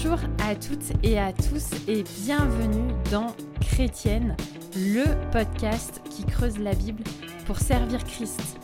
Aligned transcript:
Bonjour 0.00 0.20
à 0.44 0.54
toutes 0.54 0.92
et 1.02 1.18
à 1.18 1.32
tous 1.32 1.70
et 1.88 2.04
bienvenue 2.22 2.92
dans 3.10 3.34
Chrétienne, 3.60 4.36
le 4.76 5.02
podcast 5.32 6.00
qui 6.08 6.24
creuse 6.24 6.56
la 6.56 6.72
Bible 6.72 7.02
pour 7.46 7.58
servir 7.58 8.04
Christ. 8.04 8.60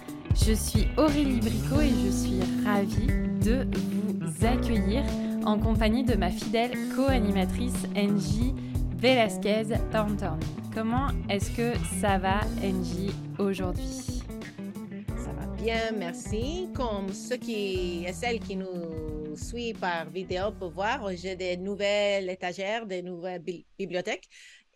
Je 0.47 0.53
suis 0.53 0.87
Aurélie 0.97 1.41
Bricot 1.41 1.81
et 1.81 1.89
je 1.89 2.11
suis 2.11 2.41
ravie 2.65 3.09
de 3.45 3.67
vous 3.75 4.47
accueillir 4.47 5.03
en 5.45 5.59
compagnie 5.59 6.05
de 6.05 6.15
ma 6.15 6.31
fidèle 6.31 6.71
co-animatrice 6.95 7.83
Angie 7.97 8.55
Velasquez 8.97 9.77
Thornton. 9.91 10.39
Comment 10.73 11.09
est-ce 11.29 11.51
que 11.51 11.73
ça 12.01 12.17
va 12.19 12.43
Angie 12.63 13.11
aujourd'hui? 13.41 14.23
Ça 15.17 15.33
va 15.33 15.47
bien, 15.61 15.81
merci. 15.99 16.69
Comme 16.77 17.13
ceux 17.13 17.39
qui 17.39 18.05
et 18.07 18.13
celles 18.13 18.39
qui 18.39 18.55
nous 18.55 19.04
suivent 19.37 19.79
par 19.79 20.09
vidéo 20.11 20.53
peuvent 20.53 20.73
voir, 20.73 21.15
j'ai 21.15 21.37
des 21.37 21.57
nouvelles 21.57 22.29
étagères, 22.31 22.87
des 22.87 23.03
nouvelles 23.03 23.43
bibliothèques 23.79 24.29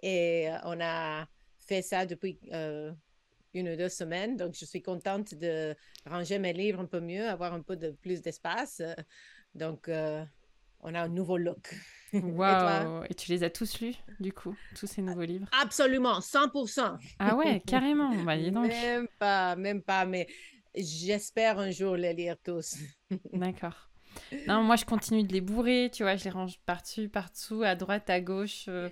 et 0.03 0.49
on 0.65 0.81
a 0.81 1.27
fait 1.59 1.83
ça 1.83 2.07
depuis 2.07 2.39
euh, 2.53 2.93
une 3.55 3.69
ou 3.69 3.77
deux 3.77 3.89
semaines. 3.89 4.37
Donc, 4.37 4.55
je 4.59 4.65
suis 4.65 4.83
contente 4.83 5.35
de 5.35 5.75
ranger 6.07 6.39
mes 6.39 6.53
livres 6.53 6.81
un 6.81 6.87
peu 6.87 7.01
mieux, 7.01 7.29
avoir 7.29 7.53
un 7.53 7.63
peu 7.63 7.77
de 7.77 7.91
plus 7.91 8.23
d'espace. 8.23 8.83
Donc, 9.55 9.89
euh, 9.89 10.25
on 10.81 10.95
a 10.95 11.03
un 11.03 11.09
nouveau 11.09 11.37
look. 11.37 11.75
Waouh 12.13 13.05
et, 13.09 13.15
tu 13.15 13.31
les 13.33 13.43
as 13.43 13.51
tous 13.51 13.81
lus, 13.81 13.95
du 14.19 14.33
coup, 14.33 14.57
tous 14.75 14.87
ces 14.87 15.03
nouveaux 15.03 15.25
livres? 15.25 15.49
Absolument, 15.61 16.21
100%. 16.21 16.99
Ah 17.19 17.37
ouais, 17.37 17.61
carrément. 17.67 18.15
Bah, 18.25 18.39
donc. 18.51 18.69
Même 18.69 19.09
pas, 19.19 19.57
même 19.57 19.83
pas, 19.83 20.07
mais 20.07 20.27
j'espère 20.75 21.59
un 21.59 21.71
jour 21.71 21.97
les 21.97 22.15
lire 22.15 22.37
tous. 22.43 22.77
D'accord. 23.33 23.88
Non, 24.47 24.63
moi, 24.63 24.77
je 24.77 24.85
continue 24.85 25.23
de 25.23 25.33
les 25.33 25.41
bourrer, 25.41 25.91
tu 25.93 26.03
vois, 26.03 26.17
je 26.17 26.25
les 26.25 26.31
range 26.31 26.59
par-dessus, 26.67 27.09
partout, 27.09 27.63
à 27.63 27.75
droite, 27.75 28.11
à 28.11 28.21
gauche. 28.21 28.67
Euh, 28.69 28.89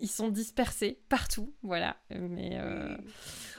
ils 0.00 0.10
sont 0.10 0.28
dispersés 0.28 0.98
partout, 1.08 1.54
voilà. 1.62 1.96
Mais 2.10 2.52
euh, 2.54 2.96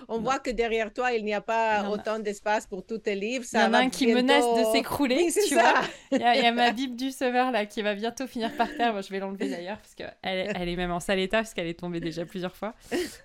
on 0.07 0.19
voit 0.19 0.39
que 0.39 0.49
derrière 0.49 0.93
toi, 0.93 1.13
il 1.13 1.23
n'y 1.23 1.33
a 1.33 1.41
pas 1.41 1.89
autant 1.89 2.19
d'espace 2.19 2.67
pour 2.67 2.85
tous 2.85 2.99
tes 2.99 3.15
livres. 3.15 3.45
Ça 3.45 3.59
il 3.59 3.63
y 3.63 3.67
en 3.67 3.73
a 3.73 3.79
un 3.79 3.89
qui 3.89 4.07
menace 4.13 4.45
de 4.57 4.71
s'écrouler, 4.71 5.29
tu 5.47 5.53
vois. 5.53 5.81
Il 6.11 6.19
y, 6.19 6.23
a, 6.23 6.51
ma 6.51 6.71
Bible 6.73 6.95
du 6.95 7.11
Sauveur 7.11 7.51
là 7.51 7.65
qui 7.65 7.81
va 7.81 7.95
bientôt 7.95 8.27
finir 8.27 8.55
par 8.55 8.67
terre. 8.75 8.91
Moi, 8.91 9.01
je 9.01 9.09
vais 9.09 9.19
l'enlever 9.19 9.49
d'ailleurs 9.49 9.77
parce 9.77 9.95
qu'elle 9.95 10.13
elle 10.21 10.69
est 10.69 10.75
même 10.75 10.91
en 10.91 10.99
sale 10.99 11.19
état 11.19 11.37
parce 11.37 11.53
qu'elle 11.53 11.67
est 11.67 11.79
tombée 11.79 11.99
déjà 11.99 12.25
plusieurs 12.25 12.55
fois. 12.55 12.73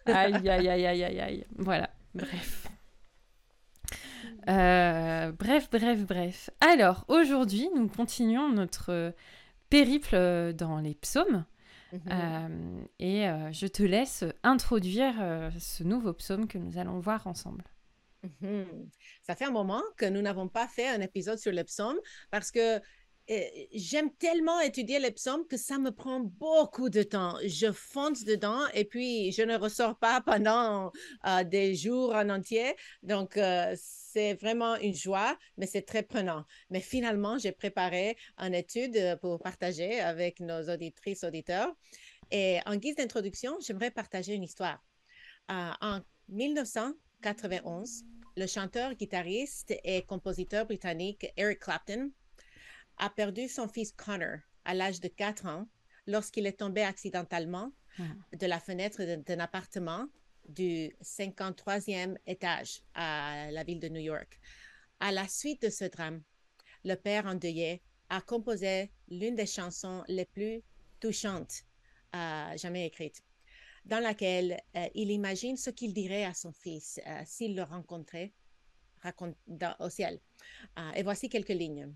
Aïe, 0.07 0.49
aïe, 0.49 0.69
aïe, 0.69 0.87
aïe, 0.87 1.05
aïe, 1.05 1.21
aïe. 1.21 1.47
Voilà, 1.57 1.91
bref. 2.15 2.66
Euh, 4.49 5.33
bref, 5.33 5.69
bref, 5.71 6.07
bref. 6.07 6.51
Alors, 6.61 7.05
aujourd'hui, 7.09 7.69
nous 7.75 7.89
continuons 7.89 8.49
notre 8.51 9.15
périple 9.69 10.53
dans 10.55 10.79
les 10.79 10.95
psaumes. 10.95 11.45
Mhm. 11.93 12.01
Euh, 12.11 12.85
et 12.99 13.29
euh, 13.29 13.53
je 13.53 13.67
te 13.67 13.83
laisse 13.83 14.25
introduire 14.43 15.15
euh, 15.21 15.51
ce 15.59 15.85
nouveau 15.85 16.13
psaume 16.13 16.49
que 16.49 16.59
nous 16.59 16.79
allons 16.79 16.99
voir 16.99 17.27
ensemble. 17.27 17.65
Mhm. 18.23 18.89
Ça 19.23 19.35
fait 19.35 19.45
un 19.45 19.51
moment 19.51 19.83
que 19.97 20.07
nous 20.07 20.21
n'avons 20.21 20.49
pas 20.49 20.67
fait 20.67 20.89
un 20.89 21.01
épisode 21.01 21.39
sur 21.39 21.53
le 21.53 21.63
psaume 21.65 21.99
parce 22.31 22.51
que 22.51 22.81
j'aime 23.73 24.13
tellement 24.15 24.61
étudier 24.61 24.99
les 24.99 25.11
psaumes 25.11 25.47
que 25.47 25.57
ça 25.57 25.79
me 25.79 25.91
prend 25.91 26.21
beaucoup 26.21 26.89
de 26.91 27.03
temps. 27.03 27.37
Je 27.45 27.73
fonce 27.73 28.25
dedans 28.25 28.67
et 28.75 28.85
puis 28.85 29.33
je 29.33 29.43
ne 29.43 29.57
ressors 29.57 29.99
pas 29.99 30.21
pendant 30.21 30.93
des 31.47 31.75
jours 31.75 32.15
en 32.15 32.29
entier. 32.31 32.75
Donc, 33.03 33.39
c'est 33.77 34.35
vraiment 34.35 34.77
une 34.77 34.95
joie, 34.95 35.37
mais 35.57 35.67
c'est 35.67 35.83
très 35.83 36.03
prenant. 36.03 36.45
Mais 36.71 36.81
finalement, 36.81 37.37
j'ai 37.39 37.53
préparé 37.53 38.17
une 38.39 38.55
étude 38.55 39.19
pour 39.21 39.41
partager 39.41 40.01
avec 40.01 40.41
nos 40.41 40.69
auditrices, 40.71 41.25
auditeurs. 41.25 41.75
Et 42.31 42.59
en 42.67 42.77
guise 42.77 42.97
d'introduction, 42.97 43.57
j'aimerais 43.61 43.91
partager 43.91 44.35
une 44.35 44.45
histoire. 44.45 44.83
en 45.49 46.01
1991, 46.29 48.05
le 48.37 48.47
chanteur, 48.47 48.95
guitariste 48.95 49.75
et 49.85 50.03
compositeur 50.03 50.67
britannique 50.67 51.27
Eric 51.37 51.61
Clapton 51.61 52.11
a 52.99 53.11
perdu 53.11 53.49
son 53.49 53.69
fils 53.69 53.93
Connor 53.93 54.39
à 54.65 54.75
l'âge 54.75 55.01
de 55.01 55.09
4 55.09 55.47
ans 55.47 55.69
lorsqu'il 56.07 56.47
est 56.47 56.59
tombé 56.59 56.83
accidentellement 56.83 57.73
ah. 57.99 58.03
de 58.37 58.47
la 58.47 58.61
fenêtre 58.61 59.03
d'un 59.03 59.41
appartement 59.41 60.07
du 60.49 60.95
53e 61.03 62.17
étage 62.27 62.83
à 62.95 63.51
la 63.51 63.65
ville 63.65 63.81
de 63.81 63.89
New 63.89 64.01
York. 64.01 64.39
À 65.01 65.13
la 65.13 65.29
suite 65.29 65.63
de 65.63 65.71
ce 65.71 65.85
drame, 65.85 66.23
le 66.85 66.95
père 66.95 67.27
endeuillé 67.27 67.83
a 68.09 68.21
composé 68.21 68.93
l'une 69.09 69.35
des 69.35 69.47
chansons 69.47 70.05
les 70.09 70.25
plus 70.25 70.63
touchantes 71.01 71.65
euh, 72.15 72.57
jamais 72.57 72.87
écrites, 72.87 73.23
dans 73.85 73.99
laquelle 73.99 74.61
euh, 74.77 74.89
il 74.95 75.11
imagine 75.11 75.57
ce 75.57 75.71
qu'il 75.71 75.93
dirait 75.93 76.25
à 76.25 76.33
son 76.33 76.53
fils 76.53 77.01
euh, 77.07 77.23
s'il 77.25 77.55
le 77.55 77.63
rencontrait 77.63 78.33
au 79.79 79.89
ciel. 79.89 80.19
et 80.97 81.03
voici 81.05 81.29
quelques 81.29 81.51
lignes. 81.51 81.95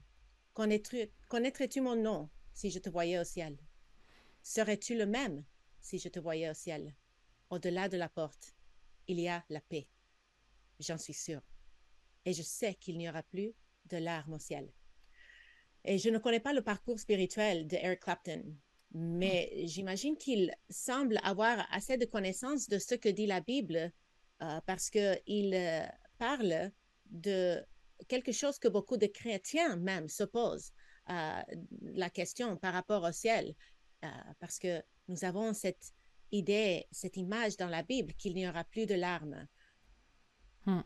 Connaîtrais-tu 0.54 1.80
mon 1.80 1.96
nom 1.96 2.28
si 2.52 2.70
je 2.70 2.78
te 2.78 2.90
voyais 2.90 3.18
au 3.18 3.24
ciel? 3.24 3.56
Serais-tu 4.42 4.96
le 4.96 5.06
même 5.06 5.44
si 5.80 5.98
je 5.98 6.08
te 6.08 6.18
voyais 6.18 6.50
au 6.50 6.54
ciel? 6.54 6.94
Au-delà 7.50 7.88
de 7.88 7.96
la 7.96 8.08
porte, 8.08 8.54
il 9.06 9.20
y 9.20 9.28
a 9.28 9.44
la 9.48 9.60
paix. 9.60 9.88
J'en 10.78 10.98
suis 10.98 11.14
sûre. 11.14 11.42
Et 12.24 12.32
je 12.32 12.42
sais 12.42 12.74
qu'il 12.74 12.98
n'y 12.98 13.08
aura 13.08 13.22
plus 13.22 13.54
de 13.86 13.96
larmes 13.96 14.34
au 14.34 14.38
ciel. 14.38 14.72
Et 15.84 15.98
je 15.98 16.10
ne 16.10 16.18
connais 16.18 16.40
pas 16.40 16.52
le 16.52 16.62
parcours 16.62 17.00
spirituel 17.00 17.66
de 17.66 17.76
Eric 17.76 18.00
Clapton, 18.00 18.44
mais 18.92 19.50
j'imagine 19.64 20.16
qu'il 20.16 20.54
semble 20.68 21.18
avoir 21.22 21.66
assez 21.72 21.96
de 21.96 22.04
connaissances 22.04 22.68
de 22.68 22.78
ce 22.78 22.94
que 22.94 23.08
dit 23.08 23.26
la 23.26 23.40
Bible 23.40 23.92
euh, 24.42 24.60
parce 24.66 24.90
qu'il 24.90 25.54
euh, 25.54 25.86
parle 26.18 26.70
de 27.06 27.62
quelque 28.08 28.32
chose 28.32 28.58
que 28.58 28.68
beaucoup 28.68 28.96
de 28.96 29.06
chrétiens 29.06 29.76
même 29.76 30.08
se 30.08 30.24
posent, 30.24 30.72
euh, 31.10 31.42
la 31.82 32.10
question 32.10 32.56
par 32.56 32.72
rapport 32.72 33.02
au 33.02 33.12
ciel, 33.12 33.54
euh, 34.04 34.08
parce 34.38 34.58
que 34.58 34.82
nous 35.08 35.24
avons 35.24 35.52
cette 35.52 35.92
idée, 36.32 36.86
cette 36.90 37.16
image 37.16 37.56
dans 37.56 37.68
la 37.68 37.82
Bible 37.82 38.14
qu'il 38.14 38.34
n'y 38.34 38.48
aura 38.48 38.64
plus 38.64 38.86
de 38.86 38.94
larmes. 38.94 39.46
Hmm. 40.66 40.82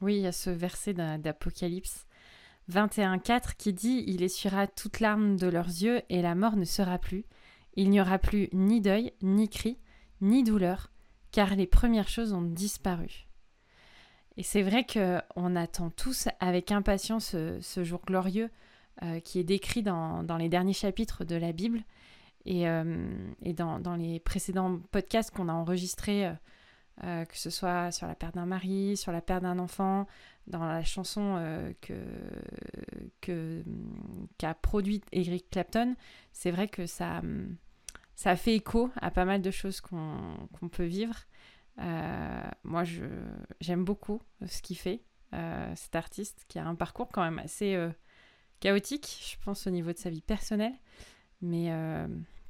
Oui, 0.00 0.16
il 0.16 0.22
y 0.22 0.26
a 0.26 0.32
ce 0.32 0.50
verset 0.50 0.94
d'Apocalypse 0.94 2.06
21.4 2.70 3.56
qui 3.56 3.72
dit 3.72 4.04
Il 4.06 4.22
essuiera 4.22 4.66
toute 4.66 5.00
larme 5.00 5.36
de 5.36 5.48
leurs 5.48 5.66
yeux 5.66 6.02
et 6.08 6.22
la 6.22 6.34
mort 6.34 6.56
ne 6.56 6.64
sera 6.64 6.98
plus. 6.98 7.24
Il 7.74 7.90
n'y 7.90 8.00
aura 8.00 8.18
plus 8.18 8.48
ni 8.52 8.80
deuil, 8.80 9.12
ni 9.22 9.48
cri, 9.48 9.78
ni 10.20 10.44
douleur, 10.44 10.92
car 11.30 11.54
les 11.54 11.66
premières 11.66 12.08
choses 12.08 12.32
ont 12.32 12.42
disparu. 12.42 13.27
Et 14.38 14.44
c'est 14.44 14.62
vrai 14.62 14.86
qu'on 14.86 15.56
attend 15.56 15.90
tous 15.90 16.28
avec 16.38 16.70
impatience 16.70 17.34
ce, 17.60 17.84
jour 17.84 18.00
glorieux 18.06 18.50
euh, 19.02 19.18
qui 19.18 19.40
est 19.40 19.44
décrit 19.44 19.82
dans, 19.82 20.24
les 20.38 20.48
derniers 20.48 20.72
chapitres 20.72 21.24
de 21.24 21.34
la 21.34 21.50
Bible 21.50 21.82
et, 22.44 22.68
euh, 22.68 23.04
dans, 23.42 23.96
les 23.96 24.20
précédents 24.20 24.78
podcasts 24.92 25.32
qu'on 25.34 25.48
a 25.48 25.52
enregistrés, 25.52 26.30
euh, 27.02 27.24
que 27.24 27.36
ce 27.36 27.50
soit 27.50 27.90
sur 27.90 28.06
la 28.06 28.14
perte 28.14 28.36
d'un 28.36 28.46
mari, 28.46 28.96
sur 28.96 29.10
la 29.10 29.20
perte 29.20 29.42
d'un 29.42 29.58
enfant, 29.58 30.06
dans 30.46 30.64
la 30.64 30.84
chanson 30.84 31.74
qu'a 34.38 34.54
produite 34.54 35.04
Eric 35.10 35.50
Clapton, 35.50 35.96
c'est 36.32 36.52
vrai 36.52 36.68
que 36.68 36.86
ça 36.86 37.22
fait 38.36 38.54
écho 38.54 38.88
à 39.00 39.10
pas 39.10 39.24
mal 39.24 39.42
de 39.42 39.50
choses 39.50 39.80
qu'on 39.80 40.68
peut 40.70 40.86
vivre. 40.86 41.16
Euh, 41.80 42.50
moi, 42.64 42.82
j'aime 43.60 43.84
beaucoup 43.84 44.20
ce 44.46 44.62
qu'il 44.62 44.76
fait, 44.76 45.02
euh, 45.34 45.72
cet 45.76 45.96
artiste 45.96 46.44
qui 46.48 46.58
a 46.58 46.66
un 46.66 46.74
parcours 46.74 47.08
quand 47.12 47.22
même 47.22 47.38
assez 47.38 47.74
euh, 47.74 47.90
chaotique, 48.60 49.24
je 49.30 49.44
pense, 49.44 49.66
au 49.66 49.70
niveau 49.70 49.92
de 49.92 49.98
sa 49.98 50.10
vie 50.10 50.22
personnelle. 50.22 50.74
Mais 51.40 51.70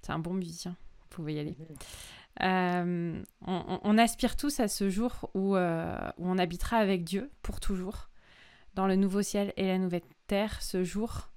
c'est 0.00 0.12
un 0.12 0.18
bon 0.18 0.32
musicien, 0.32 0.74
vous 1.00 1.08
pouvez 1.10 1.34
y 1.34 1.38
aller. 1.38 1.56
On, 2.40 3.98
aspire 3.98 4.36
tous 4.36 4.60
à 4.60 4.68
ce 4.68 4.88
jour 4.88 5.28
où, 5.34 5.56
où, 5.56 5.58
on 5.58 6.38
habitera 6.38 6.78
avec 6.78 7.04
Dieu 7.04 7.30
pour 7.42 7.60
toujours, 7.60 8.08
dans 8.72 8.86
le 8.86 8.96
nouveau 8.96 9.20
ciel 9.20 9.52
et 9.58 9.66
la 9.66 9.76
nouvelle 9.76 10.00
terre, 10.26 10.62
ce 10.62 10.84
jour 10.84 11.28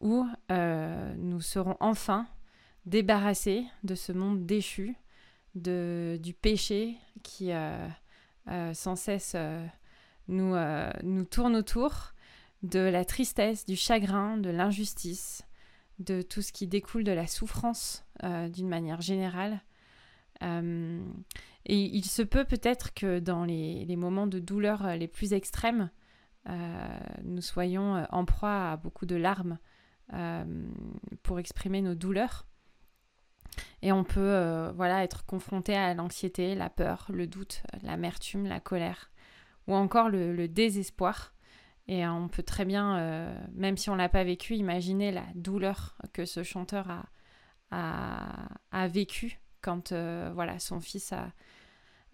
où 0.00 0.26
nous 0.50 1.40
serons 1.40 1.76
enfin 1.78 2.26
débarrassés 2.84 3.64
de 3.84 3.94
ce 3.94 4.10
monde 4.10 4.44
déchu, 4.44 4.96
de, 5.54 6.18
du 6.22 6.34
péché 6.34 6.96
qui 7.22 7.52
euh, 7.52 7.86
euh, 8.48 8.72
sans 8.74 8.96
cesse 8.96 9.32
euh, 9.34 9.64
nous, 10.28 10.54
nous 11.02 11.24
tourne 11.24 11.56
autour, 11.56 12.12
de 12.62 12.80
la 12.80 13.04
tristesse, 13.04 13.64
du 13.64 13.76
chagrin, 13.76 14.36
de 14.36 14.50
l'injustice, 14.50 15.42
de 16.00 16.22
tout 16.22 16.42
ce 16.42 16.52
qui 16.52 16.66
découle 16.66 17.04
de 17.04 17.12
la 17.12 17.26
souffrance 17.26 18.04
d'une 18.22 18.68
manière 18.68 19.00
générale. 19.00 19.62
et 20.42 20.46
il 21.64 22.04
se 22.04 22.20
peut 22.20 22.44
peut-être 22.44 22.92
que 22.92 23.20
dans 23.20 23.44
les, 23.44 23.86
les, 23.86 23.96
moments 23.96 24.26
de 24.26 24.38
douleur 24.38 24.96
les 24.96 25.08
plus 25.08 25.32
extrêmes, 25.32 25.88
nous 27.24 27.40
soyons 27.40 28.06
en 28.10 28.24
proie 28.26 28.72
à 28.72 28.76
beaucoup 28.76 29.06
de 29.06 29.16
larmes 29.16 29.58
pour 31.22 31.38
exprimer 31.38 31.80
nos 31.80 31.94
douleurs. 31.94 32.44
Et 33.82 33.92
on 33.92 34.02
peut 34.02 34.70
voilà, 34.74 35.04
être 35.04 35.24
confronté 35.24 35.76
à 35.76 35.94
l'anxiété, 35.94 36.54
la 36.54 36.68
peur, 36.68 37.06
le 37.10 37.26
doute, 37.26 37.62
l'amertume, 37.82 38.46
la 38.46 38.58
colère, 38.58 39.10
ou 39.68 39.74
encore 39.74 40.08
le, 40.08 40.48
désespoir. 40.48 41.32
Et 41.86 42.06
on 42.06 42.28
peut 42.28 42.42
très 42.42 42.64
bien, 42.64 43.32
même 43.54 43.76
si 43.76 43.88
on 43.88 43.92
ne 43.92 43.98
l'a 43.98 44.08
pas 44.08 44.24
vécu, 44.24 44.56
imaginer 44.56 45.12
la 45.12 45.24
douleur 45.36 45.96
que 46.12 46.24
ce 46.24 46.42
chanteur 46.42 46.88
a, 47.70 48.48
a, 48.72 48.88
vécu 48.88 49.38
quand 49.60 49.92
voilà, 49.92 50.58
son 50.58 50.80
fils 50.80 51.12
a, 51.12 51.32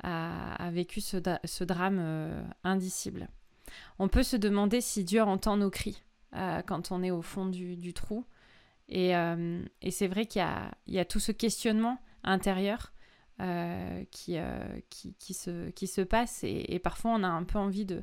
a, 0.04 0.70
vécu 0.70 1.00
ce, 1.00 1.64
drame 1.64 1.98
euh, 2.00 2.42
indicible. 2.62 3.28
On 3.98 4.08
peut 4.08 4.22
se 4.22 4.36
demander 4.36 4.80
si 4.80 5.04
Dieu 5.04 5.22
entend 5.22 5.56
nos 5.56 5.70
cris 5.70 6.02
euh, 6.34 6.62
quand 6.62 6.92
on 6.92 7.02
est 7.02 7.10
au 7.10 7.22
fond 7.22 7.46
du, 7.46 7.92
trou. 7.94 8.24
Euh, 8.92 9.64
et, 9.82 9.90
c'est 9.90 10.06
vrai 10.06 10.26
qu'il 10.26 10.44
y, 10.86 10.98
a, 10.98 11.04
tout 11.04 11.20
ce 11.20 11.32
questionnement 11.32 11.98
intérieur 12.22 12.92
qui, 14.10 14.38
qui, 15.18 15.34
se, 15.34 15.70
qui 15.70 15.86
se 15.86 16.00
passe. 16.00 16.44
Et, 16.44 16.78
parfois, 16.78 17.12
on 17.12 17.22
a 17.22 17.28
un 17.28 17.44
peu 17.44 17.58
envie 17.58 17.86
de, 17.86 18.02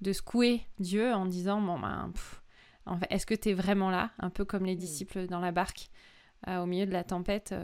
de 0.00 0.12
secouer 0.12 0.62
Dieu 0.78 1.12
en 1.12 1.26
disant 1.26 1.60
Bon, 1.60 1.78
ben, 1.78 2.12
en 2.86 2.98
fait, 2.98 3.06
est-ce 3.10 3.26
que 3.26 3.34
tu 3.34 3.50
es 3.50 3.54
vraiment 3.54 3.90
là? 3.90 4.10
Un 4.18 4.30
peu 4.30 4.44
comme 4.44 4.64
les 4.64 4.74
mm. 4.74 4.78
disciples 4.78 5.26
dans 5.26 5.40
la 5.40 5.52
barque 5.52 5.88
au 6.46 6.66
milieu 6.66 6.86
de 6.86 6.92
la 6.92 7.02
tempête 7.02 7.54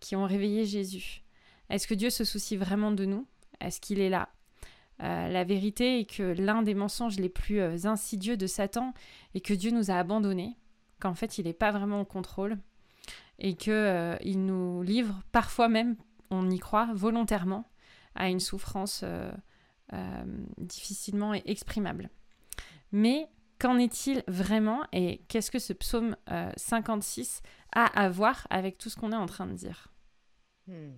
qui 0.00 0.16
ont 0.16 0.24
réveillé 0.24 0.64
Jésus. 0.64 1.22
Est-ce 1.70 1.86
que 1.86 1.94
Dieu 1.94 2.10
se 2.10 2.24
soucie 2.24 2.56
vraiment 2.56 2.92
de 2.92 3.04
nous? 3.04 3.26
Est-ce 3.60 3.80
qu'il 3.80 4.00
est 4.00 4.08
là? 4.08 4.28
Euh, 5.02 5.28
La 5.28 5.44
vérité 5.44 6.00
est 6.00 6.04
que 6.04 6.22
l'un 6.22 6.62
des 6.62 6.74
mensonges 6.74 7.18
les 7.18 7.28
plus 7.28 7.60
euh, 7.60 7.76
insidieux 7.84 8.36
de 8.36 8.46
Satan 8.46 8.94
est 9.34 9.40
que 9.40 9.54
Dieu 9.54 9.70
nous 9.70 9.90
a 9.90 9.94
abandonnés, 9.94 10.56
qu'en 11.00 11.14
fait 11.14 11.38
il 11.38 11.46
n'est 11.46 11.52
pas 11.52 11.70
vraiment 11.70 12.00
au 12.00 12.04
contrôle 12.04 12.58
et 13.38 13.54
qu'il 13.54 13.72
euh, 13.72 14.16
nous 14.24 14.82
livre 14.82 15.22
parfois 15.32 15.68
même, 15.68 15.96
on 16.30 16.50
y 16.50 16.58
croit, 16.58 16.90
volontairement 16.94 17.64
à 18.14 18.28
une 18.28 18.40
souffrance 18.40 19.04
difficilement 20.58 21.32
exprimable. 21.32 22.10
Mais 22.92 23.28
qu'en 23.58 23.78
est-il 23.78 24.22
vraiment 24.28 24.82
et 24.92 25.22
qu'est-ce 25.28 25.50
que 25.50 25.58
ce 25.58 25.72
psaume 25.72 26.16
56 26.56 27.42
a 27.72 27.84
à 27.84 28.08
voir 28.08 28.46
avec 28.50 28.76
tout 28.76 28.90
ce 28.90 28.96
qu'on 28.96 29.12
est 29.12 29.16
en 29.16 29.26
train 29.26 29.46
de 29.46 29.54
dire? 29.54 29.92
Hmm. 30.66 30.92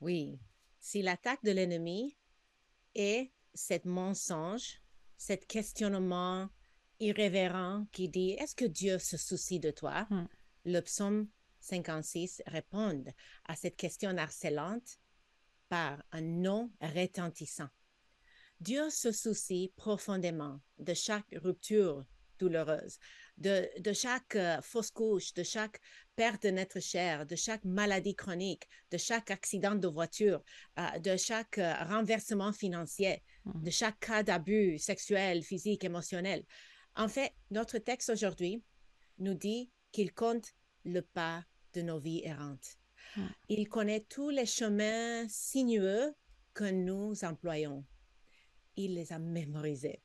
Oui, 0.00 0.38
si 0.78 1.02
l'attaque 1.02 1.44
de 1.44 1.52
l'ennemi 1.52 2.16
est 2.94 3.32
cet 3.54 3.84
mensonge, 3.84 4.80
cet 5.16 5.46
questionnement 5.46 6.48
irrévérent 7.00 7.86
qui 7.92 8.08
dit 8.08 8.32
est-ce 8.32 8.54
que 8.54 8.64
Dieu 8.64 8.98
se 8.98 9.16
soucie 9.16 9.60
de 9.60 9.70
toi? 9.70 10.06
Hmm. 10.10 10.26
Le 10.64 10.80
psaume 10.80 11.28
56 11.60 12.42
répond 12.46 13.04
à 13.46 13.56
cette 13.56 13.76
question 13.76 14.16
harcelante 14.16 14.98
par 15.68 16.02
un 16.12 16.20
non 16.20 16.70
retentissant. 16.80 17.68
Dieu 18.60 18.90
se 18.90 19.10
soucie 19.12 19.72
profondément 19.76 20.60
de 20.78 20.92
chaque 20.92 21.26
rupture 21.32 22.04
douloureuse, 22.38 22.98
de, 23.36 23.92
chaque 23.92 24.36
euh, 24.36 24.60
fausse 24.62 24.90
couche, 24.90 25.32
de 25.34 25.42
chaque 25.42 25.80
perte 26.16 26.42
de 26.44 26.50
notre 26.50 26.80
chair, 26.80 27.26
de 27.26 27.36
chaque 27.36 27.64
maladie 27.64 28.14
chronique, 28.14 28.68
de 28.90 28.98
chaque 28.98 29.30
accident 29.30 29.74
de 29.74 29.88
voiture, 29.88 30.42
euh, 30.78 30.98
de 30.98 31.16
chaque 31.16 31.58
euh, 31.58 31.74
renversement 31.84 32.52
financier, 32.52 33.22
mmh. 33.44 33.62
de 33.62 33.70
chaque 33.70 34.00
cas 34.00 34.22
d'abus 34.22 34.78
sexuel, 34.78 35.42
physique, 35.42 35.84
émotionnel. 35.84 36.44
En 37.00 37.08
fait, 37.08 37.32
notre 37.50 37.78
texte 37.78 38.10
aujourd'hui 38.10 38.62
nous 39.20 39.32
dit 39.32 39.70
qu'il 39.90 40.12
compte 40.12 40.52
le 40.84 41.00
pas 41.00 41.42
de 41.72 41.80
nos 41.80 41.98
vies 41.98 42.20
errantes. 42.24 42.76
Il 43.48 43.70
connaît 43.70 44.04
tous 44.06 44.28
les 44.28 44.44
chemins 44.44 45.26
sinueux 45.26 46.14
que 46.52 46.70
nous 46.70 47.24
employons. 47.24 47.86
Il 48.76 48.96
les 48.96 49.14
a 49.14 49.18
mémorisés. 49.18 50.02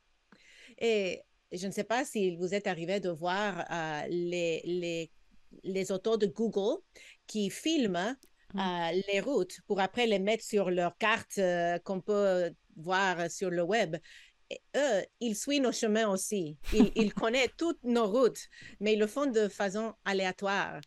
Et 0.77 1.21
je 1.51 1.67
ne 1.67 1.73
sais 1.73 1.83
pas 1.83 2.05
si 2.05 2.37
vous 2.37 2.53
êtes 2.53 2.65
arrivé 2.65 3.01
de 3.01 3.09
voir 3.09 3.65
euh, 3.69 4.07
les, 4.07 4.61
les, 4.63 5.11
les, 5.65 5.91
auteurs 5.91 6.17
de 6.17 6.27
Google 6.27 6.81
qui 7.27 7.49
filment 7.49 8.15
euh, 8.55 9.01
les 9.11 9.19
routes 9.19 9.59
pour 9.67 9.81
après 9.81 10.07
les 10.07 10.19
mettre 10.19 10.45
sur 10.45 10.71
leur 10.71 10.97
carte 10.97 11.39
euh, 11.39 11.77
qu'on 11.79 11.99
peut 11.99 12.51
voir 12.77 13.29
sur 13.29 13.49
le 13.49 13.63
web. 13.63 13.97
Eux, 14.75 15.05
ils 15.19 15.35
suivent 15.35 15.63
nos 15.63 15.71
chemins 15.71 16.07
aussi. 16.07 16.57
Ils, 16.73 16.91
ils 16.95 17.13
connaissent 17.13 17.55
toutes 17.57 17.83
nos 17.83 18.07
routes, 18.07 18.47
mais 18.79 18.93
ils 18.93 18.99
le 18.99 19.07
font 19.07 19.25
de 19.25 19.47
façon 19.47 19.93
aléatoire. 20.05 20.81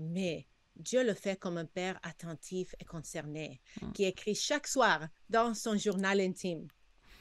mais 0.00 0.46
Dieu 0.76 1.04
le 1.04 1.14
fait 1.14 1.38
comme 1.38 1.56
un 1.56 1.66
père 1.66 2.00
attentif 2.02 2.74
et 2.80 2.84
concerné, 2.84 3.60
mmh. 3.80 3.92
qui 3.92 4.04
écrit 4.04 4.34
chaque 4.34 4.66
soir 4.66 5.06
dans 5.30 5.54
son 5.54 5.78
journal 5.78 6.20
intime 6.20 6.66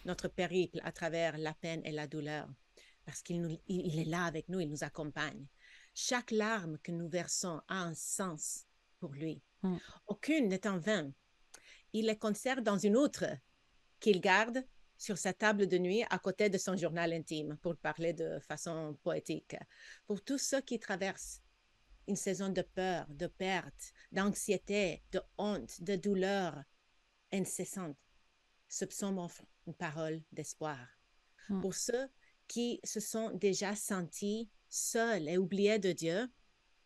notre 0.05 0.27
périple 0.27 0.79
à 0.83 0.91
travers 0.91 1.37
la 1.37 1.53
peine 1.53 1.81
et 1.85 1.91
la 1.91 2.07
douleur, 2.07 2.47
parce 3.05 3.21
qu'il 3.21 3.59
il 3.67 3.99
est 3.99 4.05
là 4.05 4.25
avec 4.25 4.49
nous, 4.49 4.59
il 4.59 4.69
nous 4.69 4.83
accompagne. 4.83 5.45
Chaque 5.93 6.31
larme 6.31 6.77
que 6.79 6.91
nous 6.91 7.07
versons 7.07 7.61
a 7.67 7.83
un 7.83 7.93
sens 7.93 8.65
pour 8.99 9.13
lui. 9.13 9.41
Mm. 9.61 9.77
Aucune 10.07 10.47
n'est 10.47 10.67
en 10.67 10.79
vain. 10.79 11.11
Il 11.93 12.07
les 12.07 12.17
conserve 12.17 12.61
dans 12.61 12.77
une 12.77 12.97
autre 12.97 13.25
qu'il 13.99 14.19
garde 14.19 14.65
sur 14.97 15.17
sa 15.17 15.33
table 15.33 15.67
de 15.67 15.77
nuit 15.77 16.03
à 16.09 16.19
côté 16.19 16.49
de 16.49 16.57
son 16.57 16.75
journal 16.75 17.13
intime, 17.13 17.57
pour 17.61 17.75
parler 17.77 18.13
de 18.13 18.39
façon 18.39 18.97
poétique. 19.03 19.55
Pour 20.05 20.23
tous 20.23 20.37
ceux 20.37 20.61
qui 20.61 20.79
traversent 20.79 21.41
une 22.07 22.15
saison 22.15 22.49
de 22.49 22.61
peur, 22.61 23.05
de 23.09 23.27
perte, 23.27 23.93
d'anxiété, 24.11 25.03
de 25.11 25.21
honte, 25.37 25.81
de 25.81 25.95
douleur 25.95 26.61
incessante, 27.31 27.97
ce 28.67 28.85
psaume 28.85 29.19
offre 29.19 29.43
une 29.67 29.73
parole 29.73 30.21
d'espoir. 30.31 30.87
Hmm. 31.49 31.61
Pour 31.61 31.73
ceux 31.73 32.07
qui 32.47 32.79
se 32.83 32.99
sont 32.99 33.31
déjà 33.31 33.75
sentis 33.75 34.49
seuls 34.69 35.27
et 35.29 35.37
oubliés 35.37 35.79
de 35.79 35.91
Dieu, 35.91 36.27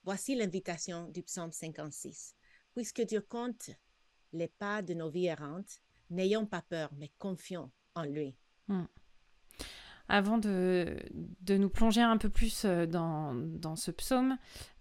voici 0.03 0.35
l'invitation 0.35 1.07
du 1.09 1.23
psaume 1.23 1.51
56. 1.51 2.35
Puisque 2.73 3.01
Dieu 3.01 3.21
compte 3.21 3.71
les 4.33 4.47
pas 4.47 4.81
de 4.81 4.93
nos 4.93 5.09
vies 5.09 5.27
errantes, 5.27 5.81
n'ayons 6.09 6.45
pas 6.45 6.61
peur, 6.61 6.91
mais 6.97 7.11
confions 7.17 7.71
lui. 8.03 8.35
Hmm. 8.67 8.85
Avant 10.09 10.37
de, 10.37 10.97
de, 11.41 11.57
nous 11.57 11.69
plonger 11.69 12.01
un 12.01 12.17
peu 12.17 12.29
plus 12.29 12.63
euh, 12.63 12.85
dans, 12.85 13.33
dans 13.33 13.75
ce 13.75 13.91
psaume, 13.91 14.37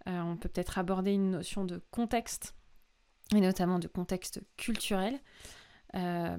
euh, 0.08 0.20
on 0.20 0.36
peut 0.36 0.48
peut-être 0.48 0.78
aborder 0.78 1.12
une 1.12 1.30
notion 1.30 1.64
de 1.64 1.82
contexte, 1.90 2.54
et 3.34 3.40
notamment 3.40 3.80
de 3.80 3.88
contexte 3.88 4.40
culturel. 4.56 5.18
Euh, 5.94 6.36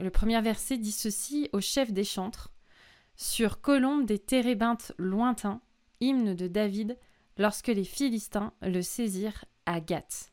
le 0.00 0.10
premier 0.10 0.40
verset 0.40 0.78
dit 0.78 0.92
ceci 0.92 1.50
au 1.52 1.60
chef 1.60 1.92
des 1.92 2.04
chantres 2.04 2.50
Sur 3.16 3.60
colombe 3.60 4.06
des 4.06 4.18
térébintes 4.18 4.92
lointains, 4.96 5.60
hymne 6.00 6.34
de 6.34 6.46
David, 6.46 6.98
lorsque 7.36 7.68
les 7.68 7.84
Philistins 7.84 8.54
le 8.62 8.80
saisirent 8.80 9.44
à 9.66 9.80
Gath. 9.80 10.32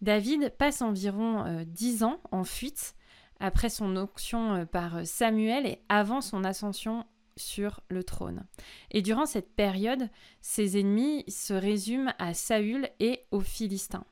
David 0.00 0.50
passe 0.58 0.82
environ 0.82 1.64
dix 1.66 2.04
ans 2.04 2.20
en 2.30 2.44
fuite 2.44 2.94
après 3.40 3.70
son 3.70 3.96
onction 3.96 4.54
euh, 4.54 4.64
par 4.64 5.06
Samuel 5.06 5.66
et 5.66 5.80
avant 5.88 6.20
son 6.20 6.44
ascension 6.44 7.04
sur 7.36 7.80
le 7.88 8.04
trône. 8.04 8.44
Et 8.90 9.02
durant 9.02 9.26
cette 9.26 9.54
période, 9.54 10.08
ses 10.40 10.78
ennemis 10.78 11.24
se 11.28 11.54
résument 11.54 12.12
à 12.18 12.34
Saül 12.34 12.88
et 13.00 13.20
aux 13.30 13.40
Philistins. 13.40 14.04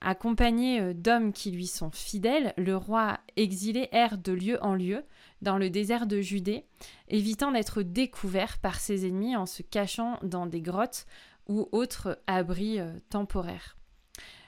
Accompagné 0.00 0.80
euh, 0.80 0.92
d'hommes 0.92 1.32
qui 1.32 1.50
lui 1.50 1.66
sont 1.66 1.90
fidèles, 1.90 2.52
le 2.56 2.76
roi 2.76 3.18
exilé 3.36 3.88
erre 3.92 4.18
de 4.18 4.32
lieu 4.32 4.62
en 4.62 4.74
lieu 4.74 5.04
dans 5.42 5.58
le 5.58 5.70
désert 5.70 6.06
de 6.06 6.20
Judée, 6.20 6.64
évitant 7.08 7.52
d'être 7.52 7.82
découvert 7.82 8.58
par 8.58 8.80
ses 8.80 9.06
ennemis 9.06 9.36
en 9.36 9.46
se 9.46 9.62
cachant 9.62 10.18
dans 10.22 10.46
des 10.46 10.60
grottes 10.60 11.06
ou 11.48 11.68
autres 11.72 12.18
abris 12.26 12.80
euh, 12.80 12.92
temporaires. 13.10 13.76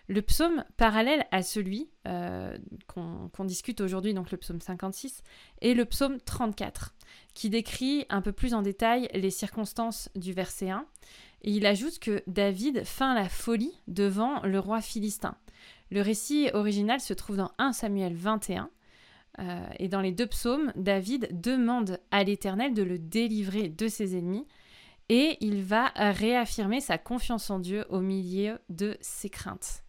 Le 0.09 0.23
psaume 0.23 0.65
parallèle 0.77 1.27
à 1.33 1.43
celui 1.43 1.91
euh, 2.07 2.57
qu'on 2.87 3.45
discute 3.45 3.81
aujourd'hui, 3.81 4.15
donc 4.15 4.31
le 4.31 4.37
psaume 4.37 4.61
56, 4.61 5.23
est 5.63 5.75
le 5.75 5.85
psaume 5.85 6.21
34, 6.21 6.95
qui 7.35 7.51
décrit 7.51 8.07
un 8.09 8.23
peu 8.23 8.31
plus 8.33 8.55
en 8.55 8.63
détail 8.63 9.09
les 9.15 9.31
circonstances 9.31 10.09
du 10.15 10.33
verset 10.33 10.71
1. 10.71 10.87
Et 11.43 11.51
il 11.51 11.67
ajoute 11.67 11.99
que 11.99 12.23
David 12.29 12.85
feint 12.85 13.15
la 13.15 13.29
folie 13.29 13.81
devant 13.89 14.41
le 14.43 14.61
roi 14.61 14.81
philistin. 14.81 15.37
Le 15.91 16.03
récit 16.03 16.51
original 16.55 17.01
se 17.01 17.15
trouve 17.15 17.37
dans 17.37 17.51
1 17.59 17.73
Samuel 17.73 18.15
21. 18.15 18.71
Euh, 19.39 19.67
et 19.79 19.89
dans 19.89 20.01
les 20.01 20.13
deux 20.13 20.27
psaumes, 20.27 20.73
David 20.77 21.41
demande 21.41 21.99
à 22.13 22.23
l'Éternel 22.23 22.75
de 22.75 22.83
le 22.83 22.99
délivrer 22.99 23.69
de 23.69 23.89
ses 23.89 24.17
ennemis 24.17 24.47
et 25.09 25.37
il 25.41 25.63
va 25.63 25.93
réaffirmer 25.97 26.81
sa 26.81 26.99
confiance 26.99 27.51
en 27.51 27.59
Dieu 27.59 27.85
au 27.91 28.01
milieu 28.01 28.59
de 28.69 28.97
ses 29.01 29.31
craintes. 29.31 29.86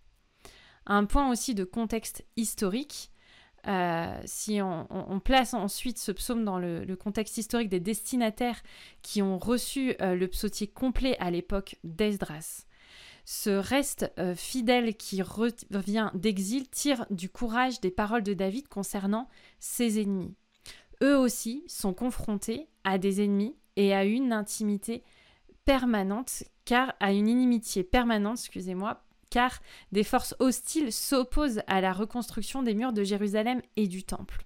Un 0.88 1.06
point 1.06 1.30
aussi 1.30 1.54
de 1.54 1.66
contexte 1.66 2.26
historique, 2.38 3.12
euh, 3.68 4.22
si 4.24 4.62
on, 4.62 5.20
place 5.20 5.54
ensuite 5.54 5.98
ce 5.98 6.14
psaume 6.14 6.46
dans 6.46 6.58
le, 6.58 6.96
contexte 6.96 7.38
historique 7.38 7.68
des 7.68 7.82
destinataires 7.82 8.64
qui 9.02 9.22
ont 9.22 9.38
reçu 9.38 9.96
euh, 10.02 10.16
le 10.16 10.28
psautier 10.30 10.68
complet 10.68 11.18
à 11.20 11.30
l'époque 11.30 11.76
d'Esdras, 11.84 12.66
ce 13.26 13.50
reste 13.50 14.10
euh, 14.18 14.34
fidèle 14.36 14.96
qui 14.96 15.22
revient 15.22 16.10
d'exil 16.14 16.70
tire 16.70 17.06
du 17.10 17.30
courage 17.30 17.82
des 17.82 17.92
paroles 17.92 18.24
de 18.24 18.34
David 18.34 18.70
concernant 18.70 19.28
ses 19.60 20.00
ennemis. 20.00 20.34
Eux 21.04 21.18
aussi 21.18 21.66
sont 21.68 21.94
confrontés 21.94 22.70
à 22.86 22.98
des 22.98 23.22
ennemis 23.22 23.58
et 23.76 23.94
à 23.94 24.06
une 24.06 24.32
intimité 24.32 25.04
permanente, 25.66 26.46
car 26.64 26.94
à 27.02 27.12
une 27.12 27.28
inimitié 27.28 27.84
permanente, 27.84 28.40
excusez-moi, 28.40 29.04
car 29.30 29.60
des 29.92 30.04
forces 30.04 30.36
hostiles 30.40 30.92
s'opposent 30.92 31.62
à 31.68 31.82
la 31.82 31.94
reconstruction 31.94 32.64
des 32.64 32.74
murs 32.74 32.94
de 32.94 33.04
Jérusalem 33.04 33.62
et 33.76 33.88
du 33.88 34.04
Temple. 34.04 34.46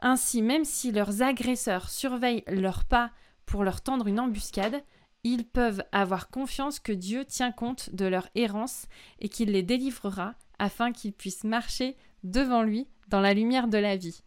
Ainsi, 0.00 0.42
même 0.42 0.64
si 0.64 0.92
leurs 0.92 1.22
agresseurs 1.22 1.90
surveillent 1.90 2.44
leurs 2.46 2.84
pas 2.84 3.10
pour 3.46 3.64
leur 3.64 3.80
tendre 3.80 4.06
une 4.06 4.20
embuscade, 4.20 4.82
ils 5.24 5.44
peuvent 5.44 5.82
avoir 5.92 6.30
confiance 6.30 6.78
que 6.78 6.92
Dieu 6.92 7.24
tient 7.24 7.52
compte 7.52 7.94
de 7.94 8.04
leur 8.04 8.28
errance 8.34 8.86
et 9.18 9.28
qu'il 9.28 9.50
les 9.50 9.62
délivrera 9.62 10.34
afin 10.58 10.92
qu'ils 10.92 11.12
puissent 11.12 11.44
marcher 11.44 11.96
devant 12.22 12.62
lui 12.62 12.86
dans 13.08 13.20
la 13.20 13.34
lumière 13.34 13.68
de 13.68 13.78
la 13.78 13.96
vie. 13.96 14.22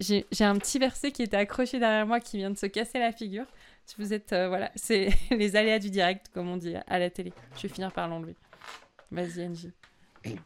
J'ai 0.00 0.44
un 0.44 0.56
petit 0.56 0.78
verset 0.78 1.12
qui 1.12 1.22
était 1.22 1.36
accroché 1.36 1.78
derrière 1.78 2.06
moi 2.06 2.20
qui 2.20 2.36
vient 2.36 2.50
de 2.50 2.58
se 2.58 2.66
casser 2.66 2.98
la 2.98 3.12
figure. 3.12 3.46
Vous 3.96 4.12
êtes, 4.12 4.32
euh, 4.32 4.48
voilà, 4.48 4.70
c'est 4.74 5.08
les 5.30 5.56
aléas 5.56 5.78
du 5.78 5.90
direct, 5.90 6.30
comme 6.34 6.48
on 6.48 6.56
dit 6.56 6.74
à 6.86 6.98
la 6.98 7.08
télé. 7.10 7.32
Je 7.56 7.62
vais 7.62 7.72
finir 7.72 7.92
par 7.92 8.06
l'enlever. 8.08 8.34
Vas-y, 9.10 9.46
Angie. 9.46 9.72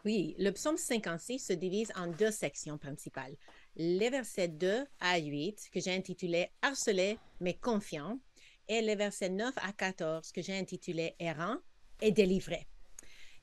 Oui, 0.05 0.35
le 0.39 0.51
psaume 0.51 0.77
56 0.77 1.39
se 1.39 1.53
divise 1.53 1.93
en 1.97 2.07
deux 2.07 2.31
sections 2.31 2.79
principales. 2.79 3.35
Les 3.77 4.11
versets 4.11 4.49
2 4.49 4.85
à 5.01 5.19
8, 5.19 5.71
que 5.73 5.81
j'ai 5.81 5.95
intitulé 5.95 6.51
Harcelé 6.61 7.19
mais 7.41 7.55
confiant, 7.55 8.19
et 8.69 8.83
les 8.83 8.95
versets 8.95 9.31
9 9.31 9.55
à 9.57 9.73
14, 9.73 10.31
que 10.33 10.43
j'ai 10.43 10.57
intitulé 10.57 11.15
Errant 11.19 11.57
et 12.01 12.13
délivré. 12.13 12.67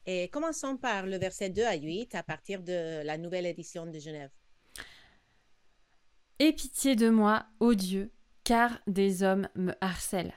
Et 0.06 0.30
commençons 0.30 0.78
par 0.78 1.06
le 1.06 1.18
verset 1.18 1.50
2 1.50 1.64
à 1.64 1.76
8 1.76 2.16
à 2.16 2.24
partir 2.24 2.62
de 2.62 3.04
la 3.04 3.18
nouvelle 3.18 3.46
édition 3.46 3.86
de 3.86 4.00
Genève. 4.00 4.32
Aie 6.40 6.54
pitié 6.54 6.96
de 6.96 7.10
moi, 7.10 7.46
ô 7.60 7.74
Dieu, 7.74 8.12
car 8.44 8.80
des 8.88 9.24
hommes 9.24 9.50
me 9.56 9.74
harcèlent. 9.82 10.34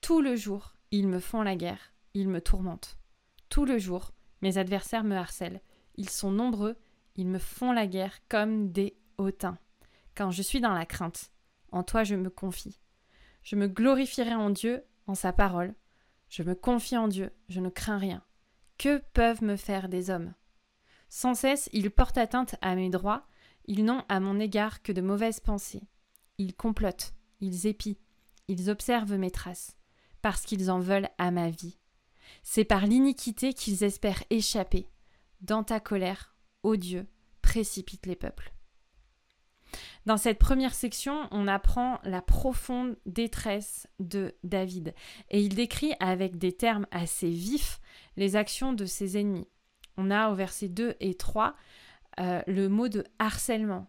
Tout 0.00 0.20
le 0.20 0.36
jour, 0.36 0.74
ils 0.90 1.08
me 1.08 1.20
font 1.20 1.42
la 1.42 1.56
guerre, 1.56 1.94
ils 2.12 2.28
me 2.28 2.40
tourmentent. 2.40 2.98
Tout 3.52 3.66
le 3.66 3.76
jour, 3.76 4.12
mes 4.40 4.56
adversaires 4.56 5.04
me 5.04 5.14
harcèlent. 5.14 5.60
Ils 5.96 6.08
sont 6.08 6.30
nombreux, 6.30 6.74
ils 7.16 7.28
me 7.28 7.38
font 7.38 7.70
la 7.70 7.86
guerre 7.86 8.26
comme 8.30 8.72
des 8.72 8.96
hautains. 9.18 9.58
Quand 10.14 10.30
je 10.30 10.40
suis 10.40 10.62
dans 10.62 10.72
la 10.72 10.86
crainte, 10.86 11.30
en 11.70 11.82
toi 11.82 12.02
je 12.02 12.14
me 12.14 12.30
confie. 12.30 12.80
Je 13.42 13.56
me 13.56 13.68
glorifierai 13.68 14.34
en 14.34 14.48
Dieu, 14.48 14.82
en 15.06 15.14
sa 15.14 15.34
parole. 15.34 15.74
Je 16.30 16.42
me 16.42 16.54
confie 16.54 16.96
en 16.96 17.08
Dieu, 17.08 17.30
je 17.50 17.60
ne 17.60 17.68
crains 17.68 17.98
rien. 17.98 18.24
Que 18.78 19.02
peuvent 19.12 19.44
me 19.44 19.56
faire 19.56 19.90
des 19.90 20.08
hommes? 20.08 20.32
Sans 21.10 21.34
cesse, 21.34 21.68
ils 21.74 21.90
portent 21.90 22.16
atteinte 22.16 22.54
à 22.62 22.74
mes 22.74 22.88
droits, 22.88 23.26
ils 23.66 23.84
n'ont 23.84 24.02
à 24.08 24.18
mon 24.18 24.40
égard 24.40 24.80
que 24.80 24.92
de 24.92 25.02
mauvaises 25.02 25.40
pensées. 25.40 25.82
Ils 26.38 26.54
complotent, 26.54 27.12
ils 27.40 27.66
épient, 27.66 27.98
ils 28.48 28.70
observent 28.70 29.18
mes 29.18 29.30
traces, 29.30 29.76
parce 30.22 30.46
qu'ils 30.46 30.70
en 30.70 30.80
veulent 30.80 31.10
à 31.18 31.30
ma 31.30 31.50
vie. 31.50 31.76
C'est 32.42 32.64
par 32.64 32.86
l'iniquité 32.86 33.54
qu'ils 33.54 33.84
espèrent 33.84 34.24
échapper. 34.30 34.88
Dans 35.40 35.64
ta 35.64 35.80
colère, 35.80 36.34
ô 36.62 36.76
Dieu, 36.76 37.06
précipite 37.40 38.06
les 38.06 38.16
peuples. 38.16 38.52
Dans 40.04 40.16
cette 40.16 40.38
première 40.38 40.74
section, 40.74 41.28
on 41.30 41.46
apprend 41.46 42.00
la 42.04 42.20
profonde 42.20 42.96
détresse 43.06 43.86
de 44.00 44.34
David 44.42 44.94
et 45.30 45.40
il 45.40 45.54
décrit 45.54 45.94
avec 46.00 46.38
des 46.38 46.52
termes 46.52 46.86
assez 46.90 47.30
vifs 47.30 47.80
les 48.16 48.36
actions 48.36 48.72
de 48.72 48.84
ses 48.84 49.18
ennemis. 49.18 49.48
On 49.96 50.10
a 50.10 50.30
au 50.30 50.34
verset 50.34 50.68
2 50.68 50.96
et 51.00 51.14
3 51.14 51.54
euh, 52.20 52.42
le 52.46 52.68
mot 52.68 52.88
de 52.88 53.04
harcèlement. 53.18 53.86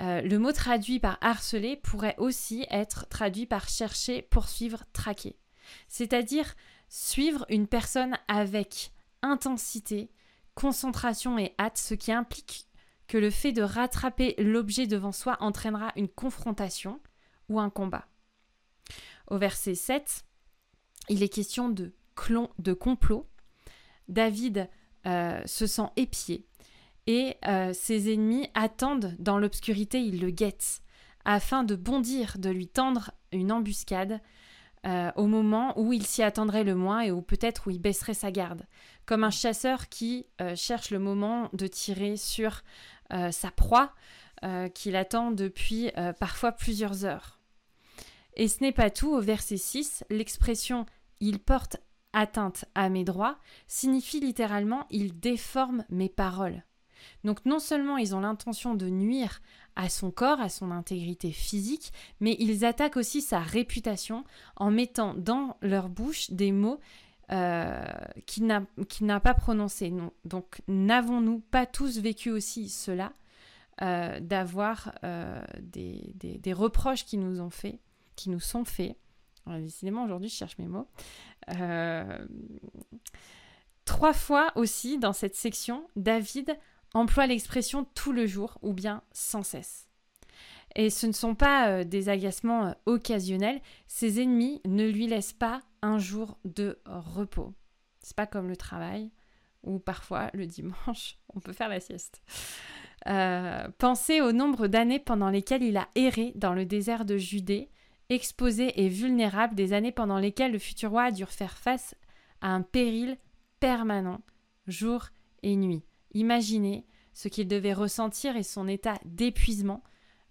Euh, 0.00 0.20
le 0.22 0.38
mot 0.38 0.52
traduit 0.52 1.00
par 1.00 1.18
harceler 1.20 1.76
pourrait 1.76 2.14
aussi 2.18 2.66
être 2.70 3.08
traduit 3.08 3.46
par 3.46 3.68
chercher, 3.68 4.22
poursuivre, 4.22 4.84
traquer. 4.92 5.36
C'est-à-dire 5.88 6.54
Suivre 6.88 7.44
une 7.48 7.66
personne 7.66 8.16
avec 8.28 8.92
intensité, 9.22 10.10
concentration 10.54 11.38
et 11.38 11.54
hâte, 11.58 11.78
ce 11.78 11.94
qui 11.94 12.12
implique 12.12 12.66
que 13.06 13.18
le 13.18 13.30
fait 13.30 13.52
de 13.52 13.62
rattraper 13.62 14.34
l'objet 14.38 14.86
devant 14.86 15.12
soi 15.12 15.36
entraînera 15.40 15.92
une 15.96 16.08
confrontation 16.08 17.00
ou 17.48 17.58
un 17.58 17.70
combat. 17.70 18.06
Au 19.28 19.38
verset 19.38 19.74
7, 19.74 20.24
il 21.08 21.22
est 21.22 21.28
question 21.28 21.68
de, 21.68 21.92
de 22.58 22.72
complot. 22.72 23.26
David 24.08 24.68
euh, 25.06 25.40
se 25.46 25.66
sent 25.66 25.88
épié 25.96 26.46
et 27.06 27.36
euh, 27.46 27.72
ses 27.72 28.12
ennemis 28.12 28.48
attendent 28.54 29.14
dans 29.18 29.38
l'obscurité, 29.38 30.00
ils 30.00 30.20
le 30.20 30.30
guettent 30.30 30.82
afin 31.24 31.64
de 31.64 31.76
bondir, 31.76 32.38
de 32.38 32.50
lui 32.50 32.68
tendre 32.68 33.10
une 33.32 33.52
embuscade 33.52 34.20
euh, 34.86 35.10
au 35.16 35.26
moment 35.26 35.78
où 35.78 35.92
il 35.92 36.06
s'y 36.06 36.22
attendrait 36.22 36.64
le 36.64 36.74
moins 36.74 37.00
et 37.00 37.10
où 37.10 37.20
peut-être 37.22 37.66
où 37.66 37.70
il 37.70 37.80
baisserait 37.80 38.14
sa 38.14 38.30
garde, 38.30 38.66
comme 39.06 39.24
un 39.24 39.30
chasseur 39.30 39.88
qui 39.88 40.26
euh, 40.40 40.54
cherche 40.54 40.90
le 40.90 40.98
moment 40.98 41.48
de 41.52 41.66
tirer 41.66 42.16
sur 42.16 42.62
euh, 43.12 43.30
sa 43.30 43.50
proie 43.50 43.92
qu'il 44.72 44.94
attend 44.94 45.32
depuis 45.32 45.90
parfois 46.20 46.52
plusieurs 46.52 47.04
heures. 47.04 47.40
Et 48.34 48.46
ce 48.46 48.62
n'est 48.62 48.70
pas 48.70 48.88
tout, 48.88 49.10
au 49.10 49.20
verset 49.20 49.56
6, 49.56 50.04
l'expression 50.10 50.86
il 51.18 51.40
porte 51.40 51.78
atteinte 52.12 52.64
à 52.76 52.88
mes 52.88 53.02
droits 53.02 53.38
signifie 53.66 54.20
littéralement 54.20 54.86
il 54.90 55.18
déforme 55.18 55.84
mes 55.90 56.08
paroles. 56.08 56.62
Donc 57.24 57.44
non 57.44 57.58
seulement 57.58 57.96
ils 57.96 58.14
ont 58.14 58.20
l'intention 58.20 58.74
de 58.74 58.88
nuire 58.88 59.40
à 59.76 59.88
son 59.88 60.10
corps, 60.10 60.40
à 60.40 60.48
son 60.48 60.70
intégrité 60.70 61.30
physique, 61.30 61.92
mais 62.20 62.36
ils 62.40 62.64
attaquent 62.64 62.96
aussi 62.96 63.22
sa 63.22 63.38
réputation 63.38 64.24
en 64.56 64.70
mettant 64.70 65.14
dans 65.14 65.56
leur 65.62 65.88
bouche 65.88 66.30
des 66.30 66.52
mots 66.52 66.80
euh, 67.30 67.84
qu'il 68.24 68.46
n'a 68.46 69.20
pas 69.20 69.34
prononcés. 69.34 69.92
Donc 70.24 70.62
n'avons-nous 70.66 71.40
pas 71.40 71.66
tous 71.66 71.98
vécu 71.98 72.30
aussi 72.30 72.70
cela, 72.70 73.12
euh, 73.82 74.18
d'avoir 74.18 74.94
euh, 75.04 75.40
des, 75.60 76.52
reproches 76.54 77.04
qui 77.04 77.18
nous 77.18 77.40
ont 77.40 77.50
fait, 77.50 77.78
qui 78.16 78.30
nous 78.30 78.40
sont 78.40 78.64
faits? 78.64 78.96
Décidément, 79.46 80.04
aujourd'hui, 80.04 80.28
je 80.28 80.34
cherche 80.34 80.58
mes 80.58 80.66
mots. 80.66 80.88
Trois 83.84 84.12
fois 84.12 84.52
aussi 84.54 84.98
dans 84.98 85.12
cette 85.12 85.34
section, 85.34 85.88
David 85.96 86.58
emploie 86.94 87.26
l'expression 87.26 87.84
tout 87.94 88.12
le 88.12 88.26
jour 88.26 88.58
ou 88.62 88.72
bien 88.72 89.02
sans 89.12 89.42
cesse. 89.42 89.88
Et 90.74 90.90
ce 90.90 91.06
ne 91.06 91.12
sont 91.12 91.34
pas 91.34 91.68
euh, 91.68 91.84
des 91.84 92.08
agacements 92.08 92.66
euh, 92.66 92.72
occasionnels, 92.86 93.60
ses 93.86 94.20
ennemis 94.20 94.60
ne 94.66 94.86
lui 94.88 95.06
laissent 95.06 95.32
pas 95.32 95.62
un 95.82 95.98
jour 95.98 96.38
de 96.44 96.78
repos. 96.86 97.54
C'est 98.00 98.16
pas 98.16 98.26
comme 98.26 98.48
le 98.48 98.56
travail, 98.56 99.10
où 99.64 99.78
parfois 99.78 100.30
le 100.34 100.46
dimanche 100.46 101.18
on 101.34 101.40
peut 101.40 101.52
faire 101.52 101.68
la 101.68 101.80
sieste. 101.80 102.22
Euh, 103.06 103.68
pensez 103.78 104.20
au 104.20 104.32
nombre 104.32 104.66
d'années 104.66 104.98
pendant 104.98 105.30
lesquelles 105.30 105.62
il 105.62 105.76
a 105.76 105.88
erré 105.94 106.32
dans 106.34 106.52
le 106.52 106.64
désert 106.64 107.04
de 107.04 107.16
Judée, 107.16 107.70
exposé 108.08 108.84
et 108.84 108.88
vulnérable, 108.88 109.54
des 109.54 109.72
années 109.72 109.92
pendant 109.92 110.18
lesquelles 110.18 110.52
le 110.52 110.58
futur 110.58 110.90
roi 110.90 111.04
a 111.04 111.10
dû 111.10 111.24
faire 111.26 111.56
face 111.56 111.94
à 112.40 112.48
un 112.48 112.62
péril 112.62 113.16
permanent, 113.60 114.20
jour 114.66 115.08
et 115.42 115.56
nuit. 115.56 115.82
Imaginez 116.12 116.86
ce 117.12 117.28
qu'il 117.28 117.48
devait 117.48 117.72
ressentir 117.72 118.36
et 118.36 118.42
son 118.42 118.68
état 118.68 118.98
d'épuisement 119.04 119.82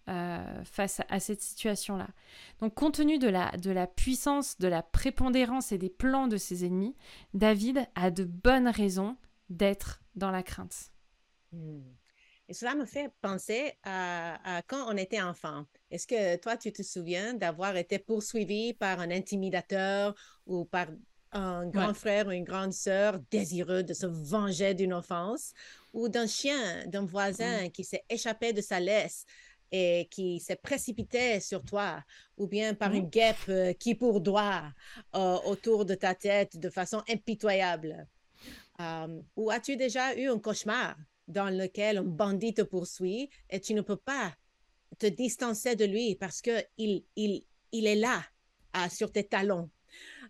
euh, 0.10 0.64
face 0.64 1.02
à 1.10 1.20
cette 1.20 1.42
situation-là. 1.42 2.08
Donc 2.62 2.74
compte 2.76 2.96
tenu 2.96 3.20
de 3.20 3.28
la, 3.28 3.52
de 3.58 3.72
la 3.72 3.88
puissance, 3.88 4.58
de 4.58 4.70
la 4.70 4.82
prépondérance 4.82 5.74
et 5.74 5.78
des 5.78 5.90
plans 5.90 6.28
de 6.28 6.38
ses 6.38 6.66
ennemis, 6.66 6.96
David 7.34 7.86
a 7.96 8.10
de 8.10 8.24
bonnes 8.24 8.70
raisons 8.70 9.18
d'être 9.50 10.02
dans 10.16 10.32
la 10.32 10.44
crainte. 10.44 10.92
Hmm. 11.52 11.82
Et 12.50 12.54
cela 12.54 12.76
me 12.76 12.86
fait 12.86 13.12
penser 13.22 13.74
à, 13.84 14.62
quand 14.68 14.86
on 14.88 14.96
était 14.96 15.22
enfant. 15.22 15.66
Est-ce 15.92 16.08
que 16.08 16.38
toi, 16.38 16.56
tu 16.56 16.72
te 16.72 16.82
souviens 16.82 17.34
d'avoir 17.34 17.76
été 17.76 18.00
poursuivi 18.00 18.74
par 18.74 19.02
un 19.02 19.12
intimidateur 19.12 20.16
ou 20.46 20.64
par 20.64 20.88
un 21.32 21.68
grand 21.68 21.94
frère 21.94 22.28
ou 22.28 22.32
une 22.32 22.44
grande 22.44 22.74
sœur 22.74 23.20
désireux 23.32 23.84
de 23.84 23.94
se 23.94 24.06
venger 24.06 24.74
d'une 24.74 24.94
offense, 24.94 25.54
ou 25.94 26.10
d'un 26.10 26.28
chien, 26.28 26.86
d'un 26.88 27.06
voisin 27.06 27.66
mmh. 27.66 27.72
qui 27.72 27.84
s'est 27.84 28.04
échappé 28.10 28.54
de 28.54 28.62
sa 28.62 28.80
laisse 28.80 29.26
et 29.72 30.08
qui 30.12 30.40
s'est 30.40 30.56
précipité 30.56 31.40
sur 31.40 31.64
toi, 31.64 32.04
ou 32.38 32.48
bien 32.48 32.74
par 32.74 32.92
mmh. 32.92 32.96
une 32.96 33.10
guêpe 33.10 33.36
euh, 33.50 33.74
qui 33.74 33.96
pourdoit 33.96 34.64
euh, 35.16 35.38
autour 35.46 35.86
de 35.86 35.96
ta 35.96 36.16
tête 36.16 36.58
de 36.58 36.70
façon 36.70 37.04
impitoyable. 37.10 38.08
ou 39.36 39.50
as-tu 39.50 39.76
déjà 39.76 40.16
eu 40.16 40.30
un 40.30 40.40
cauchemar 40.40 40.96
dans 41.28 41.50
lequel 41.50 41.98
un 41.98 42.04
bandit 42.04 42.54
te 42.54 42.62
poursuit 42.62 43.30
et 43.50 43.60
tu 43.60 43.74
ne 43.74 43.82
peux 43.82 43.98
pas 43.98 44.34
te 45.00 45.08
distancer 45.08 45.76
de 45.76 45.84
lui 45.84 46.16
parce 46.16 46.42
que 46.42 46.64
il, 46.78 47.04
il, 47.16 47.44
il 47.72 47.88
est 47.88 47.96
là 47.96 48.24
sur 48.90 49.12
tes 49.12 49.24
talons? 49.24 49.70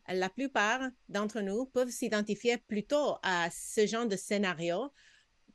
La 0.07 0.29
plupart 0.29 0.81
d'entre 1.09 1.41
nous 1.41 1.65
peuvent 1.65 1.89
s'identifier 1.89 2.57
plutôt 2.57 3.17
à 3.23 3.49
ce 3.51 3.85
genre 3.85 4.07
de 4.07 4.15
scénario 4.15 4.93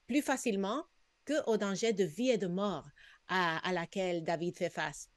plus 0.06 0.23
facilement 0.23 0.85
que 1.25 1.35
au 1.49 1.56
danger 1.56 1.92
de 1.92 2.04
vie 2.04 2.30
et 2.30 2.38
de 2.38 2.49
mort 2.49 2.87
à, 3.28 3.66
à 3.66 3.73
laquelle 3.73 4.25
David 4.25 4.56
fait 4.56 4.71
face 4.71 5.09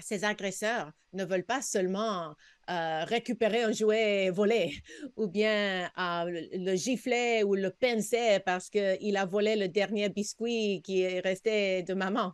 ces 0.00 0.24
agresseurs 0.24 0.92
ne 1.12 1.24
veulent 1.24 1.44
pas 1.44 1.62
seulement 1.62 2.34
euh, 2.70 3.04
récupérer 3.04 3.62
un 3.62 3.72
jouet 3.72 4.30
volé 4.30 4.82
ou 5.16 5.26
bien 5.26 5.90
euh, 5.98 6.46
le 6.52 6.74
gifler 6.76 7.42
ou 7.42 7.54
le 7.54 7.70
pincer 7.70 8.40
parce 8.44 8.70
qu'il 8.70 9.16
a 9.16 9.24
volé 9.24 9.56
le 9.56 9.68
dernier 9.68 10.08
biscuit 10.08 10.82
qui 10.82 11.02
est 11.02 11.20
resté 11.20 11.82
de 11.82 11.94
maman. 11.94 12.32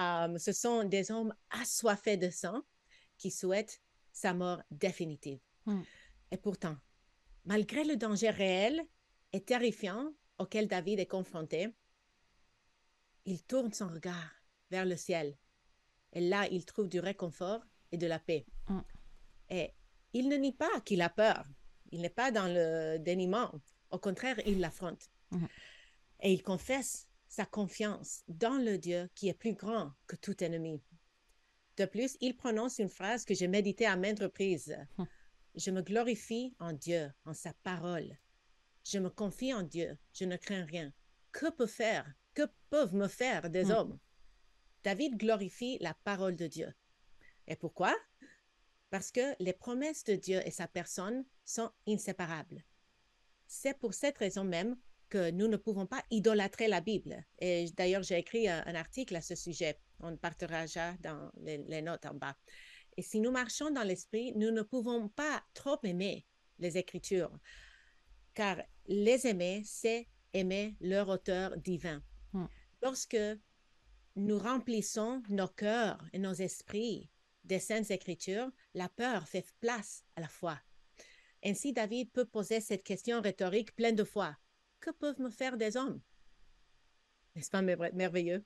Euh, 0.00 0.38
ce 0.38 0.52
sont 0.52 0.84
des 0.84 1.10
hommes 1.10 1.34
assoiffés 1.50 2.16
de 2.16 2.30
sang 2.30 2.62
qui 3.18 3.30
souhaitent 3.30 3.80
sa 4.12 4.32
mort 4.32 4.62
définitive. 4.70 5.40
Hmm. 5.66 5.82
Et 6.30 6.36
pourtant, 6.36 6.76
malgré 7.44 7.84
le 7.84 7.96
danger 7.96 8.30
réel 8.30 8.82
et 9.32 9.42
terrifiant 9.42 10.12
auquel 10.38 10.68
David 10.68 10.98
est 10.98 11.06
confronté, 11.06 11.68
il 13.24 13.42
tourne 13.42 13.72
son 13.72 13.88
regard 13.88 14.30
vers 14.70 14.84
le 14.84 14.96
ciel 14.96 15.36
et 16.14 16.20
là, 16.20 16.46
il 16.50 16.64
trouve 16.64 16.88
du 16.88 17.00
réconfort 17.00 17.60
et 17.92 17.98
de 17.98 18.06
la 18.06 18.18
paix. 18.18 18.46
Mm. 18.68 18.78
Et 19.50 19.70
il 20.12 20.28
ne 20.28 20.36
nie 20.36 20.52
pas 20.52 20.80
qu'il 20.84 21.02
a 21.02 21.10
peur. 21.10 21.44
Il 21.90 22.00
n'est 22.00 22.08
pas 22.08 22.30
dans 22.30 22.46
le 22.46 22.98
déniement. 22.98 23.52
Au 23.90 23.98
contraire, 23.98 24.40
il 24.46 24.60
l'affronte. 24.60 25.10
Mm. 25.32 25.46
Et 26.20 26.32
il 26.32 26.42
confesse 26.42 27.08
sa 27.28 27.44
confiance 27.44 28.22
dans 28.28 28.56
le 28.56 28.78
Dieu 28.78 29.10
qui 29.14 29.28
est 29.28 29.34
plus 29.34 29.54
grand 29.54 29.92
que 30.06 30.16
tout 30.16 30.42
ennemi. 30.42 30.80
De 31.76 31.84
plus, 31.84 32.16
il 32.20 32.36
prononce 32.36 32.78
une 32.78 32.88
phrase 32.88 33.24
que 33.24 33.34
j'ai 33.34 33.48
méditée 33.48 33.86
à 33.86 33.96
maintes 33.96 34.20
reprises. 34.20 34.76
Mm. 34.96 35.04
Je 35.54 35.70
me 35.70 35.82
glorifie 35.82 36.54
en 36.58 36.72
Dieu, 36.72 37.12
en 37.24 37.34
sa 37.34 37.52
parole. 37.62 38.18
Je 38.84 38.98
me 38.98 39.10
confie 39.10 39.54
en 39.54 39.62
Dieu. 39.62 39.96
Je 40.12 40.24
ne 40.24 40.36
crains 40.36 40.64
rien. 40.64 40.92
Que 41.32 41.50
peut 41.50 41.66
faire, 41.66 42.12
que 42.34 42.42
peuvent 42.70 42.94
me 42.94 43.08
faire 43.08 43.50
des 43.50 43.70
hommes? 43.70 43.98
David 44.82 45.16
glorifie 45.16 45.78
la 45.80 45.94
parole 46.04 46.36
de 46.36 46.46
Dieu. 46.46 46.72
Et 47.46 47.56
pourquoi? 47.56 47.94
Parce 48.90 49.10
que 49.10 49.34
les 49.40 49.52
promesses 49.52 50.04
de 50.04 50.14
Dieu 50.14 50.40
et 50.44 50.50
sa 50.50 50.68
personne 50.68 51.24
sont 51.44 51.70
inséparables. 51.88 52.64
C'est 53.46 53.78
pour 53.78 53.94
cette 53.94 54.18
raison 54.18 54.44
même 54.44 54.76
que 55.08 55.30
nous 55.30 55.48
ne 55.48 55.56
pouvons 55.56 55.86
pas 55.86 56.02
idolâtrer 56.10 56.68
la 56.68 56.80
Bible. 56.80 57.24
Et 57.38 57.70
d'ailleurs, 57.76 58.02
j'ai 58.02 58.18
écrit 58.18 58.48
un, 58.48 58.74
article 58.74 59.16
à 59.16 59.20
ce 59.20 59.34
sujet. 59.34 59.78
On 60.00 60.16
partagera 60.16 60.94
dans 61.00 61.30
les, 61.36 61.82
notes 61.82 62.06
en 62.06 62.14
bas. 62.14 62.36
Et 62.96 63.02
si 63.02 63.20
nous 63.20 63.30
marchons 63.30 63.70
dans 63.70 63.82
l'esprit, 63.82 64.32
nous 64.36 64.50
ne 64.50 64.62
pouvons 64.62 65.08
pas 65.08 65.42
trop 65.54 65.78
aimer 65.82 66.26
les 66.58 66.78
Écritures, 66.78 67.36
car 68.34 68.62
les 68.86 69.26
aimer, 69.26 69.62
c'est 69.64 70.08
aimer 70.32 70.76
leur 70.80 71.08
auteur 71.08 71.56
divin. 71.56 72.02
Hmm. 72.32 72.46
Lorsque 72.82 73.16
nous 74.16 74.38
remplissons 74.38 75.22
nos 75.28 75.48
cœurs 75.48 76.04
et 76.12 76.18
nos 76.18 76.34
esprits 76.34 77.10
des 77.44 77.58
saintes 77.58 77.90
écritures, 77.90 78.50
la 78.74 78.88
peur 78.88 79.26
fait 79.28 79.46
place 79.60 80.04
à 80.16 80.20
la 80.20 80.28
foi. 80.28 80.58
Ainsi, 81.44 81.72
David 81.72 82.10
peut 82.12 82.24
poser 82.24 82.60
cette 82.60 82.84
question 82.84 83.20
rhétorique 83.20 83.74
pleine 83.74 83.96
de 83.96 84.04
foi. 84.04 84.36
Que 84.80 84.90
peuvent 84.90 85.20
me 85.20 85.30
faire 85.30 85.56
des 85.56 85.76
hommes? 85.76 86.00
N'est-ce 87.34 87.50
pas 87.50 87.62
merveilleux? 87.62 88.44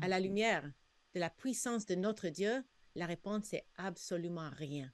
À 0.00 0.08
la 0.08 0.18
mhm. 0.18 0.26
lumière 0.26 0.72
de 1.14 1.20
la 1.20 1.30
puissance 1.30 1.84
de 1.84 1.96
notre 1.96 2.28
Dieu, 2.28 2.64
la 3.00 3.06
réponse 3.06 3.54
est 3.54 3.64
absolument 3.76 4.50
rien. 4.50 4.92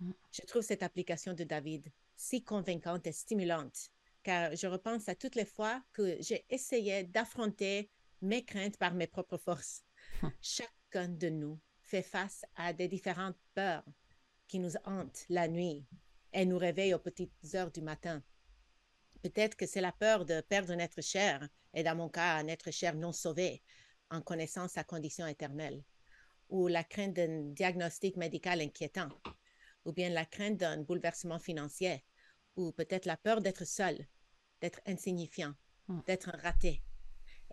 Mhm. 0.00 0.14
Je 0.32 0.42
trouve 0.46 0.62
cette 0.62 0.82
application 0.82 1.34
de 1.34 1.44
David 1.44 1.92
si 2.16 2.42
convaincante 2.42 3.06
et 3.06 3.12
stimulante, 3.12 3.90
car 4.22 4.56
je 4.56 4.66
repense 4.66 5.10
à 5.10 5.14
toutes 5.14 5.34
les 5.34 5.44
fois 5.44 5.84
que 5.92 6.16
j'ai 6.20 6.46
essayé 6.48 7.04
d'affronter 7.04 7.90
mes 8.22 8.44
craintes 8.44 8.78
par 8.78 8.94
mes 8.94 9.06
propres 9.06 9.36
forces. 9.36 9.84
Hum. 10.22 10.32
Chacun 10.40 11.08
de 11.08 11.28
nous 11.28 11.60
fait 11.82 12.02
face 12.02 12.44
à 12.54 12.72
des 12.72 12.88
différentes 12.88 13.38
peurs 13.54 13.84
qui 14.48 14.58
nous 14.58 14.76
hantent 14.84 15.26
la 15.28 15.48
nuit 15.48 15.84
et 16.32 16.46
nous 16.46 16.58
réveillent 16.58 16.94
aux 16.94 16.98
petites 17.10 17.54
heures 17.54 17.70
du 17.70 17.82
matin. 17.82 18.22
Peut-être 19.22 19.56
que 19.56 19.66
c'est 19.66 19.82
la 19.82 19.92
peur 19.92 20.24
de 20.24 20.40
perdre 20.40 20.72
un 20.72 20.78
être 20.78 21.02
cher, 21.02 21.46
et 21.74 21.82
dans 21.82 21.94
mon 21.94 22.08
cas, 22.08 22.36
un 22.36 22.48
être 22.48 22.70
cher 22.70 22.94
non 22.94 23.12
sauvé, 23.12 23.62
en 24.10 24.22
connaissant 24.22 24.66
sa 24.66 24.82
condition 24.82 25.26
éternelle, 25.26 25.84
ou 26.52 26.68
la 26.68 26.84
crainte 26.84 27.14
d'un 27.14 27.50
diagnostic 27.54 28.16
médical 28.16 28.60
inquiétant, 28.60 29.08
ou 29.86 29.92
bien 29.92 30.10
la 30.10 30.26
crainte 30.26 30.58
d'un 30.58 30.82
bouleversement 30.82 31.38
financier, 31.38 32.04
ou 32.56 32.72
peut-être 32.72 33.06
la 33.06 33.16
peur 33.16 33.40
d'être 33.40 33.64
seul, 33.64 34.06
d'être 34.60 34.80
insignifiant, 34.86 35.54
hum. 35.88 36.02
d'être 36.06 36.30
raté, 36.42 36.82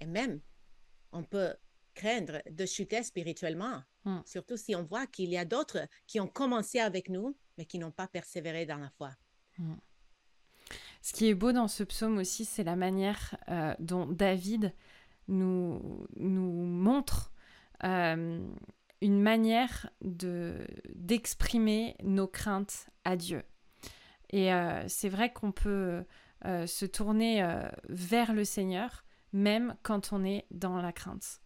et 0.02 0.06
même 0.06 0.42
on 1.14 1.24
peut 1.24 1.54
craindre 1.96 2.42
de 2.52 2.66
chuter 2.66 3.02
spirituellement, 3.04 3.82
hmm. 4.06 4.20
surtout 4.26 4.58
si 4.58 4.76
on 4.76 4.84
voit 4.84 5.08
qu'il 5.08 5.30
y 5.30 5.38
a 5.38 5.46
d'autres 5.46 5.88
qui 6.06 6.20
ont 6.20 6.28
commencé 6.28 6.80
avec 6.80 7.10
nous, 7.10 7.36
mais 7.58 7.66
qui 7.66 7.80
n'ont 7.80 7.92
pas 7.92 8.08
persévéré 8.08 8.66
dans 8.66 8.78
la 8.78 8.90
foi. 8.92 9.12
Hmm. 9.58 9.76
Ce 11.02 11.14
qui 11.14 11.28
est 11.28 11.34
beau 11.34 11.52
dans 11.52 11.68
ce 11.68 11.84
psaume 11.84 12.18
aussi, 12.18 12.46
c'est 12.46 12.64
la 12.64 12.76
manière 12.76 13.36
euh, 13.50 13.74
dont 13.80 14.06
David 14.06 14.74
nous, 15.28 16.06
nous 16.16 16.66
montre 16.66 17.34
euh, 17.84 18.46
une 19.02 19.22
manière 19.22 19.90
de, 20.02 20.56
d'exprimer 20.96 21.96
nos 22.04 22.28
craintes 22.28 22.90
à 23.06 23.16
Dieu. 23.16 23.44
Et 24.30 24.54
euh, 24.54 24.84
c'est 24.88 25.10
vrai 25.10 25.32
qu'on 25.34 25.52
peut 25.52 26.04
se 26.44 26.86
tourner 26.86 27.46
vers 27.90 28.34
le 28.34 28.46
Seigneur 28.46 29.04
même 29.34 29.76
quand 29.84 30.14
on 30.14 30.24
est 30.24 30.46
dans 30.52 30.82
la 30.82 30.92
crainte. 30.92 31.42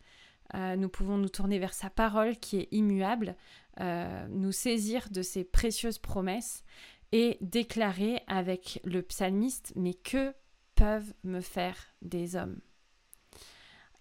Euh, 0.56 0.76
nous 0.76 0.90
pouvons 0.90 1.18
nous 1.18 1.30
tourner 1.30 1.60
vers 1.60 1.74
sa 1.74 1.90
parole 1.90 2.38
qui 2.38 2.58
est 2.58 2.68
immuable, 2.72 3.36
euh, 3.80 4.28
nous 4.30 4.52
saisir 4.52 5.10
de 5.10 5.22
ses 5.22 5.44
précieuses 5.44 5.98
promesses 5.98 6.64
et 7.12 7.38
déclarer 7.42 8.22
avec 8.28 8.80
le 8.84 9.02
psalmiste, 9.02 9.74
mais 9.76 9.94
que 9.94 10.34
peuvent 10.76 11.14
me 11.24 11.42
faire 11.42 11.78
des 12.02 12.36
hommes? 12.36 12.60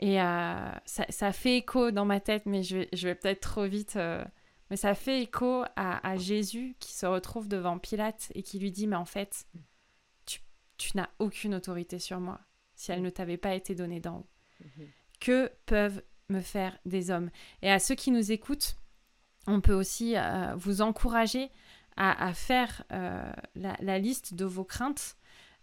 Et 0.03 0.21
euh, 0.21 0.73
ça, 0.85 1.33
fait 1.33 1.59
écho 1.59 1.93
dans 1.93 2.05
ma 2.05 2.19
tête, 2.19 2.45
mais 2.45 2.65
je 2.65 2.89
vais, 3.07 3.15
peut-être 3.15 3.41
trop 3.41 3.67
vite, 3.67 3.97
mais 4.69 4.77
ça 4.77 4.97
fait 4.97 5.23
écho 5.23 5.63
à, 5.77 6.17
Jésus 6.17 6.75
qui 6.81 6.93
se 6.93 7.07
retrouve 7.07 7.47
devant 7.47 7.79
Pilate 7.79 8.33
et 8.35 8.43
qui 8.43 8.59
lui 8.59 8.73
dit, 8.73 8.89
mais 8.89 8.97
en 8.97 9.05
fait, 9.05 9.47
tu 10.27 10.97
n'as 10.97 11.09
aucune 11.21 11.55
autorité 11.55 12.01
sur 12.01 12.19
moi 12.19 12.41
si 12.75 12.91
elle 12.91 13.03
ne 13.03 13.11
t'avait 13.11 13.37
pas 13.37 13.55
été 13.55 13.77
donnée 13.77 14.01
d'en 14.01 14.19
haut. 14.19 14.27
Que 15.21 15.53
peuvent 15.67 16.03
me 16.29 16.41
faire 16.41 16.77
des 16.85 17.13
hommes? 17.13 17.31
Et 17.63 17.71
à 17.71 17.79
ceux 17.79 17.95
qui 17.95 18.11
nous 18.11 18.33
écoutent, 18.33 18.75
on 19.47 19.61
peut 19.61 19.73
aussi 19.73 20.17
euh, 20.17 20.57
vous 20.57 20.83
encourager 20.83 21.53
à, 21.97 22.33
faire 22.33 22.83
euh, 22.91 23.33
la, 23.55 23.99
liste 23.99 24.35
de 24.35 24.45
vos 24.47 24.65
craintes 24.65 25.17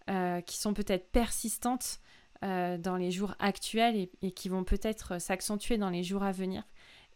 euh, 0.09 0.39
qui 0.41 0.57
sont 0.57 0.73
peut-être 0.73 1.11
persistantes 1.11 1.99
dans 2.41 2.95
les 2.97 3.11
jours 3.11 3.35
actuels 3.39 4.07
et, 4.21 4.31
qui 4.31 4.47
vont 4.47 4.63
peut-être 4.63 5.19
s'accentuer 5.19 5.77
dans 5.77 5.89
les 5.89 6.03
jours 6.03 6.23
à 6.23 6.31
venir 6.31 6.63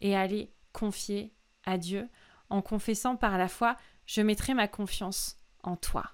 et 0.02 0.14
aller 0.14 0.52
confier 0.72 1.32
à 1.64 1.78
Dieu 1.78 2.08
en 2.50 2.62
confessant 2.62 3.16
par 3.16 3.38
la 3.38 3.48
foi, 3.48 3.76
je 4.06 4.20
mettrai 4.20 4.54
ma 4.54 4.68
confiance 4.68 5.38
en 5.62 5.76
toi. 5.76 6.10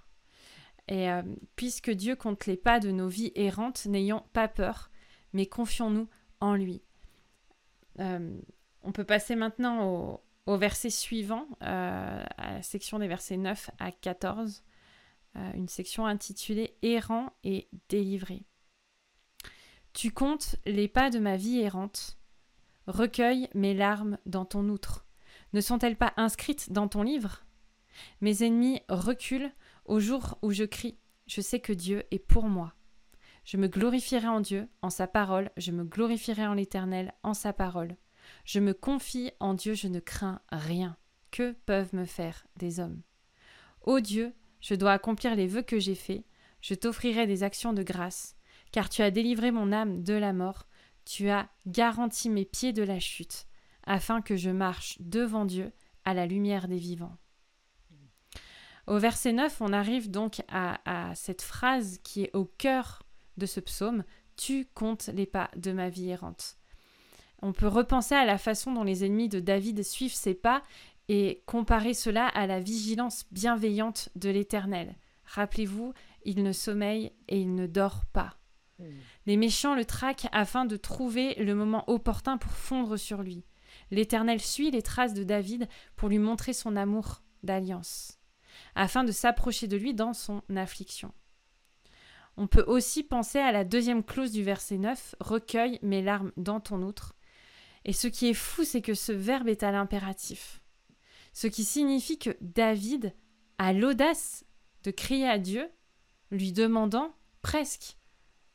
Et 0.89 1.11
euh, 1.11 1.23
puisque 1.57 1.91
Dieu 1.91 2.17
compte 2.17 2.47
les 2.47 2.57
pas 2.57 2.81
de 2.81 2.91
nos 2.91 3.09
vies 3.09 3.33
errantes, 3.35 3.87
n'ayons 3.87 4.25
pas 4.33 4.49
peur, 4.49 4.91
mais 5.33 5.47
confions-nous 5.47 6.09
en 6.41 6.55
lui. 6.55 6.83
Euh, 8.01 8.39
on 8.83 8.93
peut 8.93 9.05
passer 9.05 9.37
maintenant 9.37 10.21
au, 10.47 10.57
verset 10.57 10.91
suivant, 10.91 11.47
euh, 11.63 12.25
à 12.37 12.53
la 12.55 12.63
section 12.63 12.99
des 12.99 13.07
versets 13.07 13.37
9 13.37 13.71
à 13.79 13.93
14, 13.93 14.65
une 15.55 15.69
section 15.69 16.07
intitulée 16.07 16.77
Errant 16.83 17.33
et 17.45 17.69
délivré. 17.89 18.43
Tu 19.93 20.13
comptes 20.13 20.57
les 20.67 20.89
pas 20.89 21.11
de 21.11 21.19
ma 21.19 21.37
vie 21.37 21.59
errante, 21.61 22.19
recueille 22.87 23.49
mes 23.55 23.75
larmes 23.75 24.19
dans 24.25 24.45
ton 24.45 24.69
outre. 24.69 25.05
Ne 25.53 25.61
sont-elles 25.61 25.97
pas 25.97 26.15
inscrites 26.17 26.73
dans 26.73 26.89
ton 26.89 27.03
livre? 27.03 27.45
Mes 28.21 28.45
ennemis 28.45 28.81
reculent 28.89 29.53
au 29.85 29.99
jour 29.99 30.39
où 30.43 30.53
je 30.53 30.65
crie, 30.65 30.97
je 31.27 31.41
sais 31.41 31.61
que 31.61 31.73
Dieu 31.73 32.05
est 32.13 32.21
pour 32.21 32.45
moi. 32.45 32.73
Je 33.45 33.57
me 33.57 33.67
glorifierai 33.67 34.29
en 34.29 34.41
Dieu, 34.41 34.69
en 34.81 34.91
sa 34.91 35.09
parole, 35.09 35.51
je 35.57 35.73
me 35.73 35.85
glorifierai 35.85 36.47
en 36.47 36.55
l'Éternel, 36.55 37.13
en 37.23 37.35
sa 37.35 37.53
parole. 37.53 37.97
Je 38.45 38.61
me 38.61 38.75
confie 38.75 39.33
en 39.41 39.55
Dieu, 39.55 39.75
je 39.75 39.89
ne 39.89 39.99
crains 39.99 40.41
rien. 40.53 40.97
Que 41.33 41.53
peuvent 41.67 41.95
me 41.95 42.05
faire 42.05 42.47
des 42.57 42.81
hommes? 42.81 43.03
Ô 43.83 44.01
Dieu, 44.01 44.35
je 44.61 44.75
dois 44.75 44.93
accomplir 44.93 45.35
les 45.35 45.47
vœux 45.47 45.63
que 45.63 45.79
j'ai 45.79 45.95
faits, 45.95 46.25
je 46.61 46.75
t'offrirai 46.75 47.27
des 47.27 47.43
actions 47.43 47.73
de 47.73 47.83
grâce, 47.83 48.37
car 48.73 48.89
tu 48.89 49.03
as 49.03 49.11
délivré 49.11 49.51
mon 49.51 49.73
âme 49.73 50.03
de 50.03 50.15
la 50.15 50.33
mort, 50.33 50.67
tu 51.05 51.29
as 51.29 51.49
garanti 51.67 52.31
mes 52.31 52.45
pieds 52.45 52.73
de 52.73 52.83
la 52.83 53.01
chute, 53.01 53.47
afin 53.85 54.23
que 54.23 54.37
je 54.37 54.51
marche 54.51 54.97
devant 55.01 55.45
Dieu 55.45 55.73
à 56.05 56.15
la 56.15 56.27
lumière 56.27 56.69
des 56.69 56.77
vivants. 56.77 57.17
Au 58.87 58.99
verset 58.99 59.33
9, 59.33 59.61
on 59.61 59.73
arrive 59.73 60.11
donc 60.11 60.43
à, 60.49 61.13
cette 61.15 61.43
phrase 61.43 61.99
qui 62.03 62.23
est 62.23 62.35
au 62.35 62.45
cœur 62.45 63.03
de 63.37 63.47
ce 63.47 63.61
psaume, 63.61 64.05
Tu 64.37 64.67
comptes 64.75 65.09
les 65.09 65.27
pas 65.27 65.51
de 65.57 65.71
ma 65.71 65.91
vie 65.91 66.11
errante. 66.11 66.57
On 67.43 67.53
peut 67.53 67.69
repenser 67.69 68.15
à 68.15 68.25
la 68.25 68.39
façon 68.39 68.73
dont 68.73 68.85
les 68.85 69.05
ennemis 69.05 69.29
de 69.29 69.39
David 69.39 69.85
suivent 69.85 70.15
ses 70.15 70.35
pas 70.35 70.63
et 71.09 71.43
comparer 71.47 71.95
cela 71.95 72.27
à 72.27 72.47
la 72.47 72.61
vigilance 72.61 73.27
bienveillante 73.31 74.09
de 74.17 74.31
l'Éternel. 74.31 74.97
Rappelez-vous, 75.25 75.93
il 76.25 76.43
ne 76.43 76.53
sommeille 76.53 77.13
et 77.29 77.41
il 77.41 77.55
ne 77.55 77.67
dort 77.67 78.05
pas. 78.13 78.40
Hmm. 78.81 78.91
Les 79.27 79.37
méchants 79.37 79.75
le 79.75 79.85
traquent 79.85 80.29
afin 80.33 80.65
de 80.65 80.77
trouver 80.77 81.35
le 81.35 81.55
moment 81.55 81.85
opportun 81.89 82.39
pour 82.39 82.53
fondre 82.53 82.97
sur 82.97 83.23
lui. 83.23 83.45
L'Éternel 83.91 84.41
suit 84.41 84.71
les 84.71 84.83
traces 84.83 85.15
de 85.15 85.25
David 85.25 85.69
pour 85.97 86.09
lui 86.09 86.19
montrer 86.19 86.53
son 86.53 86.77
amour 86.77 87.23
d'alliance, 87.43 88.19
afin 88.75 89.05
de 89.05 89.13
s'approcher 89.13 89.69
de 89.69 89.77
lui 89.77 89.95
dans 89.95 90.13
son 90.13 90.43
affliction. 90.57 91.13
On 92.37 92.47
peut 92.47 92.65
aussi 92.67 93.03
penser 93.03 93.39
à 93.39 93.53
la 93.53 93.65
deuxième 93.65 94.03
clause 94.03 94.33
du 94.33 94.43
verset 94.43 94.79
9, 94.79 95.17
Recueille 95.21 95.79
mes 95.83 96.03
larmes 96.03 96.33
dans 96.37 96.61
ton 96.61 96.83
outre. 96.83 97.15
Et 97.85 97.93
ce 97.93 98.09
qui 98.09 98.29
est 98.29 98.35
fou, 98.35 98.65
c'est 98.65 98.83
que 98.83 98.95
ce 98.95 99.13
verbe 99.13 99.49
est 99.49 99.63
à 99.63 99.73
l'impératif. 99.73 100.63
Ce 101.33 101.47
qui 101.47 101.65
signifie 101.65 102.19
que 102.19 102.37
David 102.41 103.15
a 103.59 103.73
l'audace 103.73 104.45
de 104.85 104.91
crier 104.91 105.29
à 105.29 105.39
Dieu, 105.39 105.69
lui 106.31 106.53
demandant 106.53 107.15
presque 107.43 107.99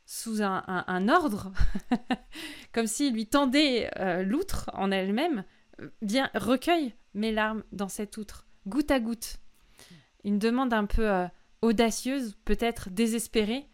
sous 0.06 0.42
un, 0.42 1.08
ordre, 1.10 1.52
comme 2.74 2.88
s'il 2.88 3.14
lui 3.14 3.28
tendait 3.28 3.90
euh, 4.00 4.24
l'outre 4.24 4.70
en 4.74 4.92
elle-même, 4.92 5.44
bien 6.02 6.30
recueille 6.36 6.94
mes 7.14 7.32
larmes 7.32 7.64
dans 7.72 7.90
cette 7.90 8.18
outre, 8.18 8.46
goutte 8.68 8.92
à 8.92 9.00
goutte. 9.00 9.38
Une 10.24 10.40
demande 10.40 10.74
un 10.74 10.86
peu 10.86 11.10
euh, 11.10 11.28
audacieuse, 11.62 12.36
peut-être 12.46 12.90
désespérée, 12.90 13.68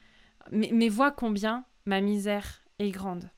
mais, 0.51 0.69
mais 0.73 0.89
vois 0.89 1.11
combien 1.11 1.65
ma 1.85 2.01
misère 2.01 2.61
est 2.79 2.91
grande. 2.91 3.29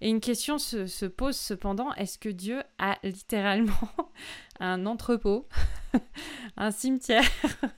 Et 0.00 0.08
une 0.08 0.20
question 0.20 0.58
se, 0.58 1.06
pose 1.06 1.36
cependant, 1.36 1.92
est-ce 1.94 2.18
que 2.18 2.28
Dieu 2.28 2.62
a 2.78 2.98
littéralement 3.02 3.72
un 4.60 4.86
entrepôt, 4.86 5.48
un 6.56 6.70
cimetière 6.70 7.28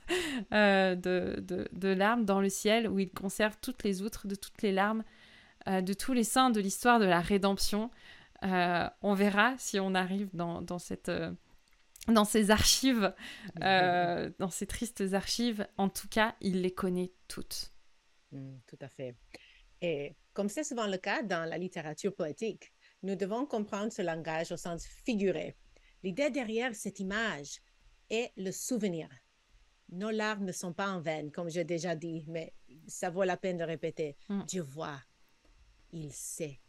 euh, 0.53 0.95
de, 0.95 1.87
larmes 1.87 2.25
dans 2.25 2.41
le 2.41 2.49
ciel 2.49 2.87
où 2.87 2.99
il 2.99 3.09
conserve 3.09 3.57
toutes 3.61 3.83
les 3.83 4.01
outres 4.01 4.27
de 4.27 4.35
toutes 4.35 4.61
les 4.61 4.71
larmes 4.71 5.03
euh, 5.67 5.81
de 5.81 5.93
tous 5.93 6.13
les 6.13 6.23
saints 6.23 6.49
de 6.49 6.59
l'histoire 6.59 6.99
de 6.99 7.05
la 7.05 7.21
rédemption? 7.21 7.91
Euh, 8.43 8.89
On 9.01 9.13
verra 9.13 9.55
si 9.57 9.79
on 9.79 9.95
arrive 9.95 10.29
dans, 10.33 10.79
cette 10.79 11.11
dans 12.07 12.25
ces 12.25 12.51
archives, 12.51 13.13
dans 13.59 14.49
ces 14.49 14.67
tristes 14.67 15.13
archives. 15.13 15.67
En 15.77 15.89
tout 15.89 16.07
cas, 16.09 16.35
il 16.41 16.61
les 16.61 16.71
connaît 16.71 17.11
toutes. 17.27 17.71
Mmh, 18.31 18.55
tout 18.67 18.77
à 18.81 18.89
fait. 18.89 19.15
Et 19.81 20.15
comme 20.33 20.49
c'est 20.49 20.63
souvent 20.63 20.87
le 20.87 20.97
cas 20.97 21.23
dans 21.23 21.47
la 21.47 21.57
littérature 21.57 22.15
poétique, 22.15 22.73
nous 23.03 23.15
devons 23.15 23.45
comprendre 23.45 23.91
ce 23.91 24.01
langage 24.01 24.51
au 24.51 24.57
sens 24.57 24.85
figuré. 24.85 25.55
L'idée 26.03 26.29
derrière 26.29 26.75
cette 26.75 26.99
image 26.99 27.61
est 28.09 28.31
le 28.37 28.51
souvenir. 28.51 29.09
Nos 29.89 30.09
larmes 30.09 30.45
ne 30.45 30.51
sont 30.51 30.73
pas 30.73 30.89
en 30.89 31.01
vain, 31.01 31.29
comme 31.29 31.49
j'ai 31.49 31.63
déjà 31.63 31.95
dit, 31.95 32.25
mais 32.27 32.53
ça 32.87 33.09
vaut 33.09 33.23
la 33.23 33.37
peine 33.37 33.57
de 33.57 33.63
répéter. 33.63 34.17
Mm. 34.29 34.43
Dieu 34.45 34.61
voit, 34.61 35.01
il 35.91 36.11
sait, 36.11 36.59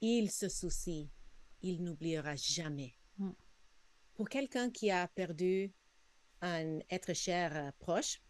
il 0.00 0.30
se 0.30 0.48
soucie, 0.48 1.10
il 1.62 1.84
n'oubliera 1.84 2.34
jamais. 2.34 2.94
Mm. 3.18 3.30
Pour 4.14 4.28
quelqu'un 4.28 4.70
qui 4.70 4.90
a 4.90 5.06
perdu 5.08 5.72
un 6.40 6.80
être 6.90 7.14
cher 7.14 7.56
euh, 7.56 7.70
proche, 7.78 8.20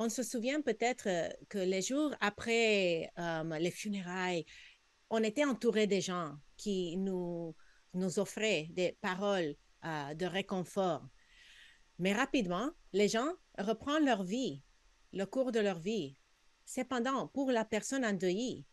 on 0.00 0.08
se 0.08 0.22
souvient 0.22 0.62
peut-être 0.62 1.08
euh, 1.08 1.28
que 1.50 1.58
les 1.58 1.82
jours 1.82 2.14
après 2.20 3.12
euh, 3.18 3.58
les 3.58 3.70
funérailles, 3.70 4.46
on 5.10 5.22
était 5.22 5.44
entouré 5.44 5.86
des 5.86 6.00
gens 6.00 6.36
qui 6.56 6.96
nous, 6.96 7.54
nous 7.92 8.18
offraient 8.18 8.68
des 8.70 8.96
paroles 9.02 9.54
euh, 9.84 10.14
de 10.14 10.24
réconfort. 10.24 11.06
Mais 11.98 12.14
rapidement, 12.14 12.70
les 12.94 13.08
gens 13.08 13.30
reprennent 13.58 14.06
leur 14.06 14.24
vie, 14.24 14.62
le 15.12 15.26
cours 15.26 15.52
de 15.52 15.60
leur 15.60 15.78
vie. 15.78 16.16
Cependant, 16.64 17.28
pour 17.28 17.50
la 17.50 17.66
personne 17.66 18.06
endeuillée, 18.06 18.64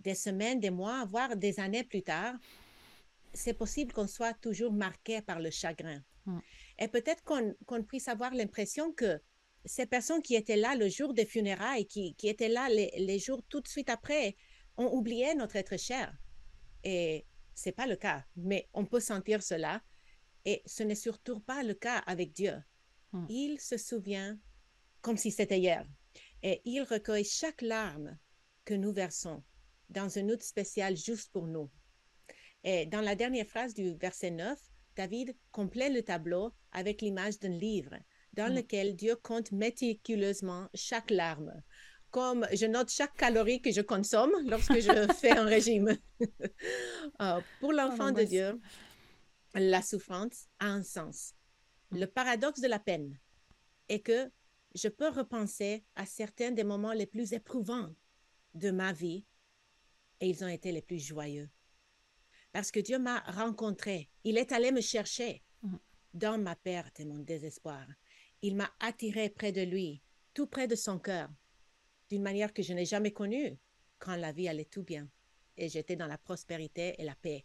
des 0.00 0.16
semaines, 0.16 0.58
des 0.58 0.70
mois, 0.70 1.04
voire 1.04 1.36
des 1.36 1.60
années 1.60 1.84
plus 1.84 2.02
tard, 2.02 2.34
c'est 3.32 3.54
possible 3.54 3.92
qu'on 3.92 4.08
soit 4.08 4.34
toujours 4.34 4.72
marqué 4.72 5.22
par 5.22 5.38
le 5.38 5.52
chagrin. 5.52 6.02
Mm. 6.26 6.38
Et 6.80 6.88
peut-être 6.88 7.22
qu'on 7.22 7.84
puisse 7.84 8.08
avoir 8.08 8.34
l'impression 8.34 8.92
que 8.92 9.20
ces 9.64 9.86
personnes 9.86 10.22
qui 10.22 10.34
étaient 10.34 10.56
là 10.56 10.74
le 10.74 10.88
jour 10.88 11.14
des 11.14 11.26
funérailles, 11.26 11.86
qui, 11.86 12.14
qui 12.14 12.28
étaient 12.28 12.48
là 12.48 12.68
les, 12.68 13.18
jours 13.18 13.42
tout 13.48 13.60
de 13.60 13.68
suite 13.68 13.90
après, 13.90 14.36
ont 14.76 14.92
oublié 14.92 15.34
notre 15.34 15.56
être 15.56 15.78
cher. 15.78 16.12
Et 16.84 17.26
c'est 17.54 17.72
pas 17.72 17.86
le 17.86 17.96
cas, 17.96 18.24
mais 18.36 18.68
on 18.72 18.84
peut 18.84 19.00
sentir 19.00 19.42
cela. 19.42 19.82
Et 20.44 20.62
ce 20.66 20.82
n'est 20.82 20.96
surtout 20.96 21.40
pas 21.40 21.62
le 21.62 21.74
cas 21.74 21.98
avec 21.98 22.32
Dieu. 22.32 22.56
Hmm. 23.12 23.26
Il 23.28 23.60
se 23.60 23.76
souvient 23.76 24.38
comme 25.00 25.16
si 25.16 25.30
c'était 25.30 25.60
hier. 25.60 25.86
Et 26.42 26.60
il 26.64 26.82
recueille 26.82 27.24
chaque 27.24 27.62
larme 27.62 28.18
que 28.64 28.74
nous 28.74 28.92
versons 28.92 29.42
dans 29.90 30.08
une 30.08 30.32
outre 30.32 30.44
spéciale 30.44 30.96
juste 30.96 31.30
pour 31.30 31.46
nous. 31.46 31.70
Et 32.64 32.86
dans 32.86 33.00
la 33.00 33.14
dernière 33.14 33.46
phrase 33.46 33.74
du 33.74 33.94
verset 33.94 34.30
9, 34.30 34.58
David 34.96 35.36
complète 35.50 35.92
le 35.92 36.02
tableau 36.02 36.52
avec 36.72 37.00
l'image 37.00 37.38
d'un 37.38 37.56
livre 37.56 37.94
dans 38.32 38.50
mm. 38.50 38.56
lequel 38.56 38.96
Dieu 38.96 39.16
compte 39.16 39.52
méticuleusement 39.52 40.68
chaque 40.74 41.10
larme, 41.10 41.52
comme 42.10 42.46
je 42.52 42.66
note 42.66 42.90
chaque 42.90 43.14
calorie 43.14 43.60
que 43.60 43.72
je 43.72 43.80
consomme 43.80 44.32
lorsque 44.46 44.80
je 44.80 45.12
fais 45.20 45.30
un 45.30 45.44
régime. 45.44 45.96
Euh, 47.20 47.40
pour 47.60 47.70
oh, 47.70 47.72
l'enfant 47.72 48.12
de 48.12 48.22
Dieu, 48.22 48.60
la 49.54 49.82
souffrance 49.82 50.46
a 50.58 50.66
un 50.66 50.82
sens. 50.82 51.34
Mm. 51.90 52.00
Le 52.00 52.06
paradoxe 52.06 52.60
de 52.60 52.68
la 52.68 52.78
peine 52.78 53.18
est 53.88 54.00
que 54.00 54.30
je 54.74 54.88
peux 54.88 55.08
repenser 55.08 55.84
à 55.96 56.06
certains 56.06 56.50
des 56.50 56.64
moments 56.64 56.92
les 56.92 57.06
plus 57.06 57.32
éprouvants 57.34 57.94
de 58.54 58.70
ma 58.70 58.92
vie 58.92 59.26
et 60.20 60.28
ils 60.28 60.44
ont 60.44 60.48
été 60.48 60.72
les 60.72 60.82
plus 60.82 60.98
joyeux. 60.98 61.50
Parce 62.52 62.70
que 62.70 62.80
Dieu 62.80 62.98
m'a 62.98 63.20
rencontré, 63.20 64.10
il 64.24 64.38
est 64.38 64.52
allé 64.52 64.70
me 64.72 64.80
chercher 64.80 65.42
mm. 65.62 65.76
dans 66.14 66.38
ma 66.38 66.56
perte 66.56 67.00
et 67.00 67.04
mon 67.04 67.18
désespoir 67.18 67.86
il 68.42 68.56
m'a 68.56 68.70
attiré 68.80 69.30
près 69.30 69.52
de 69.52 69.62
lui, 69.62 70.02
tout 70.34 70.46
près 70.46 70.66
de 70.66 70.74
son 70.74 70.98
cœur, 70.98 71.30
d'une 72.10 72.22
manière 72.22 72.52
que 72.52 72.62
je 72.62 72.72
n'ai 72.72 72.84
jamais 72.84 73.12
connue 73.12 73.58
quand 73.98 74.16
la 74.16 74.32
vie 74.32 74.48
allait 74.48 74.64
tout 74.64 74.82
bien 74.82 75.08
et 75.56 75.68
j'étais 75.68 75.96
dans 75.96 76.06
la 76.06 76.18
prospérité 76.18 76.94
et 76.98 77.04
la 77.04 77.14
paix, 77.14 77.44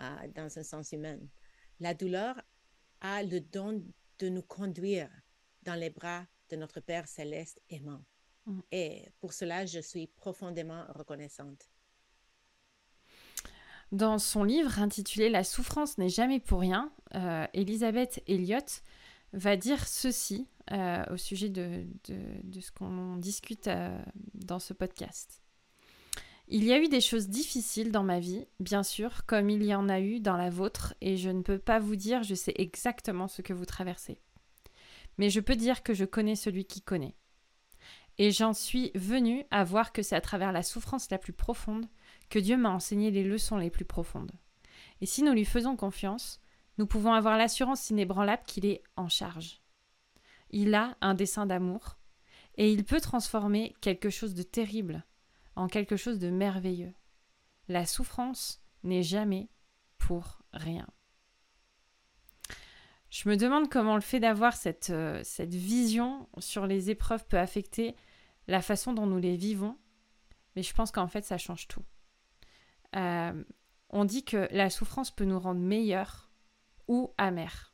euh, 0.00 0.28
dans 0.34 0.58
un 0.58 0.62
sens 0.62 0.92
humain. 0.92 1.18
La 1.80 1.94
douleur 1.94 2.40
a 3.00 3.22
le 3.22 3.40
don 3.40 3.84
de 4.18 4.28
nous 4.28 4.42
conduire 4.42 5.10
dans 5.62 5.74
les 5.74 5.90
bras 5.90 6.24
de 6.50 6.56
notre 6.56 6.80
Père 6.80 7.08
céleste 7.08 7.60
aimant. 7.68 8.02
Mm. 8.46 8.60
Et 8.70 9.08
pour 9.20 9.32
cela, 9.32 9.66
je 9.66 9.80
suis 9.80 10.06
profondément 10.06 10.84
reconnaissante. 10.94 11.68
Dans 13.90 14.18
son 14.18 14.44
livre 14.44 14.78
intitulé 14.78 15.28
La 15.28 15.44
souffrance 15.44 15.98
n'est 15.98 16.08
jamais 16.08 16.40
pour 16.40 16.60
rien, 16.60 16.92
euh, 17.14 17.46
Elisabeth 17.52 18.22
Elliott 18.26 18.82
va 19.32 19.56
dire 19.56 19.86
ceci 19.86 20.46
euh, 20.70 21.04
au 21.10 21.16
sujet 21.16 21.48
de, 21.48 21.84
ce 22.60 22.70
qu'on 22.70 23.16
discute 23.16 23.68
euh, 23.68 23.98
dans 24.34 24.58
ce 24.58 24.72
podcast. 24.72 25.42
Il 26.48 26.64
y 26.64 26.72
a 26.72 26.78
eu 26.78 26.88
des 26.88 27.00
choses 27.00 27.28
difficiles 27.28 27.92
dans 27.92 28.02
ma 28.02 28.20
vie, 28.20 28.46
bien 28.60 28.82
sûr, 28.82 29.24
comme 29.26 29.48
il 29.48 29.64
y 29.64 29.74
en 29.74 29.88
a 29.88 30.00
eu 30.00 30.20
dans 30.20 30.36
la 30.36 30.50
vôtre, 30.50 30.94
et 31.00 31.16
je 31.16 31.30
ne 31.30 31.42
peux 31.42 31.58
pas 31.58 31.78
vous 31.78 31.96
dire 31.96 32.22
je 32.22 32.34
sais 32.34 32.52
exactement 32.56 33.28
ce 33.28 33.42
que 33.42 33.52
vous 33.52 33.64
traversez. 33.64 34.20
Mais 35.18 35.30
je 35.30 35.40
peux 35.40 35.56
dire 35.56 35.82
que 35.82 35.94
je 35.94 36.04
connais 36.04 36.36
celui 36.36 36.64
qui 36.64 36.82
connaît. 36.82 37.16
Et 38.18 38.30
j'en 38.30 38.52
suis 38.52 38.90
venue 38.94 39.44
à 39.50 39.64
voir 39.64 39.92
que 39.92 40.02
c'est 40.02 40.16
à 40.16 40.20
travers 40.20 40.52
la 40.52 40.62
souffrance 40.62 41.10
la 41.10 41.18
plus 41.18 41.32
profonde 41.32 41.86
que 42.28 42.38
Dieu 42.38 42.56
m'a 42.56 42.70
enseigné 42.70 43.10
les 43.10 43.24
leçons 43.24 43.56
les 43.56 43.70
plus 43.70 43.86
profondes. 43.86 44.32
Et 45.00 45.06
si 45.06 45.22
nous 45.22 45.32
lui 45.32 45.44
faisons 45.44 45.76
confiance, 45.76 46.41
nous 46.82 46.88
pouvons 46.88 47.12
avoir 47.12 47.38
l'assurance 47.38 47.90
inébranlable 47.90 48.42
qu'il 48.44 48.66
est 48.66 48.82
en 48.96 49.08
charge. 49.08 49.62
Il 50.50 50.74
a 50.74 50.96
un 51.00 51.14
dessein 51.14 51.46
d'amour 51.46 51.96
et 52.56 52.72
il 52.72 52.82
peut 52.82 53.00
transformer 53.00 53.76
quelque 53.80 54.10
chose 54.10 54.34
de 54.34 54.42
terrible 54.42 55.04
en 55.54 55.68
quelque 55.68 55.96
chose 55.96 56.18
de 56.18 56.28
merveilleux. 56.28 56.92
La 57.68 57.86
souffrance 57.86 58.64
n'est 58.82 59.04
jamais 59.04 59.48
pour 59.96 60.42
rien. 60.52 60.88
Je 63.10 63.28
me 63.28 63.36
demande 63.36 63.70
comment 63.70 63.94
le 63.94 64.00
fait 64.00 64.18
d'avoir 64.18 64.56
cette, 64.56 64.90
euh, 64.90 65.22
vision 65.38 66.28
sur 66.38 66.66
les 66.66 66.90
épreuves 66.90 67.24
peut 67.28 67.38
affecter 67.38 67.94
la 68.48 68.60
façon 68.60 68.92
dont 68.92 69.06
nous 69.06 69.18
les 69.18 69.36
vivons 69.36 69.78
mais 70.56 70.64
je 70.64 70.74
pense 70.74 70.90
qu'en 70.90 71.06
fait, 71.06 71.24
ça 71.24 71.38
change 71.38 71.68
tout. 71.68 71.84
Euh, 72.96 73.44
on 73.88 74.04
dit 74.04 74.24
que 74.24 74.48
la 74.50 74.68
souffrance 74.68 75.12
peut 75.12 75.24
nous 75.24 75.38
rendre 75.38 75.60
meilleurs 75.60 76.31
ou 76.88 77.12
amers. 77.18 77.72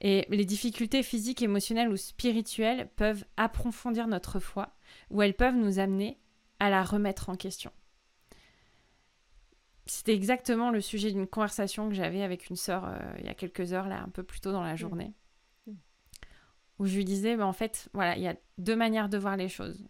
Et 0.00 0.26
les 0.30 0.46
difficultés 0.46 1.02
physiques, 1.02 1.42
émotionnelles 1.42 1.90
ou 1.90 1.96
spirituelles 1.96 2.88
peuvent 2.96 3.24
approfondir 3.36 4.06
notre 4.06 4.40
foi 4.40 4.74
ou 5.10 5.20
elles 5.20 5.36
peuvent 5.36 5.56
nous 5.56 5.78
amener 5.78 6.18
à 6.58 6.70
la 6.70 6.82
remettre 6.82 7.28
en 7.28 7.36
question. 7.36 7.70
C'était 9.86 10.14
exactement 10.14 10.70
le 10.70 10.80
sujet 10.80 11.10
d'une 11.10 11.26
conversation 11.26 11.88
que 11.88 11.94
j'avais 11.94 12.22
avec 12.22 12.48
une 12.48 12.56
sœur 12.56 12.84
euh, 12.84 12.98
il 13.18 13.26
y 13.26 13.28
a 13.28 13.34
quelques 13.34 13.72
heures, 13.72 13.88
là, 13.88 14.02
un 14.02 14.08
peu 14.08 14.22
plus 14.22 14.40
tôt 14.40 14.52
dans 14.52 14.62
la 14.62 14.74
mmh. 14.74 14.78
journée, 14.78 15.14
mmh. 15.66 15.72
où 16.78 16.86
je 16.86 16.96
lui 16.96 17.04
disais, 17.04 17.36
bah, 17.36 17.46
en 17.46 17.52
fait, 17.52 17.88
voilà, 17.92 18.16
il 18.16 18.22
y 18.22 18.28
a 18.28 18.36
deux 18.58 18.76
manières 18.76 19.08
de 19.08 19.18
voir 19.18 19.36
les 19.36 19.48
choses. 19.48 19.88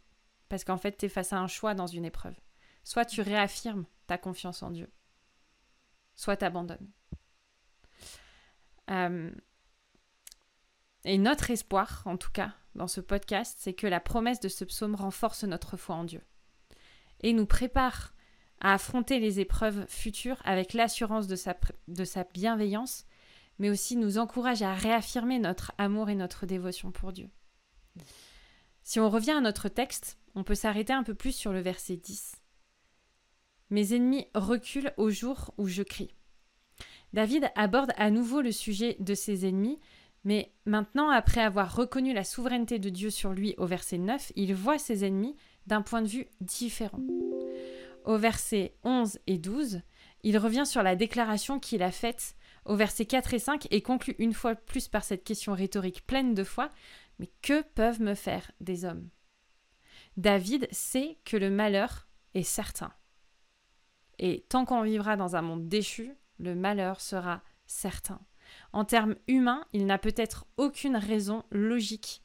Parce 0.49 0.65
qu'en 0.65 0.79
fait, 0.79 0.97
tu 0.97 1.07
es 1.07 1.09
face 1.09 1.33
à 1.33 1.39
un 1.39 1.47
choix 1.47 1.75
dans 1.75 1.87
une 1.87 2.05
épreuve. 2.05 2.35
Soit 2.83 3.05
tu 3.05 3.21
réaffirmes 3.21 3.85
ta 4.07 4.17
confiance 4.17 4.63
en 4.63 4.71
Dieu, 4.71 4.91
soit 6.15 6.39
tu 6.39 6.45
abandonnes. 6.47 6.91
Euh, 8.91 9.31
et 11.05 11.19
notre 11.19 11.51
espoir, 11.51 12.03
en 12.05 12.17
tout 12.17 12.31
cas, 12.31 12.55
dans 12.75 12.89
ce 12.89 13.01
podcast, 13.01 13.57
c'est 13.61 13.73
que 13.73 13.87
la 13.87 14.01
promesse 14.01 14.41
de 14.41 14.49
ce 14.49 14.65
psaume 14.65 14.95
renforce 14.95 15.45
notre 15.45 15.77
foi 15.77 15.97
en 15.97 16.05
Dieu 16.05 16.23
et 17.23 17.33
nous 17.33 17.47
prépare 17.47 18.15
à 18.61 18.75
affronter 18.75 19.21
les 19.21 19.41
épreuves 19.41 19.87
futures 19.89 20.41
avec 20.45 20.75
l'assurance 20.75 21.27
de 21.27 21.37
sa, 21.37 21.57
de 21.89 22.05
sa 22.05 22.25
bienveillance, 22.25 23.07
mais 23.59 23.71
aussi 23.71 23.97
nous 23.97 24.19
encourage 24.19 24.63
à 24.63 24.75
réaffirmer 24.75 25.39
notre 25.39 25.73
amour 25.79 26.11
et 26.11 26.15
notre 26.15 26.47
dévotion 26.47 26.91
pour 26.91 27.13
Dieu. 27.13 27.29
Si 28.83 29.01
on 29.01 29.11
revient 29.11 29.33
à 29.33 29.41
notre 29.41 29.69
texte, 29.69 30.19
on 30.35 30.45
peut 30.45 30.55
s'arrêter 30.55 30.93
un 30.93 31.03
peu 31.03 31.15
plus 31.15 31.33
sur 31.33 31.53
le 31.53 31.61
verset 31.61 31.97
10. 31.97 32.37
Mes 33.71 33.95
ennemis 33.95 34.27
reculent 34.35 34.93
au 34.97 35.11
jour 35.11 35.55
où 35.59 35.67
je 35.67 35.83
crie. 35.83 36.15
David 37.13 37.51
aborde 37.57 37.93
à 37.97 38.11
nouveau 38.11 38.41
le 38.41 38.53
sujet 38.53 38.97
de 39.01 39.15
ses 39.15 39.47
ennemis, 39.47 39.79
mais 40.25 40.53
maintenant, 40.67 41.11
après 41.11 41.41
avoir 41.41 41.75
reconnu 41.75 42.13
la 42.13 42.25
souveraineté 42.25 42.79
de 42.79 42.91
Dieu 42.91 43.11
sur 43.11 43.33
lui 43.33 43.55
au 43.59 43.67
verset 43.67 43.99
9, 43.99 44.33
il 44.37 44.55
voit 44.55 44.79
ses 44.79 45.05
ennemis 45.05 45.35
d'un 45.67 45.83
point 45.83 46.03
de 46.03 46.09
vue 46.09 46.29
différent. 46.41 47.01
Au 48.05 48.17
verset 48.17 48.75
11 48.85 49.19
et 49.27 49.39
12, 49.39 49.83
il 50.23 50.39
revient 50.39 50.67
sur 50.67 50.83
la 50.83 50.97
déclaration 50.97 51.59
qu'il 51.59 51.83
a 51.83 51.91
faite 51.91 52.35
au 52.65 52.77
verset 52.77 53.07
4 53.07 53.35
et 53.35 53.39
5 53.39 53.69
et 53.71 53.83
conclut 53.83 54.15
une 54.19 54.35
fois 54.35 54.55
plus 54.55 54.89
par 54.89 55.05
cette 55.05 55.25
question 55.25 55.55
rhétorique 55.55 56.07
pleine 56.07 56.35
de 56.35 56.45
foi, 56.45 56.71
mais 57.19 57.31
que 57.43 57.63
peuvent 57.63 58.01
me 58.01 58.15
faire 58.15 58.51
des 58.61 58.85
hommes? 58.85 59.09
David 60.17 60.69
sait 60.71 61.19
que 61.25 61.37
le 61.37 61.51
malheur 61.51 62.09
est 62.35 62.43
certain. 62.43 62.93
Et 64.19 64.45
tant 64.49 64.67
qu'on 64.67 64.83
vivra 64.83 65.17
dans 65.17 65.37
un 65.37 65.43
monde 65.43 65.69
déchu, 65.69 66.13
le 66.41 66.55
malheur 66.55 67.01
sera 67.01 67.43
certain. 67.67 68.21
En 68.73 68.85
termes 68.85 69.15
humains, 69.29 69.65
il 69.73 69.87
n'a 69.87 69.99
peut-être 69.99 70.47
aucune 70.57 70.97
raison 70.97 71.45
logique 71.51 72.23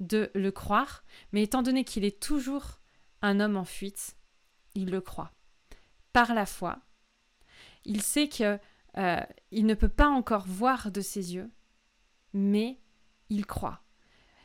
de 0.00 0.30
le 0.34 0.50
croire, 0.50 1.04
mais 1.32 1.42
étant 1.42 1.62
donné 1.62 1.84
qu'il 1.84 2.04
est 2.04 2.20
toujours 2.20 2.80
un 3.22 3.38
homme 3.38 3.56
en 3.56 3.64
fuite, 3.64 4.16
il 4.74 4.90
le 4.90 5.00
croit. 5.00 5.30
Par 6.12 6.34
la 6.34 6.46
foi, 6.46 6.80
il 7.84 8.02
sait 8.02 8.28
que 8.28 8.58
euh, 8.96 9.20
il 9.50 9.66
ne 9.66 9.74
peut 9.74 9.88
pas 9.88 10.08
encore 10.08 10.46
voir 10.46 10.90
de 10.90 11.00
ses 11.00 11.34
yeux, 11.34 11.50
mais 12.32 12.80
il 13.28 13.46
croit. 13.46 13.82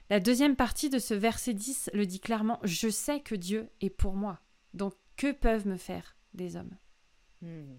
La 0.09 0.19
deuxième 0.19 0.55
partie 0.55 0.89
de 0.89 0.99
ce 0.99 1.13
verset 1.13 1.53
10 1.53 1.89
le 1.93 2.05
dit 2.05 2.19
clairement 2.19 2.59
Je 2.63 2.89
sais 2.89 3.21
que 3.21 3.33
Dieu 3.33 3.69
est 3.81 3.89
pour 3.89 4.13
moi. 4.13 4.39
Donc, 4.73 4.93
que 5.15 5.31
peuvent 5.31 5.67
me 5.67 5.77
faire 5.77 6.15
des 6.33 6.57
hommes? 6.57 6.77
Hmm. 7.41 7.77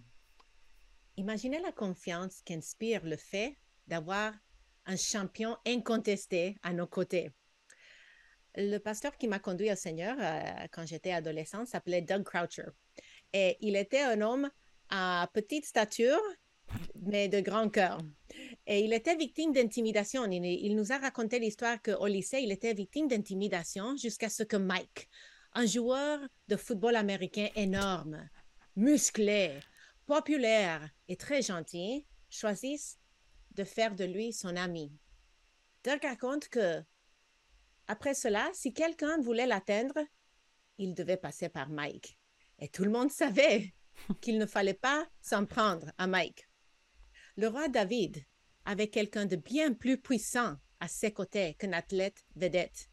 Imaginez 1.19 1.61
la 1.61 1.73
confiance 1.73 2.43
qu'inspire 2.45 3.05
le 3.05 3.17
fait 3.17 3.57
d'avoir 3.87 4.35
un 4.85 4.97
champion 4.97 5.57
incontesté 5.67 6.57
à 6.63 6.75
nos 6.75 6.87
côtés. 6.87 7.31
Le 8.55 8.79
pasteur 8.79 9.17
qui 9.17 9.27
m'a 9.27 9.39
conduit 9.39 9.73
au 9.73 9.77
Seigneur 9.77 10.17
euh, 10.19 10.67
quand 10.73 10.87
j'étais 10.87 11.13
adolescente 11.13 11.69
s'appelait 11.69 12.03
Doug 12.03 12.23
Croucher. 12.23 12.69
Et 13.33 13.57
il 13.61 13.77
était 13.77 14.03
un 14.03 14.21
homme 14.21 14.51
à 14.91 15.29
petite 15.33 15.65
stature, 15.65 16.21
mais 17.01 17.29
de 17.29 17.41
grand 17.41 17.71
cœur. 17.71 17.99
Et 18.67 18.81
il 18.81 18.93
était 18.93 19.17
victime 19.17 19.53
d'intimidation. 19.53 20.25
Il, 20.31 20.45
il, 20.45 20.77
nous 20.77 20.93
a 20.93 20.99
raconté 20.99 21.39
l'histoire 21.39 21.81
qu'au 21.81 22.07
lycée, 22.07 22.41
il 22.43 22.53
était 22.53 22.75
victime 22.75 23.09
d'intimidation 23.09 23.97
jusqu'à 23.97 24.29
ce 24.29 24.43
que 24.43 24.57
Mike, 24.57 25.09
un 25.55 25.67
joueur 25.67 26.21
de 26.49 26.57
football 26.57 26.97
américain 26.97 27.49
énorme, 27.57 28.29
musclé, 28.75 29.61
populaire 30.07 30.89
et 31.09 31.17
très 31.17 31.43
gentil, 31.43 32.07
choisisse 32.31 32.99
de 33.53 33.65
faire 33.65 33.95
de 33.95 34.05
lui 34.05 34.33
son 34.33 34.57
ami. 34.57 34.93
Doug 35.85 36.01
raconte 36.03 36.49
que, 36.49 36.83
après 37.87 38.15
cela, 38.15 38.51
si 38.55 38.73
quelqu'un 38.73 39.21
voulait 39.21 39.47
l'atteindre, 39.47 39.99
il 40.79 40.95
devait 40.95 41.17
passer 41.17 41.49
par 41.49 41.69
Mike. 41.69 42.19
Et 42.59 42.69
tout 42.69 42.85
le 42.85 42.91
monde 42.91 43.11
savait 43.11 43.75
qu'il 44.21 44.39
ne 44.39 44.47
fallait 44.47 44.75
pas 44.75 45.07
s'en 45.21 45.47
prendre 45.47 45.93
à 45.99 46.07
Mike. 46.07 46.49
Le 47.37 47.49
roi 47.49 47.69
David 47.69 48.25
avait 48.65 48.89
quelqu'un 48.89 49.27
de 49.27 49.37
bien 49.37 49.75
plus 49.75 50.01
puissant 50.01 50.57
à 50.81 50.89
ses 50.89 51.13
côtés 51.13 51.55
qu'un 51.55 51.73
athlète 51.73 52.25
vedette. 52.35 52.91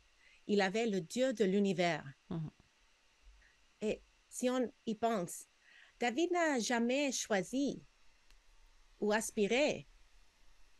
Il 0.47 0.62
avait 0.62 0.88
le 0.88 1.02
Dieu 1.02 1.34
de 1.34 1.45
l'univers. 1.45 2.06
Mhm. 2.30 2.52
Et 3.82 4.02
si 4.30 4.49
on 4.49 4.71
y 4.86 4.95
pense, 4.95 5.47
David 6.03 6.33
n'a 6.33 6.59
jamais 6.59 7.13
choisi 7.13 7.81
ou 8.99 9.13
aspiré 9.13 9.87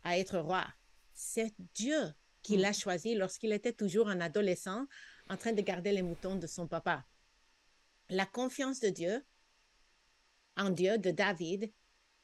à 0.04 0.20
être 0.20 0.38
roi. 0.38 0.68
C'est 1.14 1.54
Dieu 1.74 2.14
qui 2.42 2.58
l'a 2.58 2.72
mm. 2.72 2.74
choisi 2.74 3.16
lorsqu'il 3.16 3.54
était 3.54 3.72
toujours 3.72 4.10
un 4.10 4.20
adolescent 4.20 4.86
en 5.30 5.38
train 5.38 5.54
de 5.54 5.62
garder 5.62 5.94
les 5.94 6.02
moutons 6.02 6.36
de 6.36 6.46
son 6.46 6.68
papa. 6.68 7.06
La 8.10 8.26
confiance 8.26 8.82
de 8.82 8.90
Dieu 8.90 9.26
en 10.58 10.72
Dieu 10.72 10.98
de 10.98 11.12
David 11.12 11.72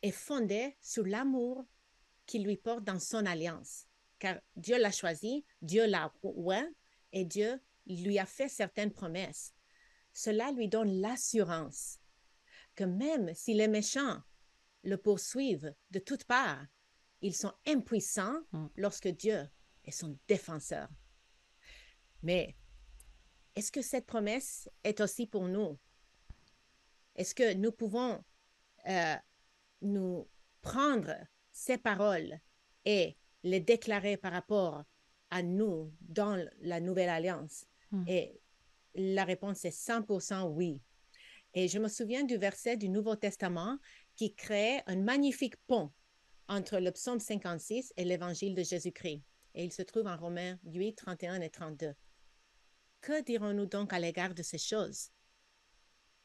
est 0.01 0.11
fondée 0.11 0.75
sur 0.81 1.05
l'amour 1.05 1.65
qu'il 2.25 2.43
lui 2.43 2.57
porte 2.57 2.83
dans 2.83 2.99
son 2.99 3.25
alliance. 3.25 3.85
Car 4.19 4.41
Dieu 4.57 4.77
l'a 4.77 4.91
choisi, 4.91 5.45
Dieu 5.61 5.85
l'a 5.85 6.13
oint 6.21 6.69
et 7.13 7.23
Dieu 7.23 7.61
lui 7.87 8.19
a 8.19 8.25
fait 8.25 8.49
certaines 8.49 8.91
promesses. 8.91 9.53
Cela 10.11 10.51
lui 10.51 10.67
donne 10.67 10.99
l'assurance 10.99 11.99
que 12.79 12.85
même 12.85 13.33
si 13.35 13.53
les 13.53 13.67
méchants 13.67 14.21
le 14.83 14.95
poursuivent 14.95 15.75
de 15.91 15.99
toutes 15.99 16.23
parts, 16.23 16.65
ils 17.21 17.35
sont 17.35 17.51
impuissants 17.67 18.39
mm. 18.53 18.67
lorsque 18.77 19.09
Dieu 19.09 19.49
est 19.83 19.91
son 19.91 20.17
défenseur. 20.29 20.87
Mais 22.23 22.55
est-ce 23.55 23.69
que 23.73 23.81
cette 23.81 24.05
promesse 24.05 24.69
est 24.85 25.01
aussi 25.01 25.27
pour 25.27 25.49
nous? 25.49 25.77
Est-ce 27.15 27.35
que 27.35 27.53
nous 27.53 27.73
pouvons 27.73 28.23
euh, 28.87 29.15
nous 29.81 30.29
prendre 30.61 31.13
ces 31.51 31.77
paroles 31.77 32.39
et 32.85 33.17
les 33.43 33.59
déclarer 33.59 34.15
par 34.15 34.31
rapport 34.31 34.85
à 35.31 35.43
nous 35.43 35.93
dans 35.99 36.41
la 36.61 36.79
nouvelle 36.79 37.09
alliance? 37.09 37.65
Mm. 37.91 38.03
Et 38.07 38.41
la 38.95 39.25
réponse 39.25 39.65
est 39.65 39.77
100% 39.77 40.47
oui. 40.53 40.81
Et 41.53 41.67
je 41.67 41.79
me 41.79 41.87
souviens 41.87 42.23
du 42.23 42.37
verset 42.37 42.77
du 42.77 42.89
Nouveau 42.89 43.15
Testament 43.15 43.79
qui 44.15 44.35
crée 44.35 44.81
un 44.85 44.97
magnifique 44.97 45.57
pont 45.65 45.91
entre 46.47 46.77
le 46.77 46.91
psaume 46.91 47.19
56 47.19 47.93
et 47.97 48.05
l'évangile 48.05 48.55
de 48.55 48.63
Jésus-Christ. 48.63 49.23
Et 49.55 49.63
il 49.63 49.71
se 49.71 49.81
trouve 49.81 50.07
en 50.07 50.17
Romains 50.17 50.59
8, 50.65 50.95
31 50.95 51.41
et 51.41 51.49
32. 51.49 51.93
Que 53.01 53.23
dirons-nous 53.23 53.65
donc 53.65 53.93
à 53.93 53.99
l'égard 53.99 54.35
de 54.35 54.43
ces 54.43 54.57
choses? 54.57 55.09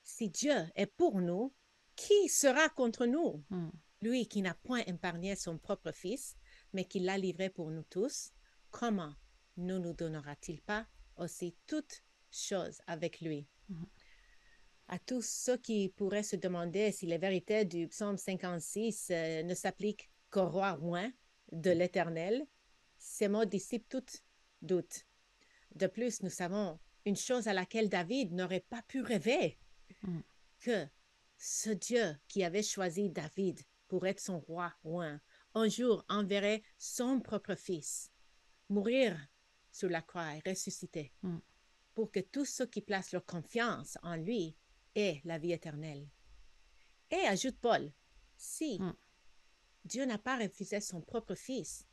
Si 0.02 0.28
Dieu 0.28 0.56
est 0.74 0.87
pour 0.87 1.20
nous, 1.20 1.54
qui 1.96 2.28
sera 2.28 2.68
contre 2.68 3.06
nous? 3.06 3.42
Hmm. 3.48 3.70
Lui 4.02 4.28
qui 4.28 4.42
n'a 4.42 4.54
point 4.54 4.82
épargné 4.87 5.37
son 5.37 5.56
propre 5.56 5.92
Fils, 5.92 6.37
mais 6.74 6.84
qui 6.84 7.00
l'a 7.00 7.16
livré 7.16 7.48
pour 7.48 7.70
nous 7.70 7.84
tous, 7.84 8.32
comment 8.70 9.14
ne 9.56 9.78
nous 9.78 9.94
donnera-t-il 9.94 10.60
pas 10.60 10.87
aussi 11.16 11.56
toutes 11.66 12.02
choses 12.30 12.82
avec 12.87 13.22
lui? 13.22 13.46
Hmm 13.70 13.84
à 14.88 14.99
tous 14.99 15.25
ceux 15.25 15.57
qui 15.57 15.88
pourraient 15.88 16.23
se 16.23 16.37
demander 16.37 16.92
si 16.92 17.07
les 17.07 17.18
vérités 17.18 17.64
du 17.64 17.88
psaume 17.88 18.18
56 18.18 19.09
euh, 19.11 19.42
ne 19.42 19.55
s'appliquent 19.55 20.11
qu'au 20.31 20.49
roi 20.49 20.77
loin 20.77 21.11
de 21.53 21.70
l'Éternel, 21.70 22.47
ces 22.99 23.29
mots 23.29 23.44
dissipent 23.44 23.88
tout 23.88 24.05
doute. 24.62 25.07
De 25.75 25.87
plus, 25.87 26.23
nous 26.23 26.31
savons 26.31 26.79
une 27.05 27.16
chose 27.16 27.49
à 27.49 27.53
laquelle 27.53 27.88
David 27.88 28.33
n'aurait 28.33 28.64
pas 28.68 28.83
pu 28.83 29.03
rêver, 29.03 29.59
mm. 30.03 30.20
que 30.61 30.87
ce 31.37 31.70
Dieu 31.70 32.16
qui 32.29 32.44
avait 32.44 32.62
choisi 32.62 33.11
David 33.11 33.61
pour 33.88 34.07
être 34.07 34.20
son 34.20 34.40
roi 34.40 34.73
loin, 34.85 35.20
un 35.55 35.68
jour 35.68 36.05
enverrait 36.09 36.62
son 36.79 37.20
propre 37.20 37.55
fils 37.55 38.11
mourir 38.68 39.18
sur 39.70 39.88
la 39.88 40.03
croix 40.03 40.37
et 40.37 40.49
ressusciter. 40.49 41.12
Mm. 41.23 41.38
pour 41.94 42.11
que 42.11 42.20
tous 42.20 42.44
ceux 42.44 42.66
qui 42.66 42.81
placent 42.81 43.12
leur 43.12 43.25
confiance 43.25 43.99
en 44.03 44.16
lui 44.16 44.57
aient 44.94 45.20
la 45.24 45.38
vie 45.38 45.52
éternelle. 45.52 46.09
Et 47.11 47.26
ajoute 47.26 47.59
Paul, 47.61 47.92
si 48.37 48.78
Mm. 48.78 48.94
Dieu 49.85 50.04
n'a 50.07 50.18
pas 50.18 50.38
refusé 50.38 50.80
son 50.80 51.00
propre 51.00 51.35
Fils, 51.35 51.87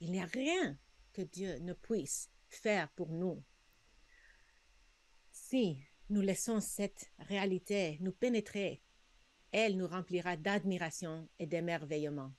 il 0.00 0.12
n'y 0.12 0.20
a 0.20 0.26
rien 0.26 0.78
que 1.12 1.22
Dieu 1.22 1.58
ne 1.58 1.74
puisse 1.74 2.30
faire 2.48 2.90
pour 2.92 3.10
nous. 3.10 3.42
Si 5.30 5.82
nous 6.08 6.22
laissons 6.22 6.60
cette 6.60 7.10
réalité 7.18 7.98
nous 8.00 8.12
pénétrer, 8.12 8.82
elle 9.52 9.76
nous 9.76 9.86
remplira 9.86 10.36
d'admiration 10.36 11.28
et 11.38 11.46
d'émerveillement. 11.46 12.32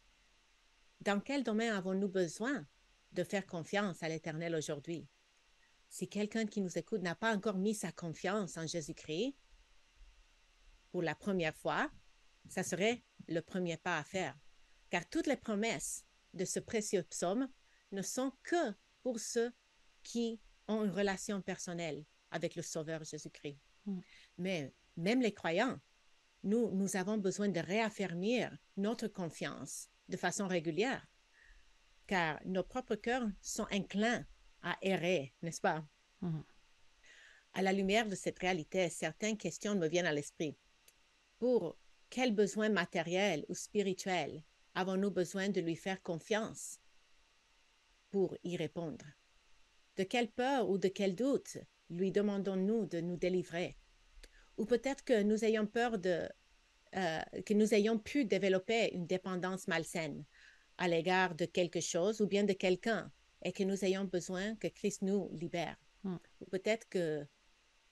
Dans 1.01 1.19
quel 1.19 1.43
domaine 1.43 1.73
avons-nous 1.73 2.09
besoin 2.09 2.65
de 3.11 3.23
faire 3.23 3.45
confiance 3.45 4.01
à 4.01 4.09
l'Éternel 4.09 4.55
aujourd'hui? 4.55 5.07
Si 5.89 6.07
quelqu'un 6.07 6.45
qui 6.45 6.61
nous 6.61 6.77
écoute 6.77 7.01
n'a 7.01 7.15
pas 7.15 7.35
encore 7.35 7.57
mis 7.57 7.75
sa 7.75 7.91
confiance 7.91 8.57
en 8.57 8.65
Jésus-Christ 8.65 9.35
pour 10.91 11.01
la 11.01 11.15
première 11.15 11.55
fois, 11.55 11.89
ça 12.49 12.63
serait 12.63 13.03
le 13.27 13.41
premier 13.41 13.77
pas 13.77 13.97
à 13.97 14.03
faire. 14.03 14.37
Car 14.89 15.07
toutes 15.07 15.27
les 15.27 15.37
promesses 15.37 16.05
de 16.33 16.45
ce 16.45 16.59
précieux 16.59 17.03
psaume 17.03 17.49
ne 17.91 18.01
sont 18.01 18.31
que 18.43 18.73
pour 19.01 19.19
ceux 19.19 19.51
qui 20.03 20.39
ont 20.67 20.83
une 20.83 20.91
relation 20.91 21.41
personnelle 21.41 22.05
avec 22.29 22.55
le 22.55 22.61
Sauveur 22.61 23.03
Jésus-Christ. 23.03 23.59
Mm. 23.85 23.99
Mais 24.37 24.73
même 24.97 25.21
les 25.21 25.33
croyants, 25.33 25.79
nous, 26.43 26.71
nous 26.71 26.95
avons 26.95 27.17
besoin 27.17 27.49
de 27.49 27.59
réaffirmer 27.59 28.49
notre 28.77 29.07
confiance 29.07 29.89
de 30.09 30.17
façon 30.17 30.47
régulière, 30.47 31.05
car 32.07 32.39
nos 32.45 32.63
propres 32.63 32.95
cœurs 32.95 33.27
sont 33.41 33.67
inclins 33.71 34.25
à 34.61 34.77
errer, 34.81 35.33
n'est-ce 35.41 35.61
pas? 35.61 35.85
Mhm. 36.21 36.43
À 37.53 37.61
la 37.61 37.73
lumière 37.73 38.07
de 38.07 38.15
cette 38.15 38.39
réalité, 38.39 38.89
certaines 38.89 39.37
questions 39.37 39.75
me 39.75 39.87
viennent 39.87 40.05
à 40.05 40.13
l'esprit. 40.13 40.57
Pour 41.41 41.75
quels 42.11 42.35
besoins 42.35 42.69
matériels 42.69 43.47
ou 43.49 43.55
spirituels 43.55 44.43
avons-nous 44.75 45.09
besoin 45.09 45.49
de 45.49 45.59
lui 45.59 45.75
faire 45.75 45.99
confiance 46.03 46.79
pour 48.11 48.37
y 48.43 48.57
répondre? 48.57 49.03
De 49.97 50.03
quelle 50.03 50.29
peur 50.29 50.69
ou 50.69 50.77
de 50.77 50.87
quel 50.87 51.15
doute 51.15 51.57
lui 51.89 52.11
demandons-nous 52.11 52.85
de 52.85 53.01
nous 53.01 53.17
délivrer? 53.17 53.75
Ou 54.57 54.65
peut-être 54.65 55.03
que 55.03 55.23
nous 55.23 55.43
ayons 55.43 55.65
peur 55.65 55.97
de, 55.97 56.29
euh, 56.95 57.21
que 57.43 57.55
nous 57.55 57.73
ayons 57.73 57.97
pu 57.97 58.25
développer 58.25 58.93
une 58.93 59.07
dépendance 59.07 59.67
malsaine 59.67 60.23
à 60.77 60.87
l'égard 60.87 61.33
de 61.33 61.45
quelque 61.45 61.81
chose 61.81 62.21
ou 62.21 62.27
bien 62.27 62.43
de 62.43 62.53
quelqu'un 62.53 63.11
et 63.41 63.51
que 63.51 63.63
nous 63.63 63.83
ayons 63.83 64.05
besoin 64.05 64.55
que 64.57 64.67
Christ 64.67 65.01
nous 65.01 65.27
libère. 65.33 65.77
Mm. 66.03 66.17
Ou 66.41 66.45
peut-être 66.51 66.87
que 66.87 67.25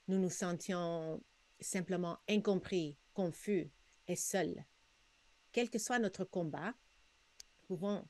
nous 0.08 0.20
nous 0.20 0.30
sentions 0.30 1.20
simplement 1.60 2.20
incompris, 2.30 2.96
confus 3.20 3.70
et 4.08 4.16
seuls. 4.16 4.64
Quel 5.52 5.70
que 5.70 5.78
soit 5.78 6.00
notre 6.00 6.24
combat, 6.24 6.74
nous 7.70 7.76
pouvons 7.76 8.08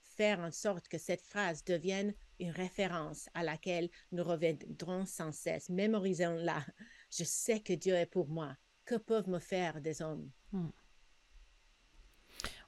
faire 0.00 0.40
en 0.40 0.50
sorte 0.50 0.88
que 0.88 0.96
cette 0.96 1.20
phrase 1.20 1.62
devienne 1.62 2.14
une 2.40 2.52
référence 2.52 3.28
à 3.34 3.42
laquelle 3.42 3.90
nous 4.12 4.24
reviendrons 4.24 5.04
sans 5.04 5.30
cesse. 5.30 5.68
Mémorisons-la. 5.68 6.64
Je 7.10 7.24
sais 7.24 7.60
que 7.60 7.74
Dieu 7.74 7.92
est 7.96 8.06
pour 8.06 8.28
moi. 8.28 8.56
Que 8.86 8.94
peuvent 8.94 9.28
me 9.28 9.40
faire 9.40 9.82
des 9.82 10.00
hommes? 10.00 10.30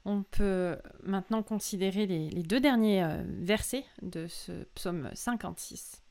On 0.05 0.21
peut 0.21 0.77
maintenant 1.01 1.41
considérer 1.41 2.05
les, 2.05 2.29
les 2.29 2.43
deux 2.43 2.59
derniers 2.59 3.03
euh, 3.03 3.23
versets 3.25 3.85
de 4.03 4.27
ce 4.27 4.63
psaume 4.75 5.09
56. 5.15 6.03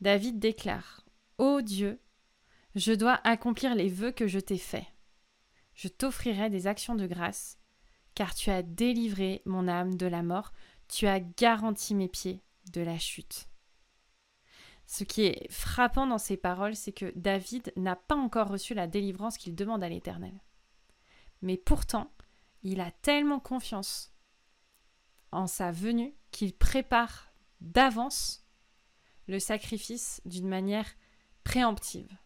David 0.00 0.38
déclare 0.38 1.04
Ô 1.36 1.60
Dieu, 1.60 2.00
je 2.78 2.92
dois 2.92 3.20
accomplir 3.24 3.74
les 3.74 3.88
vœux 3.88 4.12
que 4.12 4.28
je 4.28 4.38
t'ai 4.38 4.58
faits. 4.58 4.86
Je 5.74 5.88
t'offrirai 5.88 6.48
des 6.48 6.66
actions 6.66 6.94
de 6.94 7.06
grâce, 7.06 7.58
car 8.14 8.34
tu 8.34 8.50
as 8.50 8.62
délivré 8.62 9.42
mon 9.44 9.68
âme 9.68 9.96
de 9.96 10.06
la 10.06 10.22
mort, 10.22 10.52
tu 10.88 11.06
as 11.06 11.20
garanti 11.20 11.94
mes 11.94 12.08
pieds 12.08 12.42
de 12.72 12.80
la 12.80 12.98
chute. 12.98 13.48
Ce 14.86 15.04
qui 15.04 15.26
est 15.26 15.50
frappant 15.52 16.06
dans 16.06 16.18
ces 16.18 16.36
paroles, 16.36 16.74
c'est 16.74 16.92
que 16.92 17.12
David 17.14 17.72
n'a 17.76 17.96
pas 17.96 18.16
encore 18.16 18.48
reçu 18.48 18.74
la 18.74 18.86
délivrance 18.86 19.36
qu'il 19.36 19.54
demande 19.54 19.84
à 19.84 19.88
l'Éternel. 19.88 20.40
Mais 21.42 21.56
pourtant, 21.56 22.10
il 22.62 22.80
a 22.80 22.90
tellement 22.90 23.40
confiance 23.40 24.14
en 25.30 25.46
sa 25.46 25.72
venue 25.72 26.14
qu'il 26.30 26.54
prépare 26.54 27.32
d'avance 27.60 28.46
le 29.26 29.38
sacrifice 29.38 30.22
d'une 30.24 30.48
manière 30.48 30.86
préemptive. 31.44 32.16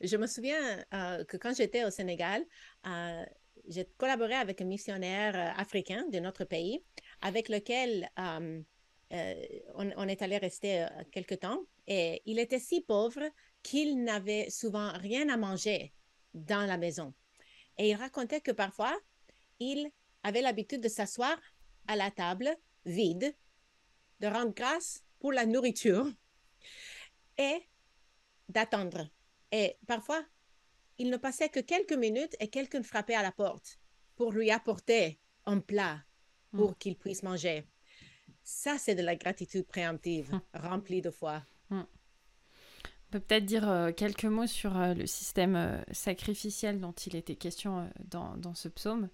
Je 0.00 0.16
me 0.16 0.26
souviens 0.26 0.84
euh, 0.92 1.24
que 1.24 1.36
quand 1.36 1.54
j'étais 1.56 1.84
au 1.84 1.90
Sénégal, 1.90 2.44
euh, 2.86 3.24
j'ai 3.68 3.86
collaboré 3.96 4.34
avec 4.34 4.60
un 4.60 4.66
missionnaire 4.66 5.34
euh, 5.34 5.60
africain 5.60 6.06
de 6.08 6.18
notre 6.18 6.44
pays, 6.44 6.82
avec 7.22 7.48
lequel 7.48 8.08
on, 8.16 8.62
on 9.74 10.08
est 10.08 10.22
allé 10.22 10.38
rester 10.38 10.86
quelque 11.12 11.34
temps. 11.34 11.60
Et 11.86 12.22
il 12.26 12.38
était 12.38 12.58
si 12.58 12.80
pauvre 12.80 13.22
qu'il 13.62 14.02
n'avait 14.02 14.50
souvent 14.50 14.92
rien 14.98 15.28
à 15.28 15.36
manger 15.36 15.92
dans 16.34 16.66
la 16.66 16.76
maison. 16.76 17.14
Et 17.78 17.90
il 17.90 17.94
racontait 17.94 18.40
que 18.40 18.50
parfois, 18.50 18.96
il 19.60 19.90
avait 20.22 20.42
l'habitude 20.42 20.82
de 20.82 20.88
s'asseoir 20.88 21.38
à 21.86 21.96
la 21.96 22.10
table 22.10 22.54
vide, 22.84 23.34
de 24.20 24.26
rendre 24.26 24.54
grâce 24.54 25.04
pour 25.20 25.32
la 25.32 25.46
nourriture 25.46 26.06
et 27.38 27.62
d'attendre. 28.48 29.08
Et 29.56 29.76
parfois, 29.86 30.22
il 30.98 31.08
ne 31.08 31.16
passait 31.16 31.48
que 31.48 31.60
quelques 31.60 31.94
minutes 31.94 32.36
et 32.40 32.48
quelqu'un 32.48 32.82
frappait 32.82 33.14
à 33.14 33.22
la 33.22 33.32
porte 33.32 33.78
pour 34.16 34.32
lui 34.32 34.50
apporter 34.50 35.18
un 35.46 35.60
plat 35.60 36.00
pour 36.52 36.72
Mm. 36.72 36.74
qu'il 36.78 36.96
puisse 36.96 37.22
manger. 37.22 37.64
Ça, 38.42 38.76
c'est 38.78 38.94
de 38.94 39.02
la 39.02 39.16
gratitude 39.16 39.66
préemptive, 39.66 40.30
remplie 40.54 41.02
de 41.02 41.10
foi. 41.10 41.42
On 41.70 43.12
peut 43.12 43.20
peut-être 43.20 43.46
dire 43.46 43.68
euh, 43.68 43.92
quelques 43.92 44.24
mots 44.24 44.48
sur 44.48 44.76
euh, 44.76 44.92
le 44.92 45.06
système 45.06 45.54
euh, 45.54 45.80
sacrificiel 45.92 46.80
dont 46.80 46.92
il 46.92 47.14
était 47.14 47.36
question 47.36 47.88
dans, 48.10 48.36
dans 48.36 48.54
ce 48.54 48.68
psaume. 48.68 49.08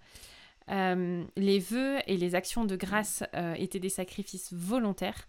Les 0.68 1.58
vœux 1.58 1.98
et 2.06 2.16
les 2.16 2.34
actions 2.34 2.64
de 2.64 2.76
grâce 2.76 3.22
étaient 3.56 3.80
des 3.80 3.90
sacrifices 3.90 4.52
volontaires 4.52 5.28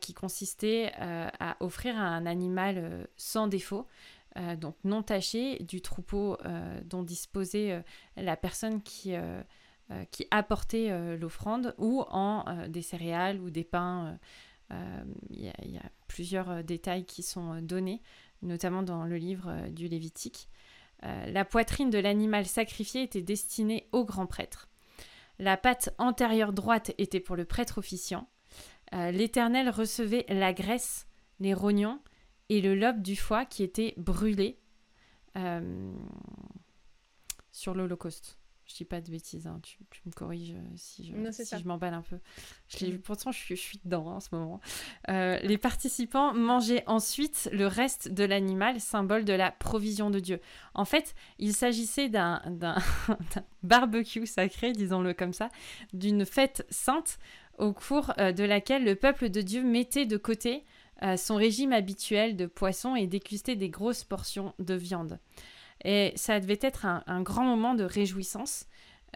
qui 0.00 0.14
consistaient 0.14 0.92
à 0.96 1.56
offrir 1.60 1.98
un 1.98 2.24
animal 2.24 3.08
sans 3.16 3.48
défaut, 3.48 3.86
euh, 4.36 4.56
donc 4.56 4.76
non 4.84 5.02
taché, 5.02 5.58
du 5.60 5.80
troupeau 5.80 6.38
euh, 6.44 6.80
dont 6.84 7.02
disposait 7.02 7.72
euh, 7.72 7.80
la 8.16 8.36
personne 8.36 8.82
qui, 8.82 9.14
qui 10.12 10.26
apportait 10.30 11.16
l'offrande, 11.16 11.74
ou 11.78 12.04
en 12.08 12.44
des 12.68 12.82
céréales 12.82 13.40
ou 13.40 13.50
des 13.50 13.64
pains. 13.64 14.18
Il 15.30 15.40
y, 15.40 15.48
a- 15.48 15.90
plusieurs 16.06 16.62
détails 16.62 17.04
qui 17.04 17.22
sont 17.22 17.60
donnés, 17.60 18.02
notamment 18.42 18.82
dans 18.82 19.04
le 19.04 19.16
livre 19.16 19.68
du 19.70 19.88
Lévitique. 19.88 20.48
La 21.02 21.44
poitrine 21.44 21.90
de 21.90 21.98
l'animal 21.98 22.46
sacrifié 22.46 23.02
était 23.02 23.22
destinée 23.22 23.88
au 23.92 24.04
grand 24.04 24.26
prêtre. 24.26 24.68
La 25.38 25.56
patte 25.56 25.94
antérieure 25.98 26.52
droite 26.52 26.92
était 26.98 27.20
pour 27.20 27.34
le 27.34 27.44
prêtre 27.44 27.78
officiant. 27.78 28.28
L'Éternel 28.92 29.70
recevait 29.70 30.26
la 30.28 30.52
graisse, 30.52 31.06
les 31.40 31.54
rognons 31.54 32.00
et 32.50 32.60
le 32.60 32.74
lobe 32.74 33.00
du 33.00 33.16
foie 33.16 33.46
qui 33.46 33.62
était 33.62 33.94
brûlé 33.96 34.58
euh, 35.36 35.92
sur 37.52 37.74
l'Holocauste. 37.74 38.36
Je 38.66 38.74
dis 38.76 38.84
pas 38.84 39.00
de 39.00 39.10
bêtises, 39.10 39.46
hein, 39.48 39.58
tu, 39.62 39.78
tu 39.90 40.00
me 40.06 40.12
corriges 40.12 40.52
euh, 40.52 40.62
si 40.76 41.06
je, 41.06 41.12
Non, 41.12 41.32
c'est 41.32 41.44
si 41.44 41.50
ça. 41.50 41.58
je 41.58 41.64
m'emballe 41.64 41.94
un 41.94 42.02
peu. 42.02 42.18
Je 42.68 42.86
vu, 42.86 42.98
pourtant 42.98 43.32
je 43.32 43.38
suis, 43.38 43.56
je 43.56 43.60
suis 43.60 43.80
dedans 43.84 44.08
hein, 44.08 44.14
en 44.16 44.20
ce 44.20 44.28
moment. 44.32 44.60
Euh, 45.08 45.38
les 45.40 45.58
participants 45.58 46.34
mangeaient 46.34 46.84
ensuite 46.86 47.48
le 47.52 47.66
reste 47.68 48.12
de 48.12 48.24
l'animal, 48.24 48.80
symbole 48.80 49.24
de 49.24 49.32
la 49.32 49.52
provision 49.52 50.10
de 50.10 50.18
Dieu. 50.18 50.40
En 50.74 50.84
fait, 50.84 51.14
il 51.38 51.52
s'agissait 51.54 52.08
d'un 52.08 52.42
barbecue 53.62 54.26
sacré, 54.26 54.72
disons-le 54.72 55.14
comme 55.14 55.32
ça, 55.32 55.50
d'une 55.92 56.24
fête 56.24 56.66
sainte 56.70 57.18
au 57.58 57.72
cours 57.72 58.14
de 58.16 58.44
laquelle 58.44 58.84
le 58.84 58.94
peuple 58.96 59.28
de 59.30 59.40
Dieu 59.42 59.62
mettait 59.62 60.06
de 60.06 60.16
côté 60.16 60.64
euh, 61.02 61.16
son 61.16 61.36
régime 61.36 61.72
habituel 61.72 62.36
de 62.36 62.46
poisson 62.46 62.96
et 62.96 63.06
dégustait 63.06 63.56
des 63.56 63.70
grosses 63.70 64.04
portions 64.04 64.54
de 64.58 64.74
viande. 64.74 65.18
Et 65.84 66.12
ça 66.16 66.40
devait 66.40 66.58
être 66.60 66.84
un, 66.84 67.02
un 67.06 67.22
grand 67.22 67.44
moment 67.44 67.74
de 67.74 67.84
réjouissance. 67.84 68.66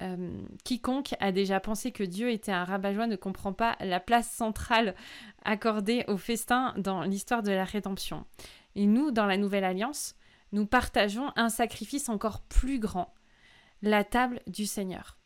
Euh, 0.03 0.43
quiconque 0.65 1.15
a 1.21 1.31
déjà 1.31 1.61
pensé 1.61 1.93
que 1.93 2.03
Dieu 2.03 2.31
était 2.31 2.51
un 2.51 2.65
rabat-joie 2.65 3.07
ne 3.07 3.17
comprend 3.17 3.53
pas 3.53 3.77
la 3.81 4.01
place 4.01 4.29
centrale 4.29 4.95
accordée 5.45 6.05
au 6.09 6.17
festin 6.17 6.75
dans 6.77 7.03
l'histoire 7.03 7.43
de 7.43 7.53
la 7.53 7.65
rédemption. 7.65 8.25
Et 8.75 8.87
nous, 8.87 9.13
dans 9.13 9.27
la 9.27 9.37
Nouvelle 9.37 9.65
Alliance, 9.65 10.17
nous 10.53 10.67
partageons 10.67 11.31
un 11.37 11.49
sacrifice 11.49 12.09
encore 12.09 12.41
plus 12.43 12.81
grand, 12.81 13.15
la 13.83 14.03
table 14.03 14.41
du 14.47 14.67
Seigneur. 14.67 15.19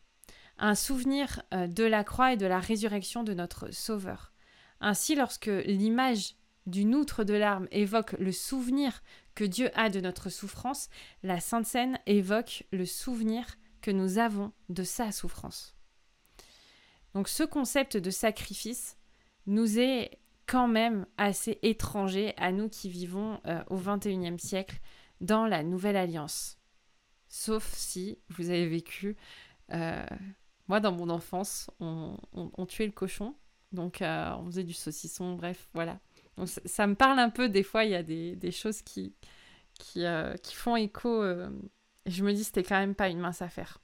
Un 0.59 0.75
souvenir 0.75 1.41
euh, 1.53 1.67
de 1.67 1.83
la 1.83 2.03
croix 2.03 2.33
et 2.33 2.37
de 2.37 2.45
la 2.45 2.59
résurrection 2.59 3.23
de 3.23 3.33
notre 3.33 3.73
Sauveur. 3.73 4.33
Ainsi, 4.81 5.15
lorsque 5.15 5.49
l'image 5.65 6.35
d'une 6.69 6.95
outre 6.95 7.23
de 7.23 7.33
larmes 7.33 7.67
évoque 7.71 8.13
le 8.13 8.31
souvenir 8.31 9.01
que 9.35 9.43
Dieu 9.43 9.69
a 9.73 9.89
de 9.89 9.99
notre 9.99 10.29
souffrance, 10.29 10.89
la 11.23 11.39
Sainte 11.39 11.65
Seine 11.65 11.99
évoque 12.05 12.63
le 12.71 12.85
souvenir 12.85 13.45
que 13.81 13.91
nous 13.91 14.17
avons 14.17 14.51
de 14.69 14.83
sa 14.83 15.11
souffrance. 15.11 15.75
Donc 17.13 17.27
ce 17.27 17.43
concept 17.43 17.97
de 17.97 18.09
sacrifice 18.09 18.97
nous 19.45 19.79
est 19.79 20.19
quand 20.45 20.67
même 20.67 21.05
assez 21.17 21.59
étranger 21.61 22.33
à 22.37 22.51
nous 22.51 22.69
qui 22.69 22.89
vivons 22.89 23.39
euh, 23.45 23.63
au 23.69 23.77
XXIe 23.77 24.39
siècle 24.39 24.79
dans 25.21 25.45
la 25.45 25.63
Nouvelle 25.63 25.95
Alliance. 25.95 26.57
Sauf 27.27 27.73
si 27.73 28.17
vous 28.29 28.49
avez 28.49 28.67
vécu... 28.67 29.15
Euh, 29.71 30.05
moi, 30.69 30.79
dans 30.79 30.91
mon 30.91 31.09
enfance, 31.09 31.71
on, 31.79 32.15
tuait 32.67 32.85
le 32.85 32.91
cochon. 32.91 33.35
Donc, 33.71 34.03
euh, 34.03 34.31
on 34.37 34.45
faisait 34.45 34.63
du 34.63 34.73
saucisson, 34.73 35.33
bref, 35.33 35.67
voilà. 35.73 35.99
Donc, 36.39 36.47
ça, 36.47 36.87
me 36.87 36.95
parle 36.95 37.19
un 37.19 37.29
peu, 37.29 37.49
des 37.49 37.63
fois, 37.63 37.83
il 37.83 37.91
y 37.91 37.95
a 37.95 38.01
des, 38.03 38.51
choses 38.51 38.81
qui, 38.81 39.13
qui, 39.77 40.05
qui, 40.41 40.55
font 40.55 40.75
écho. 40.75 41.23
je 42.05 42.23
me 42.23 42.33
dis, 42.33 42.43
c'était 42.43 42.63
quand 42.63 42.79
même 42.79 42.95
pas 42.95 43.09
une 43.09 43.19
mince 43.19 43.41
affaire. 43.41 43.79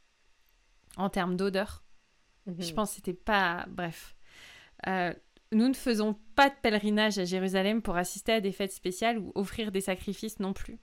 En 0.97 1.09
termes 1.09 1.35
d'odeur, 1.35 1.83
je 2.47 2.69
mhm. 2.69 2.75
pense 2.75 2.89
que 2.91 2.95
c'était 2.97 3.13
pas. 3.13 3.65
Bref. 3.69 4.15
Euh, 4.87 5.13
nous 5.51 5.67
ne 5.67 5.73
faisons 5.73 6.15
pas 6.35 6.49
de 6.49 6.55
pèlerinage 6.61 7.17
à 7.17 7.25
Jérusalem 7.25 7.81
pour 7.81 7.95
assister 7.95 8.33
à 8.33 8.41
des 8.41 8.51
fêtes 8.51 8.73
spéciales 8.73 9.19
ou 9.19 9.31
offrir 9.35 9.71
des 9.71 9.81
sacrifices 9.81 10.39
non 10.39 10.53
plus. 10.53 10.79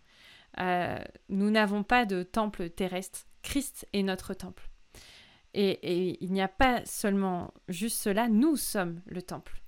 Euh, 0.60 0.98
nous 1.28 1.50
n'avons 1.50 1.82
pas 1.82 2.06
de 2.06 2.22
temple 2.22 2.70
terrestre. 2.70 3.26
Christ 3.42 3.86
est 3.92 4.02
notre 4.02 4.34
temple. 4.34 4.68
Et, 5.54 6.24
il 6.24 6.32
n'y 6.32 6.40
a 6.40 6.48
pas 6.48 6.84
seulement 6.86 7.52
juste 7.68 7.98
cela, 7.98 8.28
nous 8.28 8.56
sommes 8.56 9.02
le 9.04 9.20
temple. 9.20 9.61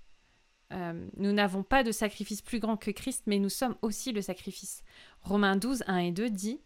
Euh, 0.73 1.07
nous 1.17 1.33
n'avons 1.33 1.63
pas 1.63 1.83
de 1.83 1.93
sacrifice 1.93 2.43
plus 2.43 2.59
grand 2.59 2.77
que 2.77 2.91
Christ, 2.91 3.25
mais 3.27 3.39
nous 3.39 3.49
sommes 3.49 3.77
aussi 3.83 4.13
le 4.13 4.23
sacrifice. 4.23 4.83
Romains 5.23 5.57
12, 5.57 5.85
1 5.87 5.99
et 5.99 6.13
2 6.13 6.31
dit 6.31 6.61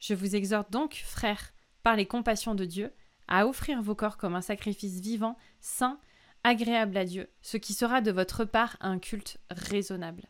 Je 0.00 0.14
vous 0.14 0.34
exhorte 0.34 0.70
donc, 0.70 0.94
frères, 1.04 1.52
par 1.82 1.96
les 1.96 2.06
compassions 2.06 2.54
de 2.54 2.64
Dieu, 2.64 2.92
à 3.28 3.46
offrir 3.46 3.82
vos 3.82 3.94
corps 3.94 4.16
comme 4.16 4.34
un 4.34 4.42
sacrifice 4.42 5.00
vivant, 5.00 5.36
saint, 5.60 6.00
agréable 6.44 6.96
à 6.96 7.04
Dieu, 7.04 7.28
ce 7.42 7.56
qui 7.56 7.74
sera 7.74 8.00
de 8.00 8.10
votre 8.10 8.44
part 8.44 8.76
un 8.80 8.98
culte 8.98 9.38
raisonnable. 9.50 10.22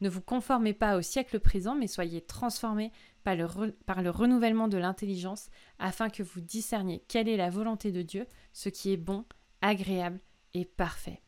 Ne 0.00 0.08
vous 0.08 0.20
conformez 0.20 0.74
pas 0.74 0.96
au 0.96 1.02
siècle 1.02 1.40
présent, 1.40 1.74
mais 1.74 1.86
soyez 1.86 2.20
transformés 2.20 2.92
par 3.24 3.34
le, 3.34 3.72
par 3.86 4.02
le 4.02 4.10
renouvellement 4.10 4.68
de 4.68 4.76
l'intelligence, 4.76 5.48
afin 5.78 6.10
que 6.10 6.22
vous 6.22 6.40
discerniez 6.40 7.02
quelle 7.08 7.28
est 7.28 7.36
la 7.36 7.50
volonté 7.50 7.92
de 7.92 8.02
Dieu, 8.02 8.26
ce 8.52 8.68
qui 8.68 8.92
est 8.92 8.98
bon, 8.98 9.24
agréable 9.62 10.20
et 10.54 10.64
parfait. 10.64 11.22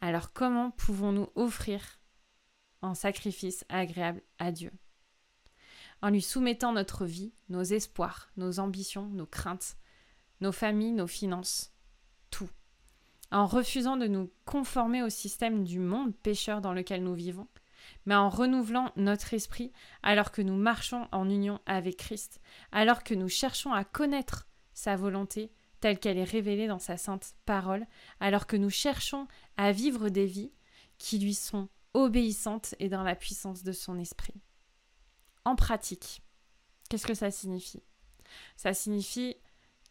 Alors 0.00 0.32
comment 0.32 0.70
pouvons-nous 0.70 1.28
offrir 1.34 1.80
un 2.82 2.94
sacrifice 2.94 3.64
agréable 3.68 4.22
à 4.38 4.52
Dieu? 4.52 4.72
En 6.02 6.10
lui 6.10 6.22
soumettant 6.22 6.72
notre 6.72 7.04
vie, 7.04 7.32
nos 7.48 7.62
espoirs, 7.62 8.30
nos 8.36 8.60
ambitions, 8.60 9.06
nos 9.06 9.26
craintes, 9.26 9.76
nos 10.40 10.52
familles, 10.52 10.92
nos 10.92 11.08
finances, 11.08 11.72
tout. 12.30 12.48
En 13.32 13.46
refusant 13.46 13.96
de 13.96 14.06
nous 14.06 14.30
conformer 14.44 15.02
au 15.02 15.08
système 15.08 15.64
du 15.64 15.80
monde 15.80 16.14
pécheur 16.14 16.60
dans 16.60 16.72
lequel 16.72 17.02
nous 17.02 17.14
vivons, 17.14 17.48
mais 18.06 18.14
en 18.14 18.28
renouvelant 18.28 18.92
notre 18.94 19.34
esprit 19.34 19.72
alors 20.02 20.30
que 20.30 20.42
nous 20.42 20.56
marchons 20.56 21.08
en 21.10 21.28
union 21.28 21.60
avec 21.66 21.96
Christ, 21.96 22.40
alors 22.70 23.02
que 23.02 23.14
nous 23.14 23.28
cherchons 23.28 23.72
à 23.72 23.84
connaître 23.84 24.46
sa 24.72 24.94
volonté 24.94 25.50
telle 25.80 25.98
qu'elle 25.98 26.18
est 26.18 26.24
révélée 26.24 26.66
dans 26.66 26.78
sa 26.78 26.96
sainte 26.96 27.34
parole, 27.44 27.86
alors 28.20 28.46
que 28.46 28.56
nous 28.56 28.70
cherchons 28.70 29.28
à 29.58 29.72
vivre 29.72 30.08
des 30.08 30.24
vies 30.24 30.52
qui 30.96 31.18
lui 31.18 31.34
sont 31.34 31.68
obéissantes 31.92 32.74
et 32.78 32.88
dans 32.88 33.02
la 33.02 33.16
puissance 33.16 33.62
de 33.62 33.72
son 33.72 33.98
esprit. 33.98 34.40
En 35.44 35.56
pratique. 35.56 36.22
Qu'est-ce 36.88 37.06
que 37.06 37.14
ça 37.14 37.30
signifie? 37.30 37.82
Ça 38.56 38.72
signifie 38.72 39.36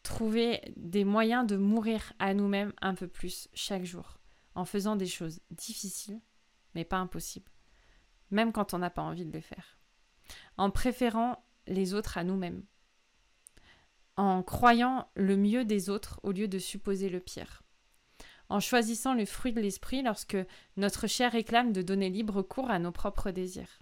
trouver 0.03 0.61
des 0.77 1.03
moyens 1.03 1.45
de 1.45 1.57
mourir 1.57 2.13
à 2.17 2.33
nous-mêmes 2.33 2.73
un 2.81 2.95
peu 2.95 3.07
plus 3.07 3.49
chaque 3.53 3.83
jour, 3.83 4.19
en 4.55 4.63
faisant 4.63 4.95
des 4.95 5.05
choses 5.05 5.41
difficiles, 5.51 6.21
mais 6.73 6.85
pas 6.85 6.97
impossibles, 6.97 7.51
même 8.31 8.53
quand 8.53 8.73
on 8.73 8.79
n'a 8.79 8.89
pas 8.89 9.01
envie 9.01 9.25
de 9.25 9.33
les 9.33 9.41
faire, 9.41 9.77
en 10.55 10.71
préférant 10.71 11.43
les 11.65 11.93
autres 11.93 12.17
à 12.17 12.23
nous-mêmes, 12.23 12.63
en 14.15 14.43
croyant 14.43 15.09
le 15.15 15.35
mieux 15.35 15.65
des 15.65 15.89
autres 15.89 16.21
au 16.23 16.31
lieu 16.31 16.47
de 16.47 16.59
supposer 16.59 17.09
le 17.09 17.19
pire, 17.19 17.63
en 18.49 18.59
choisissant 18.59 19.13
le 19.13 19.25
fruit 19.25 19.53
de 19.53 19.61
l'esprit 19.61 20.01
lorsque 20.01 20.37
notre 20.77 21.07
chair 21.07 21.31
réclame 21.31 21.73
de 21.73 21.81
donner 21.81 22.09
libre 22.09 22.41
cours 22.41 22.69
à 22.69 22.79
nos 22.79 22.91
propres 22.91 23.31
désirs, 23.31 23.79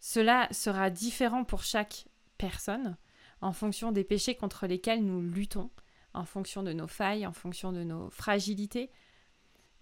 cela 0.00 0.48
sera 0.50 0.90
différent 0.90 1.44
pour 1.44 1.62
chaque 1.62 2.06
personne 2.38 2.96
en 3.40 3.52
fonction 3.52 3.92
des 3.92 4.04
péchés 4.04 4.34
contre 4.34 4.66
lesquels 4.66 5.04
nous 5.04 5.20
luttons, 5.20 5.70
en 6.14 6.24
fonction 6.24 6.62
de 6.62 6.72
nos 6.72 6.86
failles, 6.86 7.26
en 7.26 7.32
fonction 7.32 7.72
de 7.72 7.84
nos 7.84 8.10
fragilités. 8.10 8.90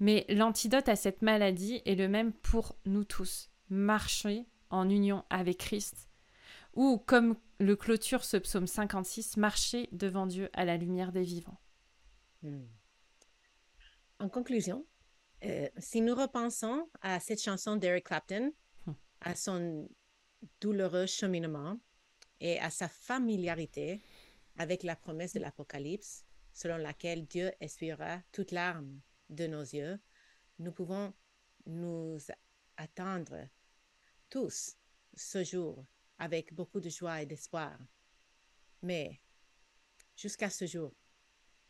Mais 0.00 0.26
l'antidote 0.28 0.88
à 0.88 0.96
cette 0.96 1.22
maladie 1.22 1.82
est 1.84 1.94
le 1.94 2.08
même 2.08 2.32
pour 2.32 2.76
nous 2.84 3.04
tous. 3.04 3.50
Marcher 3.70 4.46
en 4.70 4.88
union 4.88 5.24
avec 5.30 5.58
Christ. 5.58 6.08
Ou, 6.74 6.98
comme 6.98 7.36
le 7.58 7.74
clôture 7.74 8.24
ce 8.24 8.36
psaume 8.36 8.66
56, 8.66 9.36
marcher 9.36 9.88
devant 9.92 10.26
Dieu 10.26 10.48
à 10.52 10.64
la 10.64 10.76
lumière 10.76 11.12
des 11.12 11.22
vivants. 11.22 11.60
Hmm. 12.42 12.66
En 14.20 14.28
conclusion, 14.28 14.84
euh, 15.44 15.68
si 15.78 16.00
nous 16.00 16.14
repensons 16.14 16.90
à 17.02 17.20
cette 17.20 17.40
chanson 17.40 17.76
d'Eric 17.76 18.06
Clapton, 18.06 18.52
hmm. 18.86 18.92
à 19.20 19.36
son 19.36 19.88
douloureux 20.60 21.06
cheminement 21.06 21.78
et 22.40 22.58
à 22.58 22.70
sa 22.70 22.88
familiarité 22.88 24.02
avec 24.56 24.82
la 24.82 24.96
promesse 24.96 25.34
de 25.34 25.38
l'Apocalypse, 25.38 26.24
selon 26.52 26.78
laquelle 26.78 27.26
Dieu 27.26 27.52
essuiera 27.60 28.20
toute 28.32 28.50
larme 28.50 29.00
de 29.30 29.46
nos 29.46 29.62
yeux, 29.62 30.00
nous 30.58 30.72
pouvons 30.72 31.14
nous 31.66 32.18
attendre 32.76 33.48
tous 34.30 34.76
ce 35.14 35.44
jour 35.44 35.84
avec 36.18 36.52
beaucoup 36.52 36.80
de 36.80 36.88
joie 36.88 37.22
et 37.22 37.26
d'espoir. 37.26 37.78
Mais 38.82 39.20
jusqu'à 40.16 40.50
ce 40.50 40.66
jour, 40.66 40.92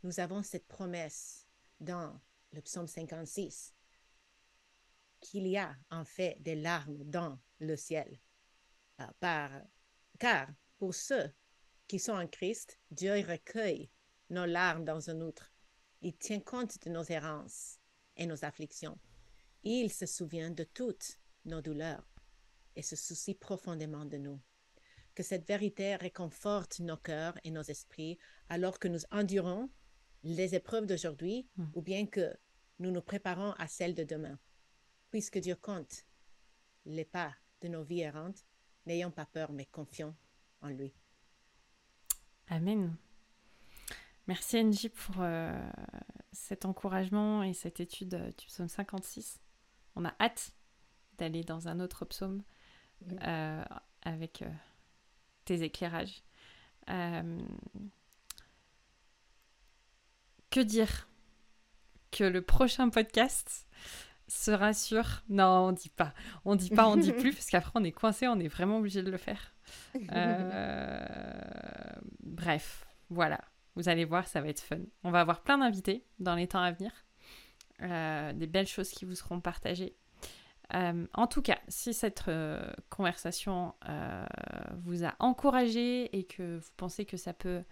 nous 0.02 0.20
avons 0.20 0.42
cette 0.42 0.66
promesse 0.66 1.46
dans 1.80 2.18
le 2.52 2.60
psaume 2.62 2.86
56 2.86 3.74
qu'il 5.20 5.46
y 5.46 5.56
a 5.56 5.76
en 5.90 6.04
fait 6.04 6.36
des 6.40 6.54
larmes 6.54 7.02
dans 7.04 7.38
le 7.58 7.76
ciel. 7.76 8.18
Ah, 8.98 9.12
par, 9.20 9.50
car 10.18 10.48
pour 10.78 10.94
ceux 10.94 11.32
qui 11.86 11.98
sont 11.98 12.12
en 12.12 12.26
Christ, 12.26 12.78
Dieu 12.90 13.12
recueille 13.12 13.90
nos 14.30 14.46
larmes 14.46 14.84
dans 14.84 15.10
un 15.10 15.20
outre. 15.20 15.52
Il 16.02 16.16
tient 16.16 16.40
compte 16.40 16.80
de 16.84 16.90
nos 16.90 17.04
errances 17.04 17.78
et 18.16 18.26
nos 18.26 18.44
afflictions. 18.44 18.98
Il 19.62 19.90
se 19.92 20.06
souvient 20.06 20.50
de 20.50 20.64
toutes 20.64 21.18
nos 21.44 21.60
douleurs 21.60 22.06
et 22.76 22.82
se 22.82 22.94
soucie 22.94 23.34
profondément 23.34 24.04
de 24.04 24.18
nous. 24.18 24.40
Que 25.14 25.22
cette 25.24 25.48
vérité 25.48 25.96
réconforte 25.96 26.78
nos 26.78 26.96
cœurs 26.96 27.36
et 27.42 27.50
nos 27.50 27.62
esprits 27.62 28.18
alors 28.48 28.78
que 28.78 28.86
nous 28.86 29.00
endurons 29.10 29.68
les 30.24 30.54
épreuves 30.54 30.86
d'aujourd'hui 30.86 31.48
hmm. 31.56 31.66
ou 31.74 31.82
bien 31.82 32.06
que 32.06 32.34
nous 32.78 32.90
nous 32.90 33.02
préparons 33.02 33.52
à 33.58 33.66
celles 33.66 33.94
de 33.94 34.04
demain. 34.04 34.38
Puisque 35.10 35.38
Dieu 35.38 35.56
compte 35.56 36.04
les 36.84 37.04
pas 37.04 37.34
de 37.60 37.68
nos 37.68 37.82
vies 37.82 38.00
errantes, 38.00 38.44
N'ayons 38.88 39.10
pas 39.10 39.26
peur, 39.26 39.52
mais 39.52 39.66
confions 39.66 40.16
en 40.62 40.68
lui. 40.68 40.94
Amen. 42.46 42.96
Merci 44.26 44.58
Angie 44.58 44.88
pour 44.88 45.16
euh, 45.18 45.52
cet 46.32 46.64
encouragement 46.64 47.42
et 47.42 47.52
cette 47.52 47.80
étude 47.80 48.14
euh, 48.14 48.32
du 48.38 48.46
psaume 48.46 48.66
56. 48.66 49.42
On 49.94 50.06
a 50.06 50.14
hâte 50.18 50.54
d'aller 51.18 51.44
dans 51.44 51.68
un 51.68 51.80
autre 51.80 52.06
psaume 52.06 52.42
euh, 53.22 53.62
avec 54.00 54.42
tes 55.44 55.62
éclairages. 55.62 56.22
Que 60.50 60.60
dire 60.60 61.08
Que 62.10 62.24
le 62.24 62.42
prochain 62.42 62.88
podcast 62.88 63.66
sera 64.28 64.72
sûr. 64.74 65.22
Non, 65.28 65.68
on 65.68 65.72
dit 65.72 65.88
pas. 65.88 66.14
On 66.44 66.54
dit 66.54 66.70
pas, 66.70 66.86
on 66.86 66.96
dit 66.96 67.12
plus, 67.20 67.32
parce 67.32 67.46
qu'après 67.46 67.72
on 67.74 67.84
est 67.84 67.92
coincé, 67.92 68.28
on 68.28 68.38
est 68.38 68.48
vraiment 68.48 68.78
obligé 68.78 69.02
de 69.02 69.10
le 69.10 69.16
faire. 69.18 69.54
Euh, 70.12 71.00
bref, 72.20 72.86
voilà. 73.10 73.40
Vous 73.74 73.88
allez 73.88 74.04
voir, 74.04 74.26
ça 74.26 74.40
va 74.40 74.48
être 74.48 74.60
fun. 74.60 74.78
On 75.04 75.10
va 75.10 75.20
avoir 75.20 75.42
plein 75.42 75.58
d'invités 75.58 76.04
dans 76.18 76.34
les 76.34 76.48
temps 76.48 76.62
à 76.62 76.72
venir. 76.72 76.90
Euh, 77.82 78.32
des 78.32 78.46
belles 78.46 78.66
choses 78.66 78.90
qui 78.90 79.04
vous 79.04 79.14
seront 79.14 79.40
partagées. 79.40 79.94
Euh, 80.74 81.06
en 81.14 81.26
tout 81.26 81.42
cas, 81.42 81.58
si 81.68 81.94
cette 81.94 82.24
conversation 82.90 83.74
vous 84.84 85.04
a 85.04 85.14
encouragé 85.18 86.16
et 86.16 86.24
que 86.24 86.58
vous 86.58 86.70
pensez 86.76 87.04
que 87.04 87.16
ça 87.16 87.32
peut 87.32 87.62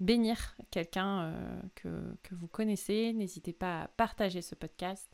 bénir 0.00 0.56
quelqu'un 0.70 1.32
que, 1.74 2.16
que, 2.22 2.34
vous 2.34 2.48
connaissez, 2.48 3.12
n'hésitez 3.12 3.52
pas 3.52 3.82
à 3.82 3.88
partager 3.88 4.42
ce 4.42 4.54
podcast 4.54 5.10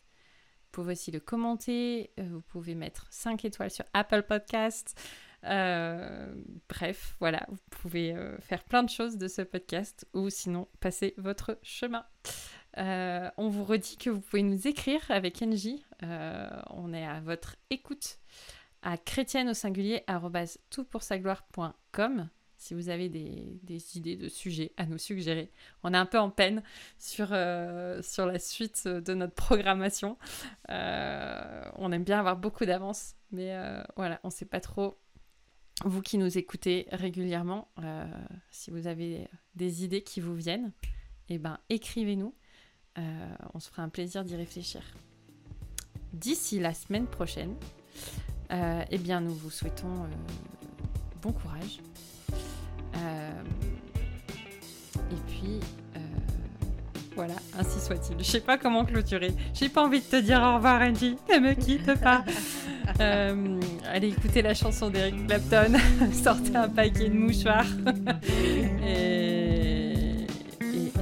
pouvez 0.76 0.92
aussi 0.92 1.10
le 1.10 1.20
commenter, 1.20 2.10
vous 2.18 2.42
pouvez 2.42 2.74
mettre 2.74 3.06
5 3.08 3.46
étoiles 3.46 3.70
sur 3.70 3.86
Apple 3.94 4.24
Podcast. 4.24 4.94
bref, 5.42 7.16
voilà, 7.18 7.46
vous 7.48 7.56
pouvez 7.70 8.14
faire 8.40 8.62
plein 8.62 8.82
de 8.82 8.90
choses 8.90 9.16
de 9.16 9.26
ce 9.26 9.40
podcast 9.40 10.06
ou 10.12 10.28
sinon 10.28 10.68
passer 10.80 11.14
votre 11.16 11.58
chemin. 11.62 12.04
on 12.76 13.48
vous 13.48 13.64
redit 13.64 13.96
que 13.96 14.10
vous 14.10 14.20
pouvez 14.20 14.42
nous 14.42 14.68
écrire 14.68 15.00
avec 15.08 15.40
NJ. 15.40 15.68
on 16.02 16.92
est 16.92 17.06
à 17.06 17.20
votre 17.20 17.56
écoute 17.70 18.18
à 18.82 18.98
chrétienne 18.98 19.48
au 19.48 19.54
singulier 19.54 20.04
toutpoursagloire.com 20.68 22.28
si 22.56 22.74
vous 22.74 22.88
avez 22.88 23.08
des, 23.08 23.96
idées 23.96 24.16
de 24.16 24.28
sujets 24.28 24.72
à 24.76 24.86
nous 24.86 24.98
suggérer. 24.98 25.50
On 25.82 25.92
est 25.92 25.96
un 25.96 26.06
peu 26.06 26.18
en 26.18 26.30
peine 26.30 26.62
sur, 26.98 27.28
euh, 27.32 28.00
la 28.18 28.38
suite 28.38 28.88
de 28.88 29.14
notre 29.14 29.34
programmation. 29.34 30.16
Euh, 30.70 31.62
on 31.76 31.92
aime 31.92 32.04
bien 32.04 32.18
avoir 32.18 32.36
beaucoup 32.36 32.64
d'avance, 32.64 33.14
mais 33.30 33.54
euh, 33.54 33.82
voilà, 33.96 34.20
on 34.24 34.28
ne 34.28 34.32
sait 34.32 34.46
pas 34.46 34.60
trop. 34.60 34.98
Vous 35.84 36.00
qui 36.00 36.16
nous 36.16 36.38
écoutez 36.38 36.86
régulièrement, 36.90 37.68
si 38.50 38.70
vous 38.70 38.86
avez 38.86 39.28
des 39.56 39.84
idées 39.84 40.02
qui 40.02 40.20
vous 40.20 40.34
viennent, 40.34 40.72
eh 41.28 41.36
ben, 41.36 41.58
écrivez-nous. 41.68 42.34
on 42.96 43.60
se 43.60 43.68
fera 43.68 43.82
un 43.82 43.90
plaisir 43.90 44.24
d'y 44.24 44.36
réfléchir. 44.36 44.80
D'ici 46.14 46.60
la 46.60 46.72
semaine 46.72 47.06
prochaine, 47.06 47.54
eh 48.50 48.96
bien, 48.96 49.20
nous 49.20 49.34
vous 49.34 49.50
souhaitons 49.50 50.08
bon 51.20 51.32
courage 51.32 51.80
et 55.10 55.16
puis, 55.28 55.60
euh, 55.96 56.00
voilà, 57.14 57.34
ainsi 57.58 57.80
soit-il. 57.80 58.18
Je 58.18 58.24
sais 58.24 58.40
pas 58.40 58.58
comment 58.58 58.84
clôturer. 58.84 59.32
J'ai 59.54 59.68
pas 59.68 59.84
envie 59.84 60.00
de 60.00 60.04
te 60.04 60.20
dire 60.20 60.40
au 60.42 60.56
revoir, 60.56 60.80
Angie. 60.80 61.16
Ne 61.32 61.38
me 61.38 61.54
quitte 61.54 61.98
pas. 62.00 62.24
Euh, 63.00 63.60
allez 63.92 64.08
écouter 64.08 64.42
la 64.42 64.54
chanson 64.54 64.88
d'Eric 64.88 65.26
Clapton. 65.26 65.72
Sortez 66.12 66.56
un 66.56 66.68
paquet 66.68 67.08
de 67.08 67.14
mouchoirs. 67.14 67.66
et, 68.86 69.92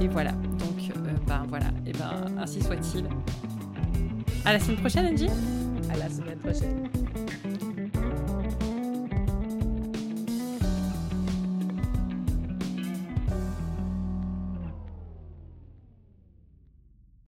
et, 0.01 0.07
voilà. 0.09 0.31
Donc, 0.31 0.91
ben 1.27 1.45
voilà. 1.47 1.67
Et 1.85 1.91
ben, 1.93 2.25
ainsi 2.39 2.61
soit-il. 2.61 3.05
À 4.43 4.53
la 4.53 4.59
semaine 4.59 4.77
prochaine, 4.77 5.13
Angie. 5.13 5.29
À 5.93 5.97
la 5.97 6.09
semaine 6.09 6.39
prochaine. 6.39 6.89